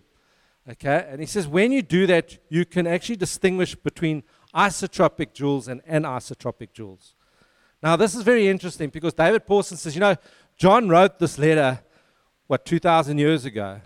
okay, 0.69 1.08
and 1.10 1.21
he 1.21 1.26
says 1.26 1.47
when 1.47 1.71
you 1.71 1.82
do 1.82 2.06
that, 2.08 2.38
you 2.50 2.65
can 2.65 2.88
actually 2.88 3.15
distinguish 3.15 3.76
between 3.76 4.24
isotropic 4.56 5.34
jewels 5.34 5.68
and 5.68 5.84
anisotropic 5.86 6.74
jewels. 6.74 7.16
Now, 7.82 7.96
this 7.96 8.14
is 8.14 8.22
very 8.22 8.48
interesting 8.48 8.90
because 8.90 9.14
David 9.14 9.46
Pawson 9.46 9.78
says, 9.78 9.96
you 9.96 10.02
know, 10.02 10.16
John 10.58 10.88
wrote 10.90 11.18
this 11.20 11.40
letter, 11.40 11.80
what, 12.48 12.66
2,000 12.66 13.18
years 13.18 13.46
ago. 13.46 13.82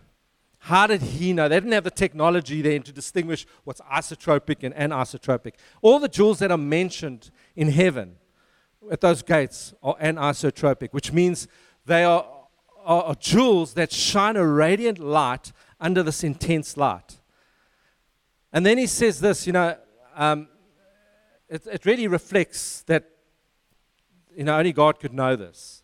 How 0.59 0.87
did 0.87 1.01
he 1.01 1.31
know? 1.31 1.47
They 1.47 1.57
didn't 1.57 1.71
have 1.73 1.83
the 1.83 1.91
technology 1.91 2.61
then 2.61 2.81
to 2.83 2.91
distinguish 2.91 3.45
what's 3.63 3.81
isotropic 3.81 4.63
and 4.63 4.73
anisotropic. 4.73 5.53
All 5.81 5.99
the 5.99 6.09
jewels 6.09 6.39
that 6.39 6.51
are 6.51 6.57
mentioned 6.57 7.29
in 7.55 7.69
heaven 7.69 8.17
at 8.91 9.01
those 9.01 9.21
gates 9.21 9.73
are 9.83 9.95
anisotropic, 9.97 10.89
which 10.91 11.13
means 11.13 11.47
they 11.85 12.03
are, 12.03 12.25
are, 12.83 13.03
are 13.03 13.15
jewels 13.15 13.75
that 13.75 13.91
shine 13.91 14.35
a 14.35 14.45
radiant 14.45 14.99
light 14.99 15.51
under 15.79 16.01
this 16.03 16.23
intense 16.23 16.77
light. 16.77 17.19
And 18.51 18.65
then 18.65 18.77
he 18.77 18.87
says 18.87 19.19
this, 19.19 19.45
you 19.45 19.53
know, 19.53 19.77
um, 20.15 20.47
it, 21.49 21.65
it 21.67 21.85
really 21.85 22.07
reflects 22.07 22.81
that 22.83 23.09
you 24.35 24.43
know, 24.43 24.57
only 24.57 24.73
God 24.73 24.99
could 24.99 25.13
know 25.13 25.35
this. 25.35 25.83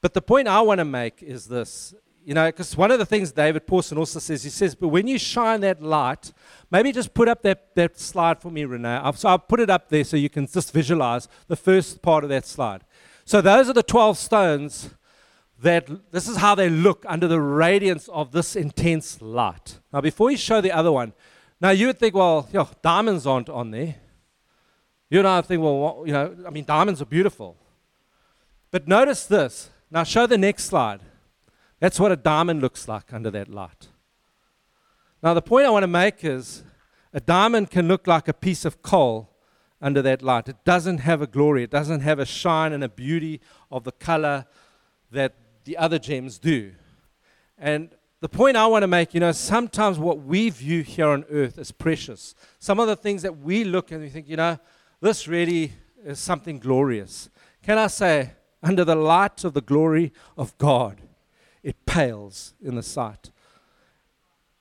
But 0.00 0.14
the 0.14 0.22
point 0.22 0.48
I 0.48 0.60
want 0.60 0.78
to 0.78 0.84
make 0.84 1.22
is 1.22 1.46
this. 1.46 1.94
You 2.24 2.34
know, 2.34 2.46
because 2.46 2.76
one 2.76 2.90
of 2.90 2.98
the 2.98 3.06
things 3.06 3.32
David 3.32 3.66
Pawson 3.66 3.96
also 3.96 4.18
says, 4.18 4.42
he 4.42 4.50
says, 4.50 4.74
but 4.74 4.88
when 4.88 5.06
you 5.06 5.18
shine 5.18 5.62
that 5.62 5.82
light, 5.82 6.32
maybe 6.70 6.92
just 6.92 7.14
put 7.14 7.26
up 7.26 7.42
that, 7.42 7.74
that 7.74 7.98
slide 7.98 8.40
for 8.40 8.50
me, 8.50 8.64
Renee. 8.64 9.00
So 9.14 9.30
I'll 9.30 9.38
put 9.38 9.60
it 9.60 9.70
up 9.70 9.88
there 9.88 10.04
so 10.04 10.16
you 10.16 10.28
can 10.28 10.46
just 10.46 10.72
visualize 10.72 11.26
the 11.46 11.56
first 11.56 12.02
part 12.02 12.24
of 12.24 12.30
that 12.30 12.44
slide. 12.44 12.84
So 13.24 13.40
those 13.40 13.70
are 13.70 13.72
the 13.72 13.82
12 13.82 14.18
stones 14.18 14.90
that 15.60 15.88
this 16.12 16.28
is 16.28 16.36
how 16.36 16.54
they 16.54 16.68
look 16.68 17.04
under 17.08 17.26
the 17.26 17.40
radiance 17.40 18.08
of 18.08 18.32
this 18.32 18.56
intense 18.56 19.22
light. 19.22 19.78
Now, 19.92 20.02
before 20.02 20.30
you 20.30 20.36
show 20.36 20.60
the 20.60 20.72
other 20.72 20.92
one, 20.92 21.14
now 21.60 21.70
you 21.70 21.86
would 21.88 21.98
think, 21.98 22.14
well, 22.14 22.48
diamonds 22.82 23.26
aren't 23.26 23.48
on 23.48 23.70
there. 23.70 23.96
You 25.10 25.20
and 25.20 25.28
I 25.28 25.40
think, 25.40 25.62
well, 25.62 26.02
you 26.06 26.12
know, 26.12 26.36
I 26.46 26.50
mean, 26.50 26.64
diamonds 26.64 27.00
are 27.00 27.06
beautiful. 27.06 27.56
But 28.70 28.86
notice 28.86 29.24
this. 29.24 29.70
Now, 29.90 30.04
show 30.04 30.26
the 30.26 30.36
next 30.36 30.64
slide. 30.64 31.00
That's 31.80 31.98
what 31.98 32.12
a 32.12 32.16
diamond 32.16 32.60
looks 32.60 32.88
like 32.88 33.12
under 33.12 33.30
that 33.30 33.48
light. 33.48 33.88
Now, 35.22 35.34
the 35.34 35.42
point 35.42 35.66
I 35.66 35.70
want 35.70 35.84
to 35.84 35.88
make 35.88 36.24
is 36.24 36.62
a 37.12 37.20
diamond 37.20 37.70
can 37.70 37.88
look 37.88 38.06
like 38.06 38.28
a 38.28 38.34
piece 38.34 38.64
of 38.64 38.82
coal 38.82 39.30
under 39.80 40.02
that 40.02 40.22
light. 40.22 40.48
It 40.48 40.64
doesn't 40.64 40.98
have 40.98 41.22
a 41.22 41.26
glory, 41.26 41.62
it 41.62 41.70
doesn't 41.70 42.00
have 42.00 42.18
a 42.18 42.26
shine 42.26 42.72
and 42.72 42.84
a 42.84 42.88
beauty 42.88 43.40
of 43.70 43.84
the 43.84 43.92
color 43.92 44.44
that 45.10 45.34
the 45.64 45.76
other 45.76 45.98
gems 45.98 46.38
do. 46.38 46.72
And 47.56 47.90
the 48.20 48.28
point 48.28 48.56
I 48.56 48.66
want 48.66 48.82
to 48.82 48.88
make, 48.88 49.14
you 49.14 49.20
know, 49.20 49.32
sometimes 49.32 49.98
what 49.98 50.22
we 50.22 50.50
view 50.50 50.82
here 50.82 51.08
on 51.08 51.24
earth 51.30 51.58
is 51.58 51.70
precious. 51.70 52.34
Some 52.58 52.80
of 52.80 52.88
the 52.88 52.96
things 52.96 53.22
that 53.22 53.38
we 53.38 53.64
look 53.64 53.92
and 53.92 54.02
we 54.02 54.08
think, 54.08 54.28
you 54.28 54.36
know, 54.36 54.58
this 55.00 55.28
really 55.28 55.72
is 56.04 56.18
something 56.18 56.58
glorious. 56.58 57.28
Can 57.62 57.78
I 57.78 57.86
say, 57.86 58.32
under 58.62 58.84
the 58.84 58.94
light 58.94 59.44
of 59.44 59.54
the 59.54 59.60
glory 59.60 60.12
of 60.36 60.56
God, 60.58 61.00
it 61.62 61.86
pales 61.86 62.54
in 62.62 62.74
the 62.76 62.82
sight. 62.82 63.30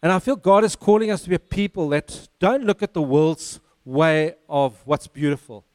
And 0.02 0.12
I 0.12 0.19
feel 0.19 0.36
God 0.36 0.63
is 0.63 0.76
calling 0.76 1.10
us 1.10 1.23
to 1.23 1.30
be 1.30 1.36
a 1.36 1.39
people 1.39 1.89
that 1.89 2.28
don't 2.39 2.63
look 2.63 2.84
at 2.84 2.93
the 2.93 3.02
world's 3.02 3.60
way 3.84 4.36
of 4.47 4.80
what's 4.86 5.08
beautiful. 5.08 5.65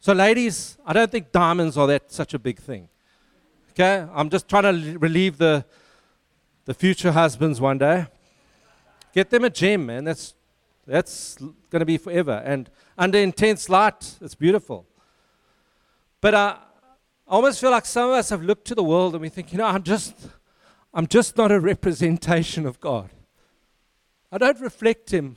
So, 0.00 0.12
ladies, 0.12 0.78
I 0.84 0.92
don't 0.92 1.10
think 1.10 1.30
diamonds 1.30 1.76
are 1.76 1.86
that 1.86 2.10
such 2.10 2.34
a 2.34 2.38
big 2.38 2.58
thing. 2.58 2.88
Okay? 3.70 4.06
I'm 4.12 4.30
just 4.30 4.48
trying 4.48 4.64
to 4.64 4.98
relieve 4.98 5.38
the, 5.38 5.64
the 6.64 6.74
future 6.74 7.12
husbands 7.12 7.60
one 7.60 7.78
day. 7.78 8.06
Get 9.14 9.30
them 9.30 9.44
a 9.44 9.50
gem, 9.50 9.86
man. 9.86 10.04
That's, 10.04 10.34
that's 10.86 11.36
going 11.36 11.80
to 11.80 11.84
be 11.84 11.96
forever. 11.96 12.42
And 12.44 12.68
under 12.98 13.18
intense 13.18 13.68
light, 13.68 14.18
it's 14.20 14.34
beautiful. 14.34 14.86
But 16.20 16.34
uh, 16.34 16.56
I 17.28 17.34
almost 17.34 17.60
feel 17.60 17.70
like 17.70 17.86
some 17.86 18.10
of 18.10 18.14
us 18.16 18.30
have 18.30 18.42
looked 18.42 18.66
to 18.66 18.74
the 18.74 18.82
world 18.82 19.14
and 19.14 19.22
we 19.22 19.28
think, 19.28 19.52
you 19.52 19.58
know, 19.58 19.66
I'm 19.66 19.82
just, 19.82 20.14
I'm 20.92 21.06
just 21.06 21.36
not 21.36 21.52
a 21.52 21.60
representation 21.72 22.66
of 22.66 22.80
God. 22.80 23.10
I 24.30 24.38
don't 24.38 24.60
reflect 24.60 25.12
Him. 25.12 25.36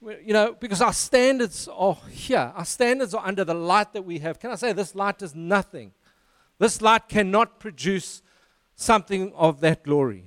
You 0.00 0.32
know, 0.32 0.56
because 0.58 0.82
our 0.82 0.92
standards 0.92 1.68
are 1.68 1.96
here. 2.10 2.52
Our 2.56 2.64
standards 2.64 3.14
are 3.14 3.24
under 3.24 3.44
the 3.44 3.54
light 3.54 3.92
that 3.92 4.02
we 4.02 4.18
have. 4.18 4.40
Can 4.40 4.50
I 4.50 4.56
say 4.56 4.72
this 4.72 4.96
light 4.96 5.22
is 5.22 5.34
nothing? 5.34 5.92
This 6.58 6.82
light 6.82 7.08
cannot 7.08 7.60
produce 7.60 8.22
something 8.74 9.32
of 9.34 9.60
that 9.60 9.84
glory. 9.84 10.24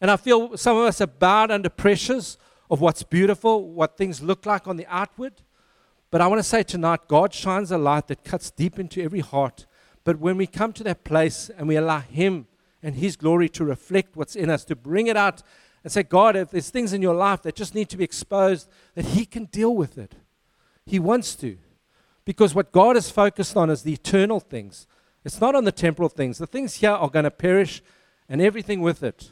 And 0.00 0.10
I 0.10 0.16
feel 0.16 0.56
some 0.56 0.76
of 0.76 0.84
us 0.84 1.00
are 1.00 1.06
bowed 1.06 1.50
under 1.50 1.68
pressures 1.68 2.36
of 2.70 2.80
what's 2.80 3.02
beautiful, 3.02 3.70
what 3.70 3.96
things 3.96 4.22
look 4.22 4.46
like 4.46 4.66
on 4.66 4.76
the 4.76 4.86
outward. 4.88 5.42
But 6.10 6.20
I 6.20 6.26
want 6.26 6.38
to 6.38 6.48
say 6.48 6.62
tonight, 6.62 7.08
God 7.08 7.34
shines 7.34 7.70
a 7.70 7.78
light 7.78 8.08
that 8.08 8.24
cuts 8.24 8.50
deep 8.50 8.78
into 8.78 9.02
every 9.02 9.20
heart. 9.20 9.66
But 10.04 10.20
when 10.20 10.36
we 10.36 10.46
come 10.46 10.72
to 10.74 10.84
that 10.84 11.04
place 11.04 11.50
and 11.56 11.66
we 11.66 11.76
allow 11.76 12.00
Him 12.00 12.46
and 12.82 12.94
His 12.94 13.16
glory 13.16 13.48
to 13.50 13.64
reflect 13.64 14.16
what's 14.16 14.36
in 14.36 14.50
us, 14.50 14.64
to 14.66 14.76
bring 14.76 15.06
it 15.06 15.16
out 15.16 15.42
and 15.82 15.92
say, 15.92 16.02
God, 16.02 16.36
if 16.36 16.50
there's 16.50 16.70
things 16.70 16.92
in 16.92 17.02
your 17.02 17.14
life 17.14 17.42
that 17.42 17.54
just 17.54 17.74
need 17.74 17.88
to 17.90 17.96
be 17.96 18.04
exposed, 18.04 18.68
that 18.94 19.06
He 19.06 19.26
can 19.26 19.46
deal 19.46 19.74
with 19.74 19.98
it. 19.98 20.14
He 20.86 20.98
wants 20.98 21.34
to. 21.36 21.58
Because 22.24 22.54
what 22.54 22.72
God 22.72 22.96
is 22.96 23.10
focused 23.10 23.56
on 23.56 23.68
is 23.70 23.82
the 23.82 23.92
eternal 23.92 24.40
things. 24.40 24.86
It's 25.24 25.40
not 25.40 25.54
on 25.54 25.64
the 25.64 25.72
temporal 25.72 26.08
things. 26.08 26.38
The 26.38 26.46
things 26.46 26.74
here 26.74 26.90
are 26.90 27.10
going 27.10 27.24
to 27.24 27.30
perish 27.30 27.82
and 28.28 28.40
everything 28.40 28.80
with 28.80 29.02
it. 29.02 29.30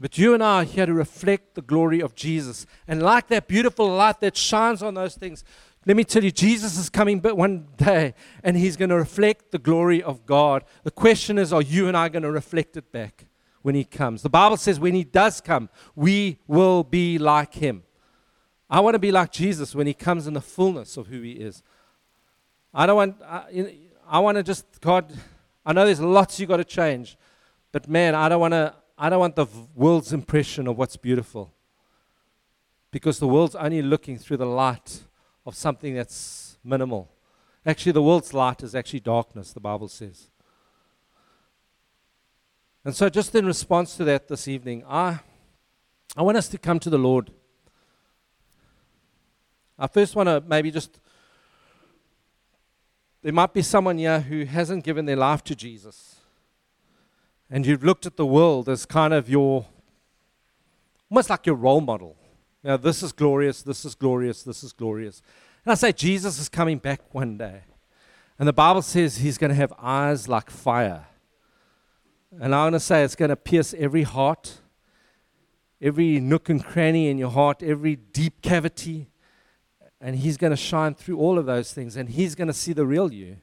But 0.00 0.16
you 0.16 0.32
and 0.32 0.42
I 0.42 0.62
are 0.62 0.64
here 0.64 0.86
to 0.86 0.92
reflect 0.92 1.54
the 1.54 1.62
glory 1.62 2.00
of 2.00 2.14
Jesus. 2.14 2.66
And 2.86 3.02
like 3.02 3.28
that 3.28 3.48
beautiful 3.48 3.88
light 3.88 4.20
that 4.20 4.36
shines 4.36 4.82
on 4.82 4.94
those 4.94 5.16
things, 5.16 5.42
let 5.86 5.96
me 5.96 6.04
tell 6.04 6.22
you, 6.22 6.30
Jesus 6.30 6.78
is 6.78 6.88
coming 6.88 7.18
but 7.18 7.36
one 7.36 7.68
day 7.76 8.14
and 8.44 8.56
he's 8.56 8.76
going 8.76 8.90
to 8.90 8.96
reflect 8.96 9.50
the 9.50 9.58
glory 9.58 10.02
of 10.02 10.26
God. 10.26 10.64
The 10.84 10.90
question 10.90 11.38
is, 11.38 11.52
are 11.52 11.62
you 11.62 11.88
and 11.88 11.96
I 11.96 12.08
going 12.08 12.22
to 12.22 12.30
reflect 12.30 12.76
it 12.76 12.92
back 12.92 13.26
when 13.62 13.74
he 13.74 13.84
comes? 13.84 14.22
The 14.22 14.28
Bible 14.28 14.56
says 14.56 14.78
when 14.78 14.94
he 14.94 15.02
does 15.02 15.40
come, 15.40 15.68
we 15.96 16.38
will 16.46 16.84
be 16.84 17.18
like 17.18 17.54
him. 17.54 17.82
I 18.70 18.80
want 18.80 18.94
to 18.94 18.98
be 18.98 19.10
like 19.10 19.32
Jesus 19.32 19.74
when 19.74 19.86
he 19.86 19.94
comes 19.94 20.26
in 20.26 20.34
the 20.34 20.40
fullness 20.40 20.96
of 20.96 21.06
who 21.06 21.22
he 21.22 21.32
is. 21.32 21.62
I 22.72 22.86
don't 22.86 22.96
want, 22.96 23.22
I, 23.22 23.74
I 24.06 24.18
want 24.20 24.36
to 24.36 24.42
just, 24.42 24.80
God, 24.80 25.12
I 25.64 25.72
know 25.72 25.86
there's 25.86 26.00
lots 26.00 26.38
you 26.38 26.46
got 26.46 26.58
to 26.58 26.64
change, 26.64 27.16
but 27.72 27.88
man, 27.88 28.14
I 28.14 28.28
don't 28.28 28.40
want 28.40 28.52
to, 28.52 28.74
I 28.98 29.08
don't 29.08 29.20
want 29.20 29.36
the 29.36 29.46
world's 29.76 30.12
impression 30.12 30.66
of 30.66 30.76
what's 30.76 30.96
beautiful. 30.96 31.52
Because 32.90 33.20
the 33.20 33.28
world's 33.28 33.54
only 33.54 33.80
looking 33.80 34.18
through 34.18 34.38
the 34.38 34.46
light 34.46 35.04
of 35.46 35.54
something 35.54 35.94
that's 35.94 36.58
minimal. 36.64 37.08
Actually, 37.64 37.92
the 37.92 38.02
world's 38.02 38.34
light 38.34 38.62
is 38.62 38.74
actually 38.74 39.00
darkness, 39.00 39.52
the 39.52 39.60
Bible 39.60 39.88
says. 39.88 40.30
And 42.84 42.94
so, 42.94 43.08
just 43.08 43.34
in 43.34 43.46
response 43.46 43.96
to 43.96 44.04
that 44.04 44.26
this 44.26 44.48
evening, 44.48 44.82
I, 44.88 45.20
I 46.16 46.22
want 46.22 46.38
us 46.38 46.48
to 46.48 46.58
come 46.58 46.80
to 46.80 46.90
the 46.90 46.98
Lord. 46.98 47.30
I 49.78 49.86
first 49.86 50.16
want 50.16 50.28
to 50.28 50.42
maybe 50.46 50.70
just. 50.70 50.98
There 53.22 53.32
might 53.32 53.52
be 53.52 53.62
someone 53.62 53.98
here 53.98 54.20
who 54.20 54.44
hasn't 54.44 54.84
given 54.84 55.04
their 55.04 55.16
life 55.16 55.44
to 55.44 55.54
Jesus 55.54 56.18
and 57.50 57.66
you've 57.66 57.84
looked 57.84 58.06
at 58.06 58.16
the 58.16 58.26
world 58.26 58.68
as 58.68 58.84
kind 58.84 59.14
of 59.14 59.28
your, 59.28 59.66
almost 61.10 61.30
like 61.30 61.46
your 61.46 61.54
role 61.54 61.80
model. 61.80 62.16
Know, 62.62 62.76
this 62.76 63.02
is 63.02 63.12
glorious, 63.12 63.62
this 63.62 63.84
is 63.84 63.94
glorious, 63.94 64.42
this 64.42 64.62
is 64.62 64.72
glorious. 64.72 65.22
And 65.64 65.72
I 65.72 65.74
say, 65.74 65.92
Jesus 65.92 66.38
is 66.38 66.48
coming 66.48 66.78
back 66.78 67.14
one 67.14 67.38
day. 67.38 67.62
And 68.38 68.46
the 68.46 68.52
Bible 68.52 68.82
says 68.82 69.18
he's 69.18 69.38
going 69.38 69.50
to 69.50 69.54
have 69.54 69.72
eyes 69.78 70.28
like 70.28 70.50
fire. 70.50 71.06
And 72.32 72.54
I'm 72.54 72.64
going 72.64 72.72
to 72.74 72.80
say 72.80 73.02
it's 73.02 73.16
going 73.16 73.30
to 73.30 73.36
pierce 73.36 73.74
every 73.74 74.02
heart, 74.02 74.58
every 75.80 76.20
nook 76.20 76.48
and 76.48 76.62
cranny 76.62 77.08
in 77.08 77.16
your 77.16 77.30
heart, 77.30 77.62
every 77.62 77.96
deep 77.96 78.42
cavity. 78.42 79.08
And 80.00 80.16
he's 80.16 80.36
going 80.36 80.50
to 80.50 80.56
shine 80.56 80.94
through 80.94 81.18
all 81.18 81.38
of 81.38 81.46
those 81.46 81.72
things. 81.72 81.96
And 81.96 82.10
he's 82.10 82.34
going 82.34 82.48
to 82.48 82.54
see 82.54 82.72
the 82.72 82.86
real 82.86 83.12
you. 83.12 83.38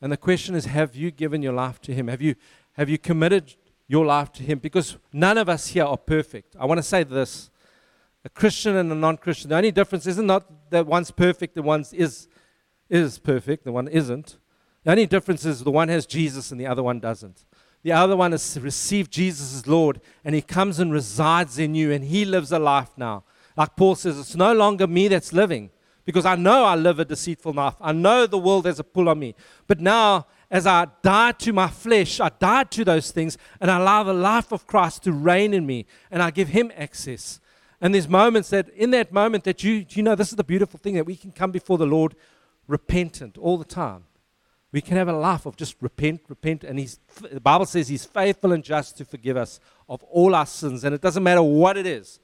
And 0.00 0.12
the 0.12 0.16
question 0.16 0.54
is 0.54 0.66
have 0.66 0.94
you 0.94 1.10
given 1.10 1.42
your 1.42 1.52
life 1.52 1.80
to 1.82 1.92
him? 1.92 2.06
Have 2.06 2.22
you, 2.22 2.36
have 2.78 2.88
you 2.88 2.96
committed 2.96 3.56
your 3.88 4.06
life 4.06 4.32
to 4.34 4.42
Him? 4.44 4.60
Because 4.60 4.96
none 5.12 5.36
of 5.36 5.48
us 5.48 5.66
here 5.66 5.84
are 5.84 5.96
perfect. 5.96 6.54
I 6.58 6.64
want 6.64 6.78
to 6.78 6.82
say 6.82 7.02
this 7.02 7.50
a 8.24 8.28
Christian 8.28 8.76
and 8.76 8.90
a 8.90 8.94
non 8.94 9.16
Christian, 9.16 9.50
the 9.50 9.56
only 9.56 9.72
difference 9.72 10.06
isn't 10.06 10.26
not 10.26 10.70
that 10.70 10.86
one's 10.86 11.10
perfect 11.10 11.56
and 11.56 11.66
one 11.66 11.84
is, 11.92 12.28
is 12.88 13.18
perfect, 13.18 13.64
the 13.64 13.72
one 13.72 13.88
isn't. 13.88 14.38
The 14.84 14.92
only 14.92 15.06
difference 15.06 15.44
is 15.44 15.64
the 15.64 15.72
one 15.72 15.88
has 15.88 16.06
Jesus 16.06 16.52
and 16.52 16.60
the 16.60 16.66
other 16.66 16.82
one 16.82 17.00
doesn't. 17.00 17.44
The 17.82 17.92
other 17.92 18.16
one 18.16 18.32
has 18.32 18.58
received 18.60 19.12
Jesus 19.12 19.54
as 19.54 19.66
Lord, 19.66 20.00
and 20.24 20.34
He 20.34 20.42
comes 20.42 20.78
and 20.78 20.92
resides 20.92 21.58
in 21.58 21.74
you, 21.74 21.92
and 21.92 22.04
He 22.04 22.24
lives 22.24 22.52
a 22.52 22.58
life 22.58 22.90
now. 22.96 23.24
Like 23.56 23.76
Paul 23.76 23.96
says, 23.96 24.18
it's 24.18 24.36
no 24.36 24.52
longer 24.52 24.86
me 24.86 25.08
that's 25.08 25.32
living, 25.32 25.70
because 26.04 26.24
I 26.24 26.36
know 26.36 26.64
I 26.64 26.74
live 26.74 26.98
a 27.00 27.04
deceitful 27.04 27.52
life. 27.52 27.74
I 27.80 27.92
know 27.92 28.26
the 28.26 28.38
world 28.38 28.66
has 28.66 28.78
a 28.78 28.84
pull 28.84 29.08
on 29.08 29.18
me. 29.18 29.34
But 29.66 29.80
now 29.80 30.26
as 30.50 30.66
I 30.66 30.86
die 31.02 31.32
to 31.32 31.52
my 31.52 31.68
flesh, 31.68 32.20
I 32.20 32.30
die 32.30 32.64
to 32.64 32.84
those 32.84 33.10
things, 33.10 33.36
and 33.60 33.70
I 33.70 33.78
allow 33.78 34.02
the 34.02 34.14
life 34.14 34.52
of 34.52 34.66
Christ 34.66 35.04
to 35.04 35.12
reign 35.12 35.52
in 35.52 35.66
me, 35.66 35.86
and 36.10 36.22
I 36.22 36.30
give 36.30 36.48
Him 36.48 36.72
access. 36.76 37.40
And 37.80 37.94
there's 37.94 38.08
moments 38.08 38.50
that, 38.50 38.68
in 38.70 38.90
that 38.90 39.12
moment, 39.12 39.44
that 39.44 39.62
you, 39.62 39.84
you 39.90 40.02
know, 40.02 40.14
this 40.14 40.30
is 40.30 40.36
the 40.36 40.44
beautiful 40.44 40.80
thing 40.80 40.94
that 40.94 41.06
we 41.06 41.16
can 41.16 41.32
come 41.32 41.50
before 41.50 41.78
the 41.78 41.86
Lord 41.86 42.14
repentant 42.66 43.38
all 43.38 43.58
the 43.58 43.64
time. 43.64 44.04
We 44.72 44.80
can 44.80 44.96
have 44.96 45.08
a 45.08 45.12
life 45.12 45.46
of 45.46 45.56
just 45.56 45.76
repent, 45.80 46.22
repent, 46.28 46.64
and 46.64 46.78
he's, 46.78 46.98
the 47.30 47.40
Bible 47.40 47.66
says 47.66 47.88
He's 47.88 48.04
faithful 48.04 48.52
and 48.52 48.64
just 48.64 48.98
to 48.98 49.04
forgive 49.04 49.36
us 49.36 49.60
of 49.88 50.02
all 50.04 50.34
our 50.34 50.46
sins, 50.46 50.84
and 50.84 50.94
it 50.94 51.00
doesn't 51.00 51.22
matter 51.22 51.42
what 51.42 51.76
it 51.76 51.86
is, 51.86 52.20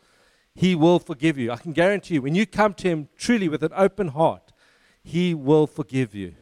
He 0.54 0.74
will 0.74 0.98
forgive 0.98 1.38
you. 1.38 1.52
I 1.52 1.56
can 1.56 1.72
guarantee 1.72 2.14
you, 2.14 2.22
when 2.22 2.34
you 2.34 2.46
come 2.46 2.74
to 2.74 2.88
Him 2.88 3.08
truly 3.16 3.48
with 3.48 3.62
an 3.62 3.72
open 3.76 4.08
heart, 4.08 4.52
He 5.02 5.34
will 5.34 5.66
forgive 5.66 6.14
you. 6.14 6.34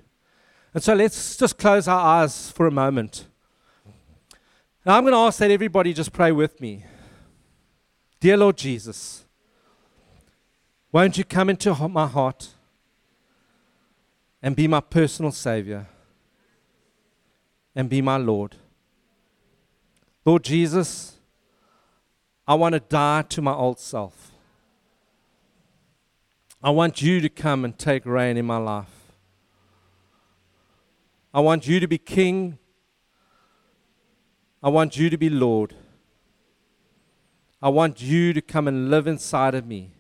And 0.75 0.83
so 0.83 0.95
let's 0.95 1.37
just 1.37 1.59
close 1.59 1.87
our 1.87 2.01
eyes 2.01 2.51
for 2.51 2.67
a 2.67 2.71
moment. 2.71 3.27
Now 4.87 4.97
I'm 4.97 5.05
going 5.05 5.13
to 5.13 5.19
ask 5.19 5.39
that 5.39 5.51
everybody 5.51 5.93
just 5.93 6.13
pray 6.13 6.33
with 6.33 6.61
me. 6.61 6.85
Dear 8.21 8.37
Lord 8.37 8.57
Jesus, 8.57 9.25
won't 10.91 11.19
you 11.19 11.25
come 11.25 11.51
into 11.51 11.75
my 11.89 12.07
heart 12.07 12.51
and 14.43 14.57
be 14.57 14.67
my 14.67 14.81
personal 14.81 15.33
Savior 15.33 15.87
and 17.75 17.89
be 17.89 18.01
my 18.01 18.17
Lord? 18.17 18.57
Lord 20.25 20.45
Jesus, 20.45 21.17
I 22.47 22.55
want 22.55 22.75
to 22.75 22.81
die 22.81 23.23
to 23.23 23.43
my 23.43 23.53
old 23.53 23.79
self. 23.79 24.31
I 26.63 26.71
want 26.71 27.03
you 27.03 27.21
to 27.21 27.29
come 27.29 27.65
and 27.65 27.77
take 27.77 28.07
reign 28.07 28.37
in 28.37 28.47
my 28.47 28.59
life. 28.59 29.02
I 31.35 31.41
want 31.41 31.67
you 31.67 31.81
to 31.81 31.87
be 31.87 31.99
king. 31.99 32.59
I 34.63 34.69
want 34.69 34.97
you 34.97 35.09
to 35.11 35.17
be 35.17 35.31
Lord. 35.31 35.75
I 37.61 37.69
want 37.69 38.03
you 38.03 38.33
to 38.33 38.43
come 38.43 38.69
and 38.69 38.91
live 38.91 39.07
inside 39.07 39.55
of 39.55 39.67
me. 39.67 39.93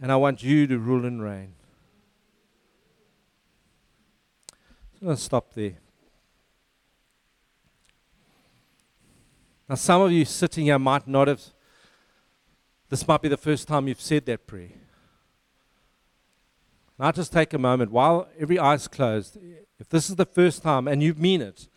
And 0.00 0.10
I 0.10 0.16
want 0.16 0.42
you 0.42 0.66
to 0.66 0.78
rule 0.78 1.06
and 1.06 1.22
reign. 1.22 1.54
I'm 5.00 5.06
going 5.08 5.16
to 5.16 5.22
stop 5.22 5.52
there. 5.54 5.78
Now, 9.68 9.74
some 9.74 10.02
of 10.02 10.12
you 10.12 10.24
sitting 10.24 10.64
here 10.64 10.78
might 10.78 11.06
not 11.06 11.28
have, 11.28 11.42
this 12.88 13.06
might 13.06 13.20
be 13.20 13.28
the 13.28 13.36
first 13.36 13.66
time 13.68 13.88
you've 13.88 14.00
said 14.00 14.24
that 14.26 14.46
prayer. 14.46 14.70
Now, 16.98 17.12
just 17.12 17.32
take 17.32 17.52
a 17.52 17.58
moment 17.58 17.90
while 17.90 18.28
every 18.38 18.58
eye's 18.58 18.88
closed. 18.88 19.36
If 19.78 19.88
this 19.88 20.08
is 20.08 20.16
the 20.16 20.24
first 20.24 20.62
time 20.62 20.88
and 20.88 21.02
you 21.02 21.14
mean 21.14 21.42
it, 21.42 21.68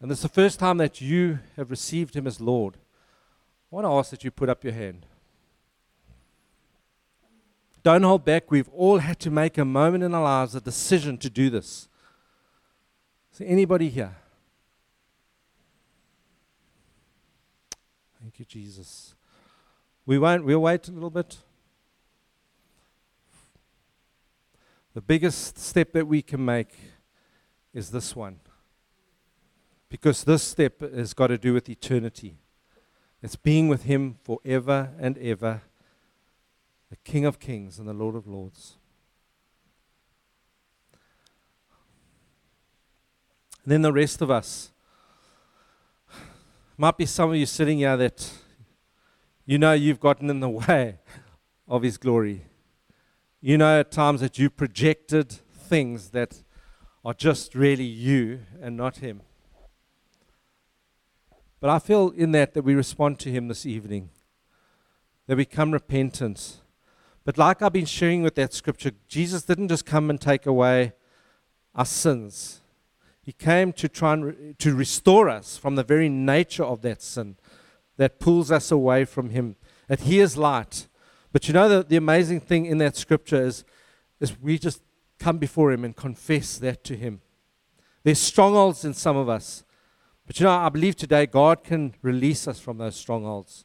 and 0.00 0.10
this 0.10 0.18
is 0.18 0.22
the 0.22 0.28
first 0.28 0.58
time 0.58 0.78
that 0.78 1.00
you 1.00 1.40
have 1.56 1.70
received 1.70 2.14
Him 2.14 2.26
as 2.26 2.40
Lord, 2.40 2.76
I 2.76 3.74
want 3.74 3.84
to 3.84 3.90
ask 3.90 4.10
that 4.10 4.24
you 4.24 4.30
put 4.30 4.48
up 4.48 4.64
your 4.64 4.72
hand. 4.72 5.04
Don't 7.82 8.02
hold 8.02 8.24
back. 8.24 8.50
We've 8.50 8.68
all 8.70 8.98
had 8.98 9.18
to 9.20 9.30
make 9.30 9.58
a 9.58 9.64
moment 9.64 10.04
in 10.04 10.14
our 10.14 10.22
lives, 10.22 10.54
a 10.54 10.60
decision 10.60 11.18
to 11.18 11.30
do 11.30 11.50
this. 11.50 11.88
Is 13.32 13.38
there 13.38 13.48
anybody 13.48 13.88
here? 13.88 14.16
Thank 18.20 18.38
you, 18.38 18.44
Jesus. 18.44 19.14
We 20.06 20.18
won't, 20.18 20.44
we'll 20.44 20.60
wait 20.60 20.88
a 20.88 20.92
little 20.92 21.10
bit. 21.10 21.38
The 24.98 25.02
biggest 25.02 25.56
step 25.56 25.92
that 25.92 26.08
we 26.08 26.22
can 26.22 26.44
make 26.44 26.74
is 27.72 27.92
this 27.92 28.16
one. 28.16 28.40
Because 29.88 30.24
this 30.24 30.42
step 30.42 30.80
has 30.80 31.14
got 31.14 31.28
to 31.28 31.38
do 31.38 31.54
with 31.54 31.68
eternity. 31.68 32.36
It's 33.22 33.36
being 33.36 33.68
with 33.68 33.84
Him 33.84 34.16
forever 34.24 34.90
and 34.98 35.16
ever, 35.18 35.62
the 36.90 36.96
King 37.04 37.26
of 37.26 37.38
Kings 37.38 37.78
and 37.78 37.86
the 37.86 37.92
Lord 37.92 38.16
of 38.16 38.26
Lords. 38.26 38.76
And 43.62 43.70
then 43.70 43.82
the 43.82 43.92
rest 43.92 44.20
of 44.20 44.32
us. 44.32 44.72
Might 46.76 46.98
be 46.98 47.06
some 47.06 47.30
of 47.30 47.36
you 47.36 47.46
sitting 47.46 47.78
here 47.78 47.96
that 47.96 48.32
you 49.46 49.58
know 49.58 49.74
you've 49.74 50.00
gotten 50.00 50.28
in 50.28 50.40
the 50.40 50.48
way 50.68 50.98
of 51.68 51.82
His 51.84 51.98
glory. 51.98 52.47
You 53.40 53.56
know, 53.56 53.78
at 53.78 53.92
times 53.92 54.20
that 54.20 54.36
you 54.36 54.50
projected 54.50 55.30
things 55.30 56.10
that 56.10 56.42
are 57.04 57.14
just 57.14 57.54
really 57.54 57.84
you 57.84 58.40
and 58.60 58.76
not 58.76 58.96
Him. 58.96 59.22
But 61.60 61.70
I 61.70 61.78
feel 61.78 62.10
in 62.10 62.32
that 62.32 62.54
that 62.54 62.64
we 62.64 62.74
respond 62.74 63.20
to 63.20 63.30
Him 63.30 63.46
this 63.46 63.64
evening, 63.64 64.10
that 65.28 65.36
we 65.36 65.44
come 65.44 65.70
repentant. 65.70 66.62
But 67.24 67.38
like 67.38 67.62
I've 67.62 67.72
been 67.72 67.86
sharing 67.86 68.24
with 68.24 68.34
that 68.34 68.52
scripture, 68.52 68.90
Jesus 69.06 69.42
didn't 69.44 69.68
just 69.68 69.86
come 69.86 70.10
and 70.10 70.20
take 70.20 70.44
away 70.44 70.94
our 71.76 71.86
sins. 71.86 72.60
He 73.22 73.30
came 73.30 73.72
to 73.74 73.88
try 73.88 74.14
and 74.14 74.24
re- 74.24 74.54
to 74.58 74.74
restore 74.74 75.28
us 75.28 75.56
from 75.56 75.76
the 75.76 75.84
very 75.84 76.08
nature 76.08 76.64
of 76.64 76.82
that 76.82 77.02
sin 77.02 77.36
that 77.98 78.18
pulls 78.18 78.50
us 78.50 78.72
away 78.72 79.04
from 79.04 79.30
Him. 79.30 79.54
That 79.86 80.00
He 80.00 80.18
is 80.18 80.36
light, 80.36 80.88
but 81.32 81.46
you 81.46 81.54
know, 81.54 81.68
the, 81.68 81.82
the 81.82 81.96
amazing 81.96 82.40
thing 82.40 82.66
in 82.66 82.78
that 82.78 82.96
scripture 82.96 83.44
is, 83.44 83.64
is 84.20 84.38
we 84.40 84.58
just 84.58 84.82
come 85.18 85.38
before 85.38 85.72
Him 85.72 85.84
and 85.84 85.94
confess 85.94 86.58
that 86.58 86.84
to 86.84 86.96
Him. 86.96 87.20
There's 88.04 88.18
strongholds 88.18 88.84
in 88.84 88.94
some 88.94 89.16
of 89.16 89.28
us. 89.28 89.64
But 90.26 90.38
you 90.38 90.44
know, 90.44 90.52
I 90.52 90.68
believe 90.68 90.96
today 90.96 91.26
God 91.26 91.64
can 91.64 91.94
release 92.02 92.46
us 92.46 92.60
from 92.60 92.78
those 92.78 92.96
strongholds. 92.96 93.64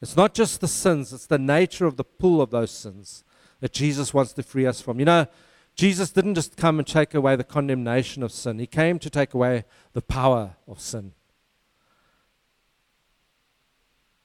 It's 0.00 0.16
not 0.16 0.34
just 0.34 0.60
the 0.60 0.68
sins, 0.68 1.12
it's 1.12 1.26
the 1.26 1.38
nature 1.38 1.86
of 1.86 1.96
the 1.96 2.04
pull 2.04 2.40
of 2.40 2.50
those 2.50 2.70
sins 2.70 3.24
that 3.60 3.72
Jesus 3.72 4.12
wants 4.12 4.32
to 4.32 4.42
free 4.42 4.66
us 4.66 4.80
from. 4.80 4.98
You 4.98 5.04
know, 5.04 5.26
Jesus 5.74 6.10
didn't 6.10 6.34
just 6.34 6.56
come 6.56 6.78
and 6.78 6.86
take 6.86 7.14
away 7.14 7.36
the 7.36 7.44
condemnation 7.44 8.22
of 8.22 8.32
sin, 8.32 8.58
He 8.58 8.66
came 8.66 8.98
to 8.98 9.08
take 9.08 9.32
away 9.32 9.64
the 9.92 10.02
power 10.02 10.56
of 10.66 10.80
sin. 10.80 11.12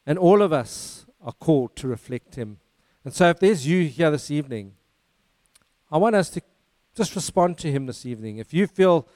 And 0.05 0.17
all 0.17 0.41
of 0.41 0.53
us 0.53 1.05
are 1.27 1.33
called 1.33 1.75
to 1.75 1.89
reflect 1.89 2.35
Him. 2.35 2.57
And 3.03 3.13
so, 3.13 3.29
if 3.29 3.39
there's 3.39 3.67
you 3.67 3.85
here 3.87 4.09
this 4.09 4.31
evening, 4.31 4.73
I 5.91 5.97
want 5.97 6.15
us 6.15 6.29
to 6.31 6.41
just 6.95 7.15
respond 7.15 7.57
to 7.59 7.71
Him 7.71 7.85
this 7.85 8.05
evening. 8.05 8.37
If 8.37 8.53
you 8.53 8.65
feel 8.65 9.07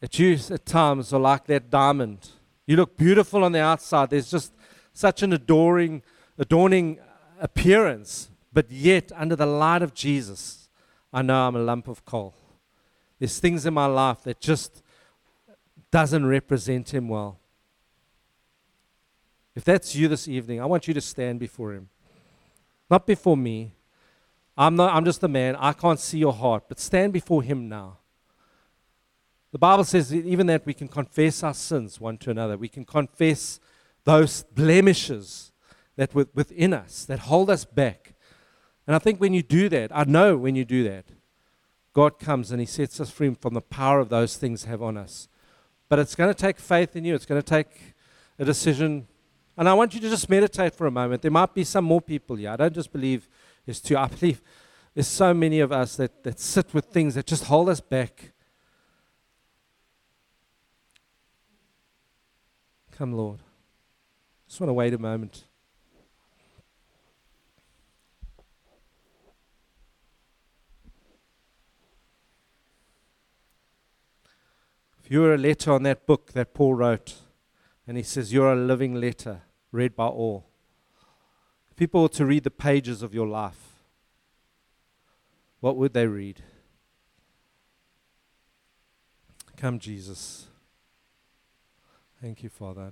that 0.00 0.18
you 0.18 0.38
at 0.50 0.64
times 0.64 1.12
are 1.12 1.20
like 1.20 1.44
that 1.46 1.68
diamond, 1.68 2.30
you 2.66 2.76
look 2.76 2.96
beautiful 2.96 3.44
on 3.44 3.52
the 3.52 3.60
outside, 3.60 4.08
there's 4.08 4.30
just 4.30 4.54
such 4.94 5.22
an 5.22 5.34
adoring, 5.34 6.02
adorning 6.38 6.98
appearance, 7.40 8.30
but 8.50 8.70
yet 8.70 9.12
under 9.14 9.36
the 9.36 9.46
light 9.46 9.82
of 9.82 9.92
Jesus, 9.92 10.70
I 11.12 11.20
know 11.20 11.46
I'm 11.46 11.56
a 11.56 11.62
lump 11.62 11.88
of 11.88 12.06
coal. 12.06 12.34
There's 13.18 13.38
things 13.38 13.66
in 13.66 13.74
my 13.74 13.86
life 13.86 14.22
that 14.22 14.40
just 14.40 14.82
doesn't 15.90 16.24
represent 16.24 16.94
Him 16.94 17.08
well. 17.08 17.38
If 19.56 19.64
that's 19.64 19.96
you 19.96 20.06
this 20.06 20.28
evening, 20.28 20.60
I 20.60 20.66
want 20.66 20.86
you 20.86 20.92
to 20.92 21.00
stand 21.00 21.40
before 21.40 21.72
Him. 21.72 21.88
Not 22.90 23.06
before 23.06 23.38
me. 23.38 23.72
I'm, 24.56 24.76
not, 24.76 24.94
I'm 24.94 25.04
just 25.04 25.22
a 25.22 25.28
man. 25.28 25.56
I 25.56 25.72
can't 25.72 25.98
see 25.98 26.18
your 26.18 26.34
heart, 26.34 26.64
but 26.68 26.78
stand 26.78 27.14
before 27.14 27.42
Him 27.42 27.66
now. 27.66 27.96
The 29.52 29.58
Bible 29.58 29.84
says 29.84 30.10
that 30.10 30.26
even 30.26 30.46
that 30.48 30.66
we 30.66 30.74
can 30.74 30.88
confess 30.88 31.42
our 31.42 31.54
sins 31.54 31.98
one 31.98 32.18
to 32.18 32.30
another. 32.30 32.58
We 32.58 32.68
can 32.68 32.84
confess 32.84 33.58
those 34.04 34.42
blemishes 34.42 35.52
that 35.96 36.14
were 36.14 36.28
within 36.34 36.74
us 36.74 37.06
that 37.06 37.20
hold 37.20 37.48
us 37.48 37.64
back. 37.64 38.12
And 38.86 38.94
I 38.94 38.98
think 38.98 39.18
when 39.18 39.32
you 39.32 39.42
do 39.42 39.70
that, 39.70 39.90
I 39.94 40.04
know 40.04 40.36
when 40.36 40.54
you 40.54 40.66
do 40.66 40.84
that, 40.84 41.06
God 41.94 42.18
comes 42.18 42.50
and 42.50 42.60
He 42.60 42.66
sets 42.66 43.00
us 43.00 43.08
free 43.08 43.34
from 43.40 43.54
the 43.54 43.62
power 43.62 44.00
of 44.00 44.10
those 44.10 44.36
things 44.36 44.64
have 44.64 44.82
on 44.82 44.98
us. 44.98 45.28
But 45.88 45.98
it's 45.98 46.14
going 46.14 46.28
to 46.28 46.38
take 46.38 46.58
faith 46.58 46.94
in 46.94 47.06
you. 47.06 47.14
It's 47.14 47.24
going 47.24 47.40
to 47.40 47.48
take 47.48 47.94
a 48.38 48.44
decision 48.44 49.06
and 49.56 49.68
I 49.68 49.74
want 49.74 49.94
you 49.94 50.00
to 50.00 50.10
just 50.10 50.28
meditate 50.28 50.74
for 50.74 50.86
a 50.86 50.90
moment. 50.90 51.22
There 51.22 51.30
might 51.30 51.54
be 51.54 51.64
some 51.64 51.84
more 51.84 52.00
people 52.00 52.36
here. 52.36 52.50
I 52.50 52.56
don't 52.56 52.74
just 52.74 52.92
believe 52.92 53.28
it's 53.66 53.80
two. 53.80 53.96
I 53.96 54.06
believe 54.06 54.42
there's 54.94 55.06
so 55.06 55.32
many 55.32 55.60
of 55.60 55.72
us 55.72 55.96
that, 55.96 56.22
that 56.24 56.38
sit 56.38 56.72
with 56.74 56.86
things 56.86 57.14
that 57.14 57.26
just 57.26 57.44
hold 57.44 57.68
us 57.68 57.80
back. 57.80 58.32
Come, 62.92 63.12
Lord. 63.12 63.40
Just 64.48 64.60
want 64.60 64.70
to 64.70 64.74
wait 64.74 64.94
a 64.94 64.98
moment. 64.98 65.44
If 75.04 75.10
you 75.12 75.20
were 75.20 75.34
a 75.34 75.38
letter 75.38 75.72
on 75.72 75.82
that 75.84 76.04
book 76.06 76.32
that 76.32 76.52
Paul 76.52 76.74
wrote, 76.74 77.14
and 77.86 77.96
he 77.96 78.02
says, 78.02 78.32
You're 78.32 78.52
a 78.52 78.56
living 78.56 78.94
letter 78.94 79.42
read 79.72 79.94
by 79.94 80.06
all. 80.06 80.46
People 81.76 82.02
were 82.02 82.08
to 82.08 82.24
read 82.24 82.44
the 82.44 82.50
pages 82.50 83.02
of 83.02 83.14
your 83.14 83.26
life, 83.26 83.76
what 85.60 85.76
would 85.76 85.92
they 85.92 86.06
read? 86.06 86.42
Come, 89.56 89.78
Jesus. 89.78 90.46
Thank 92.20 92.42
you, 92.42 92.48
Father. 92.48 92.90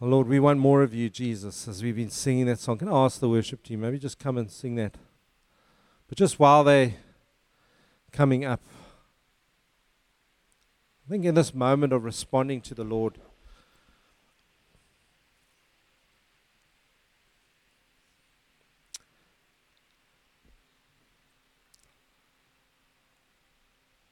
Oh, 0.00 0.06
Lord, 0.06 0.26
we 0.26 0.40
want 0.40 0.58
more 0.58 0.82
of 0.82 0.92
you, 0.92 1.08
Jesus, 1.08 1.68
as 1.68 1.82
we've 1.82 1.94
been 1.94 2.10
singing 2.10 2.46
that 2.46 2.58
song. 2.58 2.78
Can 2.78 2.88
I 2.88 3.04
ask 3.04 3.20
the 3.20 3.28
worship 3.28 3.62
team, 3.62 3.82
maybe 3.82 3.98
just 3.98 4.18
come 4.18 4.36
and 4.36 4.50
sing 4.50 4.74
that? 4.74 4.96
But 6.08 6.18
just 6.18 6.40
while 6.40 6.64
they're 6.64 6.94
coming 8.10 8.44
up, 8.44 8.60
think 11.12 11.26
in 11.26 11.34
this 11.34 11.52
moment 11.52 11.92
of 11.92 12.04
responding 12.04 12.58
to 12.58 12.74
the 12.74 12.84
Lord, 12.84 13.18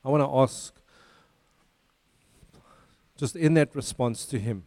I 0.05 0.11
want 0.11 0.23
to 0.23 0.29
ask, 0.31 0.75
just 3.17 3.35
in 3.35 3.55
that 3.55 3.75
response 3.75 4.27
to 4.27 4.39
Him, 4.39 4.65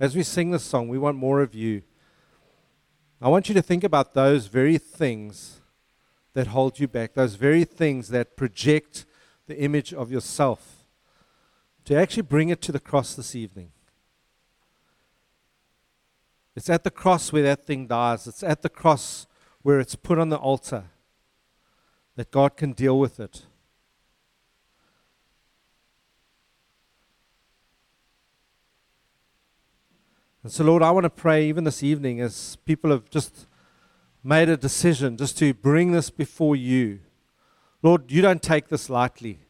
as 0.00 0.16
we 0.16 0.22
sing 0.22 0.52
this 0.52 0.64
song, 0.64 0.88
we 0.88 0.96
want 0.96 1.18
more 1.18 1.42
of 1.42 1.54
you. 1.54 1.82
I 3.20 3.28
want 3.28 3.50
you 3.50 3.54
to 3.56 3.62
think 3.62 3.84
about 3.84 4.14
those 4.14 4.46
very 4.46 4.78
things 4.78 5.60
that 6.32 6.46
hold 6.46 6.80
you 6.80 6.88
back, 6.88 7.12
those 7.12 7.34
very 7.34 7.64
things 7.64 8.08
that 8.08 8.38
project 8.38 9.04
the 9.52 9.60
image 9.62 9.92
of 9.92 10.10
yourself, 10.10 10.86
to 11.84 11.94
actually 11.94 12.22
bring 12.22 12.48
it 12.48 12.62
to 12.62 12.72
the 12.72 12.80
cross 12.80 13.14
this 13.14 13.34
evening. 13.34 13.70
It's 16.56 16.70
at 16.70 16.84
the 16.84 16.90
cross 16.90 17.32
where 17.32 17.42
that 17.42 17.66
thing 17.66 17.86
dies. 17.86 18.26
It's 18.26 18.42
at 18.42 18.62
the 18.62 18.68
cross 18.70 19.26
where 19.62 19.78
it's 19.78 19.94
put 19.94 20.18
on 20.18 20.30
the 20.30 20.38
altar 20.38 20.84
that 22.16 22.30
God 22.30 22.56
can 22.56 22.72
deal 22.72 22.98
with 22.98 23.20
it. 23.20 23.42
And 30.42 30.50
so, 30.50 30.64
Lord, 30.64 30.82
I 30.82 30.90
want 30.90 31.04
to 31.04 31.10
pray 31.10 31.46
even 31.46 31.64
this 31.64 31.82
evening 31.82 32.20
as 32.20 32.56
people 32.64 32.90
have 32.90 33.10
just 33.10 33.46
made 34.24 34.48
a 34.48 34.56
decision 34.56 35.16
just 35.16 35.36
to 35.38 35.52
bring 35.52 35.92
this 35.92 36.10
before 36.10 36.56
you. 36.56 37.00
Lord, 37.82 38.10
you 38.12 38.22
don't 38.22 38.42
take 38.42 38.68
this 38.68 38.88
lightly. 38.88 39.40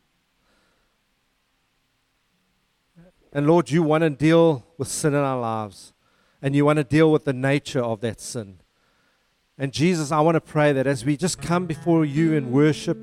And 3.33 3.47
Lord, 3.47 3.71
you 3.71 3.83
want 3.83 4.03
to 4.03 4.11
deal 4.11 4.67
with 4.79 4.89
sin 4.89 5.15
in 5.15 5.21
our 5.21 5.41
lives, 5.41 5.93
and 6.41 6.55
you 6.55 6.65
want 6.65 6.79
to 6.79 6.85
deal 6.85 7.11
with 7.13 7.25
the 7.25 7.33
nature 7.33 7.83
of 7.83 8.01
that 8.01 8.21
sin. 8.21 8.59
And 9.59 9.73
Jesus, 9.73 10.11
I 10.11 10.21
want 10.21 10.35
to 10.35 10.41
pray 10.41 10.73
that 10.73 10.87
as 10.87 11.05
we 11.05 11.17
just 11.17 11.41
come 11.41 11.67
before 11.67 12.05
you 12.05 12.33
in 12.33 12.51
worship, 12.51 12.99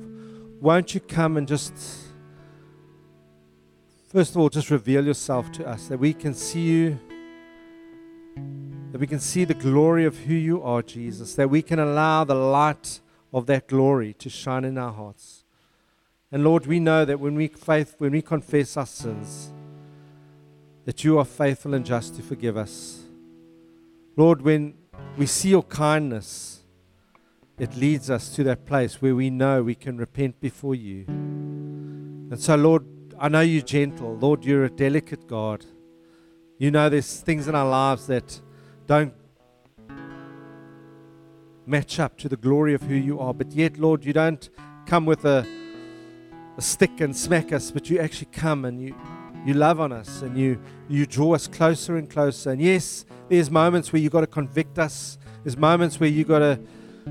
won't 0.60 0.94
you 0.94 1.00
come 1.00 1.38
and 1.38 1.48
just, 1.48 1.74
first 4.08 4.32
of 4.32 4.38
all, 4.38 4.50
just 4.50 4.70
reveal 4.70 5.06
yourself 5.06 5.52
to 5.54 5.68
us, 5.68 5.88
that 5.88 6.00
we 6.00 6.14
can 6.14 6.34
see 6.34 6.62
you, 6.62 7.00
that 8.92 9.00
we 9.00 9.08
can 9.08 9.20
see 9.20 9.46
the 9.46 9.54
glory 9.54 10.06
of 10.06 10.18
who 10.18 10.34
you 10.34 10.62
are, 10.62 10.82
Jesus, 10.82 11.36
that 11.36 11.50
we 11.50 11.62
can 11.62 11.80
allow 11.80 12.24
the 12.24 12.36
light 12.36 13.00
of 13.34 13.46
that 13.48 13.68
glory 13.68 14.14
to 14.14 14.30
shine 14.30 14.66
in 14.66 14.78
our 14.78 14.92
hearts. 14.92 15.44
And 16.32 16.44
Lord, 16.44 16.68
we 16.68 16.80
know 16.80 17.06
that 17.06 17.20
when 17.20 17.36
we 17.36 17.48
faith, 17.48 17.96
when 17.98 18.12
we 18.12 18.22
confess 18.22 18.78
our 18.78 18.86
sins, 18.86 19.52
that 20.86 21.04
you 21.04 21.18
are 21.20 21.26
faithful 21.26 21.74
and 21.74 21.86
just 21.86 22.16
to 22.16 22.22
forgive 22.22 22.58
us. 22.58 23.04
Lord, 24.16 24.42
when 24.42 24.76
we 25.18 25.26
see 25.26 25.50
your 25.50 25.64
kindness, 25.64 26.62
it 27.58 27.76
leads 27.76 28.10
us 28.10 28.34
to 28.36 28.44
that 28.46 28.66
place 28.66 29.02
where 29.02 29.16
we 29.16 29.30
know 29.30 29.64
we 29.64 29.76
can 29.76 29.98
repent 29.98 30.40
before 30.40 30.76
you. 30.76 31.06
And 31.08 32.40
so, 32.40 32.56
Lord, 32.56 32.86
I 33.20 33.28
know 33.28 33.42
you're 33.42 33.62
gentle. 33.62 34.16
Lord, 34.16 34.46
you're 34.46 34.66
a 34.66 34.70
delicate 34.70 35.28
God. 35.28 35.66
You 36.58 36.72
know 36.72 36.90
there's 36.90 37.20
things 37.20 37.48
in 37.48 37.56
our 37.56 37.68
lives 37.68 38.08
that 38.08 38.40
don't 38.88 39.14
match 41.70 42.00
up 42.00 42.18
to 42.18 42.28
the 42.28 42.36
glory 42.36 42.74
of 42.74 42.82
who 42.82 42.96
you 42.96 43.20
are. 43.20 43.34
But 43.34 43.52
yet, 43.52 43.78
Lord, 43.78 44.04
you 44.04 44.12
don't 44.12 44.50
come 44.86 45.06
with 45.06 45.24
a, 45.24 45.46
a 46.58 46.62
stick 46.62 47.00
and 47.00 47.16
smack 47.16 47.54
us, 47.54 47.70
but 47.70 47.90
you 47.90 48.00
actually 48.00 48.30
come 48.32 48.66
and 48.66 48.82
you, 48.82 48.96
you 49.46 49.54
love 49.54 49.80
on 49.80 49.92
us 49.92 50.24
and 50.24 50.36
you, 50.36 50.60
you 50.90 51.06
draw 51.06 51.36
us 51.36 51.46
closer 51.48 51.96
and 51.98 52.10
closer. 52.10 52.52
And 52.52 52.62
yes, 52.62 53.06
there's 53.30 53.52
moments 53.52 53.94
where 53.94 54.02
you've 54.02 54.12
got 54.12 54.22
to 54.22 54.28
convict 54.28 54.80
us, 54.80 55.20
there's 55.44 55.58
moments 55.58 56.00
where 56.00 56.10
you've 56.10 56.28
got 56.28 56.40
to 56.40 56.60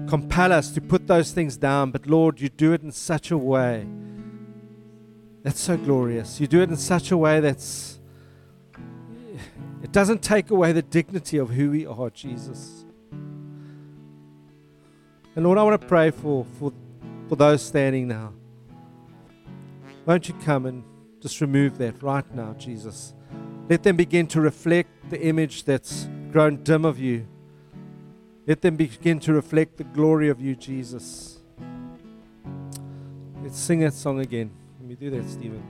compel 0.08 0.52
us 0.52 0.72
to 0.72 0.80
put 0.80 1.06
those 1.06 1.30
things 1.32 1.56
down. 1.56 1.92
But 1.92 2.06
Lord, 2.06 2.40
you 2.40 2.48
do 2.48 2.72
it 2.72 2.82
in 2.82 2.90
such 2.90 3.30
a 3.30 3.38
way 3.38 3.86
that's 5.44 5.60
so 5.60 5.76
glorious. 5.76 6.40
You 6.40 6.48
do 6.48 6.60
it 6.60 6.68
in 6.68 6.76
such 6.76 7.12
a 7.12 7.16
way 7.16 7.38
that's, 7.40 8.00
it 9.82 9.92
doesn't 9.92 10.20
take 10.20 10.50
away 10.50 10.72
the 10.72 10.82
dignity 10.82 11.38
of 11.38 11.50
who 11.50 11.70
we 11.70 11.86
are, 11.86 12.10
Jesus. 12.10 12.84
And 15.38 15.46
Lord, 15.46 15.56
I 15.56 15.62
want 15.62 15.80
to 15.80 15.86
pray 15.86 16.10
for, 16.10 16.44
for, 16.58 16.72
for 17.28 17.36
those 17.36 17.62
standing 17.62 18.08
now. 18.08 18.32
Won't 20.04 20.28
you 20.28 20.34
come 20.44 20.66
and 20.66 20.82
just 21.22 21.40
remove 21.40 21.78
that 21.78 22.02
right 22.02 22.28
now, 22.34 22.54
Jesus? 22.54 23.14
Let 23.68 23.84
them 23.84 23.94
begin 23.94 24.26
to 24.26 24.40
reflect 24.40 24.90
the 25.10 25.22
image 25.22 25.62
that's 25.62 26.08
grown 26.32 26.64
dim 26.64 26.84
of 26.84 26.98
you. 26.98 27.24
Let 28.48 28.62
them 28.62 28.74
begin 28.74 29.20
to 29.20 29.32
reflect 29.32 29.76
the 29.76 29.84
glory 29.84 30.28
of 30.28 30.40
you, 30.40 30.56
Jesus. 30.56 31.38
Let's 33.40 33.60
sing 33.60 33.78
that 33.78 33.94
song 33.94 34.18
again. 34.18 34.50
Let 34.80 34.88
me 34.88 34.96
do 34.96 35.08
that, 35.10 35.30
Stephen. 35.30 35.62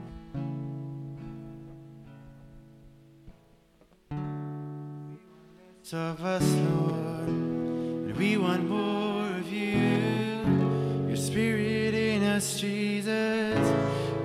of 5.93 6.23
us, 6.23 6.43
Lord, 6.43 8.17
we 8.17 8.35
want 8.37 8.67
more 8.67 9.08
you. 9.51 11.07
Your 11.07 11.17
spirit 11.17 11.93
in 11.93 12.23
us, 12.23 12.59
Jesus, 12.59 13.57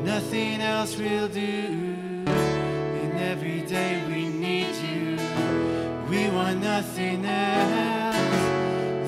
nothing 0.03 0.61
else 0.61 0.97
will 0.97 1.29
do. 1.29 1.95
And 2.27 3.18
every 3.18 3.62
day 3.62 4.03
we 4.09 4.29
need 4.29 4.75
you, 4.77 5.18
we 6.09 6.29
want 6.31 6.61
nothing 6.61 7.25
else 7.25 8.16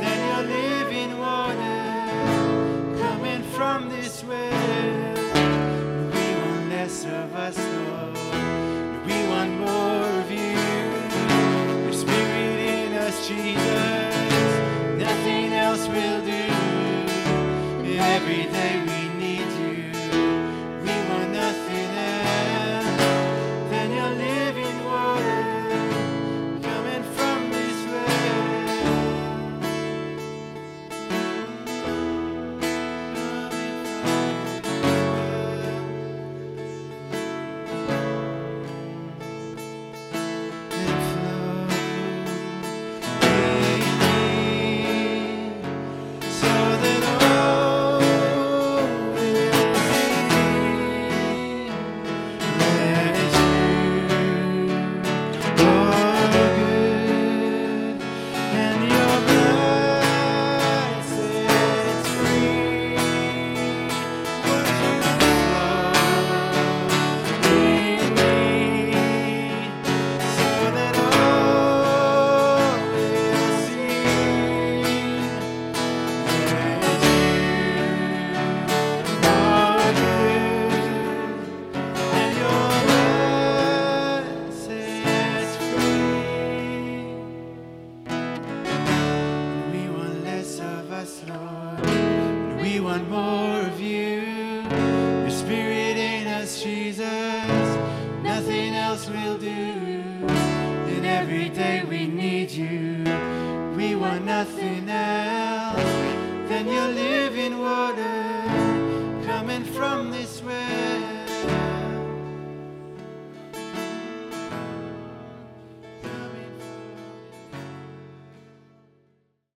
than 0.00 0.18
your 0.30 0.42
living 0.56 1.18
water 1.18 2.98
coming 3.02 3.42
from 3.54 3.88
this 3.88 4.24
well. 4.24 5.14
We 6.14 6.26
want 6.40 6.68
less 6.70 7.04
of 7.04 7.34
us, 7.34 7.58
Lord, 7.58 8.15